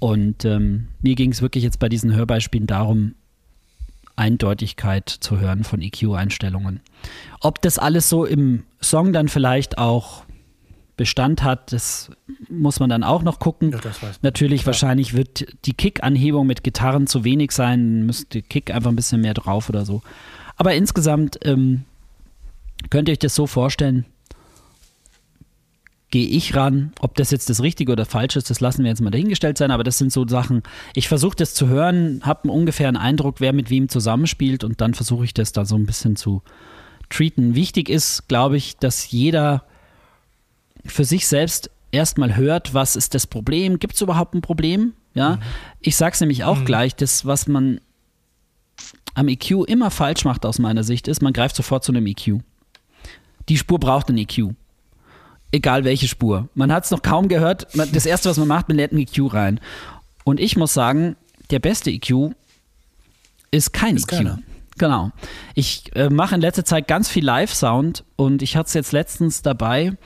Und 0.00 0.44
ähm, 0.44 0.88
mir 1.00 1.14
ging 1.14 1.30
es 1.30 1.40
wirklich 1.42 1.62
jetzt 1.64 1.78
bei 1.78 1.88
diesen 1.88 2.12
Hörbeispielen 2.14 2.66
darum, 2.66 3.14
Eindeutigkeit 4.16 5.08
zu 5.08 5.38
hören 5.40 5.64
von 5.64 5.80
EQ-Einstellungen. 5.80 6.80
Ob 7.40 7.62
das 7.62 7.78
alles 7.78 8.08
so 8.08 8.24
im 8.26 8.64
Song 8.82 9.12
dann 9.12 9.28
vielleicht 9.28 9.78
auch 9.78 10.24
Bestand 11.00 11.42
hat, 11.42 11.72
das 11.72 12.10
muss 12.50 12.78
man 12.78 12.90
dann 12.90 13.02
auch 13.02 13.22
noch 13.22 13.38
gucken. 13.38 13.70
Ja. 13.72 13.78
Natürlich, 14.20 14.66
wahrscheinlich 14.66 15.14
wird 15.14 15.46
die 15.64 15.72
Kick-Anhebung 15.72 16.46
mit 16.46 16.62
Gitarren 16.62 17.06
zu 17.06 17.24
wenig 17.24 17.52
sein, 17.52 18.04
müsste 18.04 18.42
Kick 18.42 18.70
einfach 18.70 18.90
ein 18.90 18.96
bisschen 18.96 19.22
mehr 19.22 19.32
drauf 19.32 19.70
oder 19.70 19.86
so. 19.86 20.02
Aber 20.58 20.74
insgesamt 20.74 21.38
ähm, 21.42 21.84
könnt 22.90 23.08
ihr 23.08 23.12
euch 23.12 23.18
das 23.18 23.34
so 23.34 23.46
vorstellen, 23.46 24.04
gehe 26.10 26.28
ich 26.28 26.54
ran. 26.54 26.92
Ob 27.00 27.14
das 27.14 27.30
jetzt 27.30 27.48
das 27.48 27.62
Richtige 27.62 27.92
oder 27.92 28.04
falsch 28.04 28.36
ist, 28.36 28.50
das 28.50 28.60
lassen 28.60 28.82
wir 28.84 28.90
jetzt 28.90 29.00
mal 29.00 29.08
dahingestellt 29.08 29.56
sein, 29.56 29.70
aber 29.70 29.84
das 29.84 29.96
sind 29.96 30.12
so 30.12 30.28
Sachen, 30.28 30.62
ich 30.94 31.08
versuche 31.08 31.36
das 31.36 31.54
zu 31.54 31.66
hören, 31.68 32.20
habe 32.24 32.42
einen 32.42 32.50
ungefähren 32.50 32.98
Eindruck, 32.98 33.36
wer 33.40 33.54
mit 33.54 33.70
wem 33.70 33.88
zusammenspielt 33.88 34.64
und 34.64 34.82
dann 34.82 34.92
versuche 34.92 35.24
ich 35.24 35.32
das 35.32 35.52
da 35.52 35.64
so 35.64 35.76
ein 35.76 35.86
bisschen 35.86 36.16
zu 36.16 36.42
treaten. 37.08 37.54
Wichtig 37.54 37.88
ist, 37.88 38.28
glaube 38.28 38.58
ich, 38.58 38.76
dass 38.76 39.10
jeder 39.10 39.64
für 40.86 41.04
sich 41.04 41.26
selbst 41.26 41.70
erstmal 41.92 42.36
hört, 42.36 42.74
was 42.74 42.96
ist 42.96 43.14
das 43.14 43.26
Problem? 43.26 43.78
Gibt 43.78 43.94
es 43.94 44.00
überhaupt 44.00 44.34
ein 44.34 44.42
Problem? 44.42 44.94
Ja, 45.14 45.40
ich 45.80 45.96
sage 45.96 46.14
es 46.14 46.20
nämlich 46.20 46.44
auch 46.44 46.64
gleich, 46.64 46.94
das, 46.94 47.26
was 47.26 47.48
man 47.48 47.80
am 49.14 49.26
EQ 49.26 49.64
immer 49.66 49.90
falsch 49.90 50.24
macht 50.24 50.46
aus 50.46 50.60
meiner 50.60 50.84
Sicht, 50.84 51.08
ist, 51.08 51.20
man 51.20 51.32
greift 51.32 51.56
sofort 51.56 51.82
zu 51.82 51.90
einem 51.90 52.06
EQ. 52.06 52.38
Die 53.48 53.58
Spur 53.58 53.80
braucht 53.80 54.08
einen 54.08 54.18
EQ. 54.18 54.54
Egal 55.50 55.82
welche 55.82 56.06
Spur. 56.06 56.48
Man 56.54 56.72
hat 56.72 56.84
es 56.84 56.92
noch 56.92 57.02
kaum 57.02 57.26
gehört. 57.26 57.66
Das 57.92 58.06
erste, 58.06 58.30
was 58.30 58.38
man 58.38 58.46
macht, 58.46 58.68
man 58.68 58.76
lädt 58.76 58.92
einen 58.92 59.00
EQ 59.00 59.34
rein. 59.34 59.60
Und 60.22 60.38
ich 60.38 60.56
muss 60.56 60.72
sagen, 60.72 61.16
der 61.50 61.58
beste 61.58 61.90
EQ 61.90 62.32
ist 63.50 63.72
kein 63.72 63.96
Ist 63.96 64.04
EQ. 64.04 64.16
keiner. 64.18 64.38
Genau. 64.78 65.10
Ich 65.56 65.94
äh, 65.96 66.08
mache 66.08 66.36
in 66.36 66.40
letzter 66.40 66.64
Zeit 66.64 66.86
ganz 66.86 67.08
viel 67.08 67.24
Live-Sound 67.24 68.04
und 68.14 68.42
ich 68.42 68.56
hatte 68.56 68.68
es 68.68 68.74
jetzt 68.74 68.92
letztens 68.92 69.42
dabei, 69.42 69.96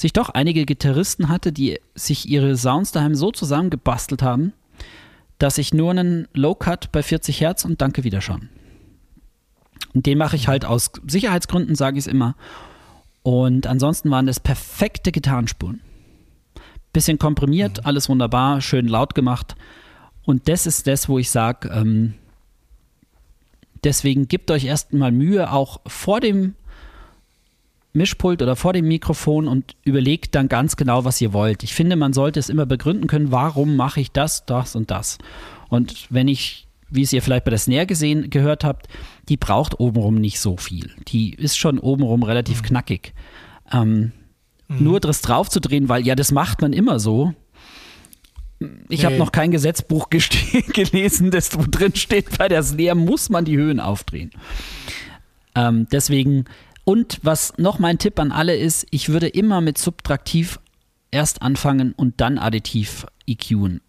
dass 0.00 0.06
ich 0.06 0.12
doch 0.14 0.30
einige 0.30 0.64
Gitarristen 0.64 1.28
hatte, 1.28 1.52
die 1.52 1.78
sich 1.94 2.26
ihre 2.26 2.56
Sounds 2.56 2.90
daheim 2.90 3.14
so 3.14 3.32
zusammengebastelt 3.32 4.22
haben, 4.22 4.54
dass 5.36 5.58
ich 5.58 5.74
nur 5.74 5.90
einen 5.90 6.26
Low-Cut 6.32 6.90
bei 6.90 7.02
40 7.02 7.42
Hertz 7.42 7.66
und 7.66 7.82
danke 7.82 8.02
wieder 8.02 8.22
schon. 8.22 8.48
Und 9.92 10.06
den 10.06 10.16
mache 10.16 10.36
ich 10.36 10.48
halt 10.48 10.64
aus 10.64 10.90
Sicherheitsgründen, 11.06 11.74
sage 11.74 11.98
ich 11.98 12.06
es 12.06 12.10
immer. 12.10 12.34
Und 13.22 13.66
ansonsten 13.66 14.10
waren 14.10 14.24
das 14.24 14.40
perfekte 14.40 15.12
Gitarrenspuren. 15.12 15.82
Bisschen 16.94 17.18
komprimiert, 17.18 17.84
alles 17.84 18.08
wunderbar, 18.08 18.62
schön 18.62 18.88
laut 18.88 19.14
gemacht. 19.14 19.54
Und 20.22 20.48
das 20.48 20.64
ist 20.64 20.86
das, 20.86 21.10
wo 21.10 21.18
ich 21.18 21.28
sage, 21.28 21.68
ähm, 21.68 22.14
deswegen 23.84 24.28
gebt 24.28 24.50
euch 24.50 24.64
erstmal 24.64 25.12
Mühe, 25.12 25.52
auch 25.52 25.82
vor 25.86 26.20
dem 26.20 26.54
Mischpult 27.92 28.40
oder 28.42 28.54
vor 28.56 28.72
dem 28.72 28.86
Mikrofon 28.86 29.48
und 29.48 29.74
überlegt 29.84 30.34
dann 30.34 30.48
ganz 30.48 30.76
genau, 30.76 31.04
was 31.04 31.20
ihr 31.20 31.32
wollt. 31.32 31.62
Ich 31.62 31.74
finde, 31.74 31.96
man 31.96 32.12
sollte 32.12 32.38
es 32.38 32.48
immer 32.48 32.66
begründen 32.66 33.06
können, 33.08 33.32
warum 33.32 33.76
mache 33.76 34.00
ich 34.00 34.12
das, 34.12 34.46
das 34.46 34.76
und 34.76 34.90
das. 34.90 35.18
Und 35.68 36.06
wenn 36.08 36.28
ich, 36.28 36.68
wie 36.88 37.02
es 37.02 37.12
ihr 37.12 37.22
vielleicht 37.22 37.44
bei 37.44 37.50
der 37.50 37.58
Snare 37.58 37.86
gesehen, 37.86 38.30
gehört 38.30 38.62
habt, 38.64 38.86
die 39.28 39.36
braucht 39.36 39.80
obenrum 39.80 40.14
nicht 40.16 40.38
so 40.40 40.56
viel. 40.56 40.90
Die 41.08 41.34
ist 41.34 41.56
schon 41.58 41.78
obenrum 41.78 42.22
relativ 42.22 42.62
knackig. 42.62 43.12
Ähm, 43.72 44.12
Nur 44.68 45.00
das 45.00 45.20
draufzudrehen, 45.20 45.88
weil 45.88 46.06
ja, 46.06 46.14
das 46.14 46.30
macht 46.30 46.62
man 46.62 46.72
immer 46.72 47.00
so. 47.00 47.34
Ich 48.88 49.04
habe 49.04 49.14
Nee. 49.14 49.18
noch 49.20 49.32
kein 49.32 49.50
Gesetzbuch 49.50 50.10
gelesen, 50.74 51.30
das 51.30 51.48
drin 51.50 51.94
steht, 51.96 52.36
bei 52.38 52.46
der 52.48 52.62
Snare 52.62 52.94
muss 52.94 53.30
man 53.30 53.44
die 53.44 53.56
Höhen 53.56 53.80
aufdrehen. 53.80 54.30
Ähm, 55.54 55.86
deswegen, 55.90 56.44
und 56.90 57.20
was 57.22 57.56
noch 57.56 57.78
mein 57.78 57.98
Tipp 57.98 58.18
an 58.18 58.32
alle 58.32 58.56
ist, 58.56 58.84
ich 58.90 59.10
würde 59.10 59.28
immer 59.28 59.60
mit 59.60 59.78
Subtraktiv 59.78 60.58
erst 61.12 61.40
anfangen 61.40 61.92
und 61.92 62.20
dann 62.20 62.36
additiv 62.36 63.06
EQen. 63.28 63.80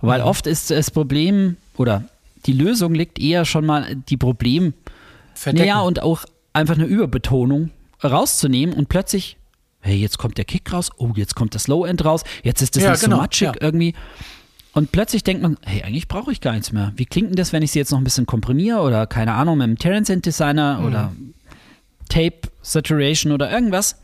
Weil 0.00 0.20
oft 0.20 0.46
ist 0.46 0.70
das 0.70 0.92
Problem 0.92 1.56
oder 1.76 2.04
die 2.46 2.52
Lösung 2.52 2.94
liegt 2.94 3.18
eher 3.18 3.44
schon 3.44 3.66
mal 3.66 3.96
die 3.96 4.16
Problem, 4.16 4.72
naja, 5.52 5.80
und 5.80 6.00
auch 6.00 6.26
einfach 6.52 6.76
eine 6.76 6.84
Überbetonung 6.84 7.70
rauszunehmen 8.04 8.72
und 8.72 8.88
plötzlich, 8.88 9.36
hey, 9.80 9.96
jetzt 9.96 10.18
kommt 10.18 10.38
der 10.38 10.44
Kick 10.44 10.72
raus, 10.72 10.92
oh, 10.96 11.10
jetzt 11.16 11.34
kommt 11.34 11.56
das 11.56 11.66
Low-End 11.66 12.04
raus, 12.04 12.22
jetzt 12.44 12.62
ist 12.62 12.76
das 12.76 12.84
Ja, 12.84 12.92
nicht 12.92 13.00
genau, 13.00 13.16
so 13.16 13.22
matschig 13.22 13.48
ja. 13.48 13.54
irgendwie. 13.58 13.94
Und 14.74 14.92
plötzlich 14.92 15.24
denkt 15.24 15.42
man, 15.42 15.56
hey, 15.62 15.82
eigentlich 15.82 16.06
brauche 16.06 16.30
ich 16.30 16.40
gar 16.40 16.52
nichts 16.52 16.70
mehr. 16.70 16.92
Wie 16.94 17.04
klingt 17.04 17.30
denn 17.30 17.36
das, 17.36 17.52
wenn 17.52 17.64
ich 17.64 17.72
sie 17.72 17.80
jetzt 17.80 17.90
noch 17.90 17.98
ein 17.98 18.04
bisschen 18.04 18.26
komprimiere 18.26 18.80
oder 18.82 19.08
keine 19.08 19.32
Ahnung, 19.32 19.58
mit 19.58 19.64
einem 19.64 19.78
Terence 19.78 20.06
Synthesizer 20.06 20.84
oder 20.86 21.12
Tape 22.08 22.48
Saturation 22.62 23.32
oder 23.32 23.50
irgendwas? 23.50 23.96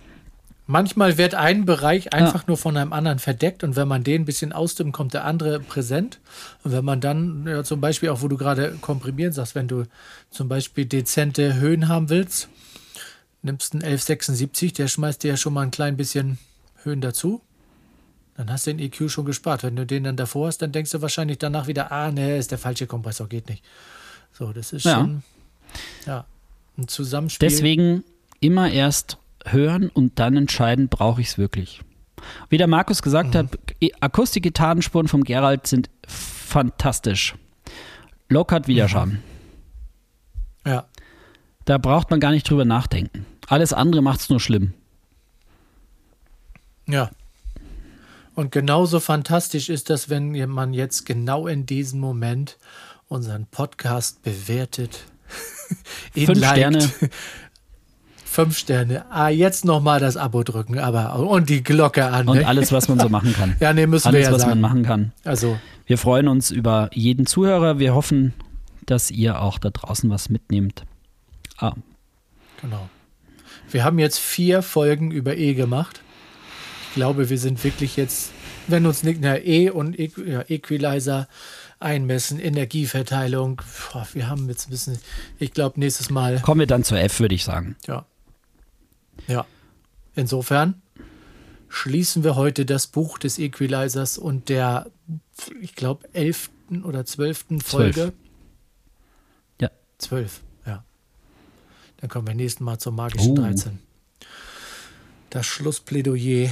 Manchmal 0.67 1.19
wird 1.19 1.35
ein 1.35 1.67
Bereich 1.67 2.15
einfach 2.15 2.47
nur 2.47 2.57
von 2.57 2.77
einem 2.79 2.95
anderen 2.95 3.19
verdeckt 3.19 3.65
und 3.65 3.77
wenn 3.77 3.87
man 3.87 4.03
den 4.03 4.23
ein 4.23 4.25
bisschen 4.25 4.53
ausdimmt, 4.55 4.95
kommt 4.95 5.13
der 5.13 5.27
andere 5.27 5.61
präsent. 5.61 6.21
Und 6.63 6.73
wenn 6.73 6.85
man 6.87 7.03
dann, 7.03 7.47
ja, 7.47 7.63
zum 7.65 7.83
Beispiel 7.83 8.09
auch, 8.09 8.23
wo 8.23 8.29
du 8.29 8.39
gerade 8.39 8.73
komprimieren 8.81 9.33
sagst, 9.35 9.55
wenn 9.55 9.69
du 9.69 9.85
zum 10.31 10.49
Beispiel 10.49 10.87
dezente 10.87 11.57
Höhen 11.57 11.89
haben 11.89 12.09
willst, 12.09 12.49
nimmst 13.43 13.75
einen 13.75 13.83
1176, 13.83 14.73
der 14.73 14.89
schmeißt 14.89 15.23
dir 15.23 15.29
ja 15.33 15.37
schon 15.37 15.53
mal 15.53 15.61
ein 15.63 15.71
klein 15.71 15.99
bisschen 15.99 16.39
Höhen 16.83 17.03
dazu. 17.03 17.43
Dann 18.37 18.51
hast 18.51 18.67
du 18.67 18.71
den 18.75 18.79
EQ 18.81 19.11
schon 19.11 19.27
gespart. 19.27 19.63
Wenn 19.65 19.77
du 19.77 19.85
den 19.85 20.05
dann 20.05 20.17
davor 20.17 20.47
hast, 20.47 20.63
dann 20.63 20.73
denkst 20.73 20.91
du 20.93 21.03
wahrscheinlich 21.03 21.39
danach 21.39 21.67
wieder, 21.67 21.93
ah, 21.93 22.11
nee, 22.11 22.39
ist 22.39 22.51
der 22.51 22.59
falsche 22.59 22.87
Kompressor, 22.87 23.29
geht 23.29 23.51
nicht. 23.51 23.63
So, 24.33 24.51
das 24.55 24.73
ist 24.73 24.85
Ja. 24.85 24.95
schon 25.01 25.23
ja, 26.07 26.25
ein 26.77 26.89
Zusammenspiel. 26.89 27.49
Deswegen 27.49 28.05
immer 28.41 28.71
erst 28.71 29.19
hören 29.47 29.89
und 29.91 30.19
dann 30.19 30.37
entscheiden, 30.37 30.89
brauche 30.89 31.21
ich 31.21 31.29
es 31.29 31.39
wirklich. 31.39 31.81
Wie 32.49 32.57
der 32.59 32.67
Markus 32.67 33.03
gesagt 33.03 33.35
hat, 33.35 33.59
E- 33.81 33.91
Akustik-Gitarrenspuren 34.01 35.09
vom 35.09 35.25
Gerald 35.25 35.67
sind 35.67 35.91
fantastisch. 36.07 37.35
Low-Cut 38.31 38.67
Widerscham. 38.67 39.19
Ja, 40.67 40.87
Da 41.67 41.77
braucht 41.79 42.11
man 42.11 42.21
gar 42.21 42.31
nicht 42.31 42.49
drüber 42.49 42.65
nachdenken. 42.65 43.27
Alles 43.49 43.73
andere 43.75 44.01
macht 44.03 44.21
es 44.21 44.31
nur 44.31 44.41
schlimm. 44.41 44.73
ja. 46.89 47.11
Und 48.35 48.51
genauso 48.51 48.99
fantastisch 48.99 49.69
ist 49.69 49.91
das, 49.91 50.09
wenn 50.11 50.33
man 50.51 50.75
jetzt 50.75 51.07
genau 51.07 51.47
in 51.47 51.67
diesem 51.67 52.01
Moment 52.01 52.59
unseren 53.07 53.47
Podcast 53.47 54.23
bewertet. 54.25 55.05
Fünf 56.15 56.41
liked. 56.41 56.57
Sterne. 56.57 56.91
Fünf 58.25 58.59
Sterne. 58.59 59.05
Ah, 59.11 59.29
jetzt 59.29 59.65
nochmal 59.65 60.01
das 60.01 60.17
Abo 60.17 60.43
drücken, 60.43 60.79
aber 60.79 61.17
und 61.17 61.49
die 61.49 61.63
Glocke 61.63 62.07
an. 62.07 62.27
Und 62.27 62.39
ne? 62.39 62.47
alles, 62.47 62.73
was 62.73 62.89
man 62.89 62.99
so 62.99 63.09
machen 63.09 63.33
kann. 63.33 63.55
Ja, 63.61 63.73
nee, 63.73 63.87
müssen 63.87 64.13
wir 64.13 64.19
alles, 64.19 64.27
ja 64.27 64.33
was 64.33 64.41
sagen. 64.43 64.61
man 64.61 64.61
machen 64.61 64.83
kann. 64.83 65.13
Also, 65.23 65.57
Wir 65.87 65.99
freuen 65.99 66.27
uns 66.27 66.51
über 66.51 66.91
jeden 66.93 67.27
Zuhörer. 67.27 67.79
Wir 67.79 67.95
hoffen, 67.95 68.35
dass 68.87 69.13
ihr 69.13 69.41
auch 69.41 69.59
da 69.59 69.71
draußen 69.71 70.11
was 70.11 70.31
mitnehmt. 70.31 70.85
Ah, 71.59 71.75
genau. 72.61 72.89
Wir 73.71 73.85
haben 73.85 73.99
jetzt 74.01 74.19
vier 74.19 74.63
Folgen 74.63 75.13
über 75.13 75.37
E 75.37 75.55
gemacht. 75.55 76.01
Ich 76.89 76.95
glaube, 76.97 77.31
wir 77.31 77.39
sind 77.39 77.63
wirklich 77.63 77.97
jetzt, 77.97 78.33
wenn 78.67 78.87
uns 78.87 79.05
nicht 79.05 79.21
na, 79.21 79.39
E 79.39 79.71
und 79.71 79.97
Equalizer 79.99 81.29
einmessen, 81.85 82.41
Energieverteilung. 82.41 83.63
Boah, 83.93 84.07
wir 84.13 84.29
haben 84.29 84.49
jetzt 84.49 84.67
ein 84.67 84.71
bisschen, 84.71 84.99
ich 85.39 85.53
glaube, 85.53 85.79
nächstes 85.79 86.11
Mal, 86.11 86.41
kommen 86.41 86.61
wir 86.61 86.67
dann 86.67 86.83
zur 86.85 86.99
F, 86.99 87.21
würde 87.21 87.35
ich 87.35 87.45
sagen. 87.45 87.77
ja. 87.87 88.05
Ja. 89.29 89.47
Insofern 90.17 90.83
schließen 91.69 92.25
wir 92.25 92.35
heute 92.37 92.67
das 92.67 92.87
Buch 92.89 93.19
des 93.19 93.39
Equalizers 93.39 94.19
und 94.19 94.49
der, 94.49 94.91
ich 95.61 95.75
glaube, 95.75 96.09
elften 96.13 96.83
oder 96.85 97.05
zwölften 97.05 97.61
Zwölf. 97.61 97.95
Folge. 97.97 98.13
Ja. 99.61 99.71
Zwölf, 99.99 100.41
ja. 100.67 100.85
Dann 101.99 102.11
kommen 102.11 102.27
wir 102.27 102.35
nächsten 102.35 102.65
Mal 102.65 102.79
zur 102.79 102.93
magischen 102.93 103.33
Oh. 103.33 103.43
13. 103.43 103.79
Das 105.31 105.47
Schlussplädoyer 105.47 106.51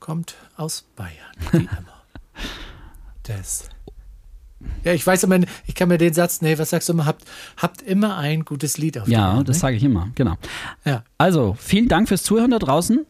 kommt 0.00 0.34
aus 0.56 0.82
Bayern, 0.96 1.34
wie 1.52 1.56
immer. 1.78 2.02
Das. 3.24 3.68
Ja, 4.84 4.92
ich 4.92 5.06
weiß 5.06 5.24
immer, 5.24 5.38
ich 5.66 5.74
kann 5.74 5.88
mir 5.88 5.98
den 5.98 6.12
Satz, 6.12 6.42
nee, 6.42 6.58
was 6.58 6.70
sagst 6.70 6.88
du 6.88 6.92
immer, 6.92 7.06
habt, 7.06 7.24
habt 7.56 7.82
immer 7.82 8.16
ein 8.16 8.44
gutes 8.44 8.78
Lied 8.78 8.98
auf 8.98 9.08
Ja, 9.08 9.34
Ohren, 9.34 9.44
das 9.44 9.56
ne? 9.56 9.60
sage 9.60 9.76
ich 9.76 9.84
immer, 9.84 10.10
genau. 10.14 10.34
Ja. 10.84 11.04
Also, 11.18 11.56
vielen 11.58 11.88
Dank 11.88 12.08
fürs 12.08 12.22
Zuhören 12.22 12.50
da 12.50 12.58
draußen. 12.58 13.06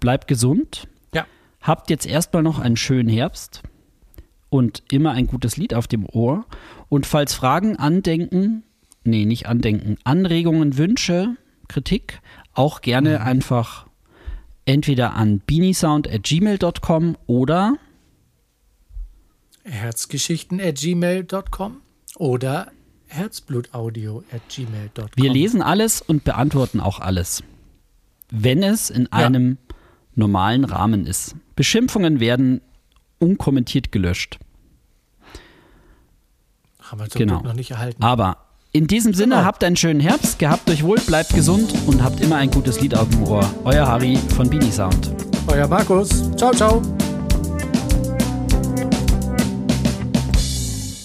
Bleibt 0.00 0.28
gesund. 0.28 0.86
Ja. 1.14 1.26
Habt 1.62 1.88
jetzt 1.90 2.06
erstmal 2.06 2.42
noch 2.42 2.58
einen 2.58 2.76
schönen 2.76 3.08
Herbst 3.08 3.62
und 4.50 4.82
immer 4.90 5.12
ein 5.12 5.26
gutes 5.26 5.56
Lied 5.56 5.74
auf 5.74 5.86
dem 5.86 6.06
Ohr. 6.06 6.44
Und 6.88 7.06
falls 7.06 7.34
Fragen, 7.34 7.76
Andenken, 7.76 8.62
nee, 9.02 9.24
nicht 9.24 9.46
Andenken, 9.46 9.96
Anregungen, 10.04 10.76
Wünsche, 10.76 11.36
Kritik, 11.68 12.20
auch 12.52 12.82
gerne 12.82 13.22
einfach 13.22 13.86
entweder 14.66 15.14
an 15.14 15.40
beaniesound.gmail.com 15.40 17.16
oder 17.26 17.74
Herzgeschichten 19.64 20.60
at 20.60 20.76
gmail.com 20.76 21.78
oder 22.16 22.70
herzblutaudio 23.06 24.22
at 24.32 24.42
gmail.com. 24.48 25.08
wir 25.16 25.32
lesen 25.32 25.62
alles 25.62 26.00
und 26.02 26.24
beantworten 26.24 26.80
auch 26.80 27.00
alles. 27.00 27.42
Wenn 28.30 28.62
es 28.62 28.90
in 28.90 29.10
einem 29.12 29.58
normalen 30.14 30.64
Rahmen 30.64 31.06
ist. 31.06 31.34
Beschimpfungen 31.56 32.20
werden 32.20 32.60
unkommentiert 33.18 33.90
gelöscht. 33.92 34.38
Haben 36.80 37.00
wir 37.00 37.08
zum 37.08 37.18
Genau. 37.18 37.34
Glück 37.38 37.44
noch 37.46 37.54
nicht 37.54 37.70
erhalten. 37.72 38.02
Aber 38.02 38.38
in 38.72 38.86
diesem 38.86 39.14
Sinne, 39.14 39.36
Genau. 39.36 39.46
habt 39.46 39.64
einen 39.64 39.76
schönen 39.76 40.00
Herbst, 40.00 40.38
gehabt 40.38 40.68
euch 40.68 40.82
wohl, 40.84 40.98
bleibt 41.00 41.34
gesund 41.34 41.72
und 41.86 42.02
habt 42.02 42.20
immer 42.20 42.36
ein 42.36 42.50
gutes 42.50 42.80
Lied 42.80 42.94
auf 42.96 43.08
dem 43.08 43.22
Ohr. 43.24 43.48
Euer 43.64 43.86
Harry 43.86 44.16
von 44.36 44.48
Beanie 44.50 44.70
Sound. 44.72 45.12
Euer 45.46 45.68
Markus. 45.68 46.08
Ciao, 46.36 46.52
ciao. 46.52 46.82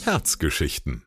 Herzgeschichten 0.10 1.06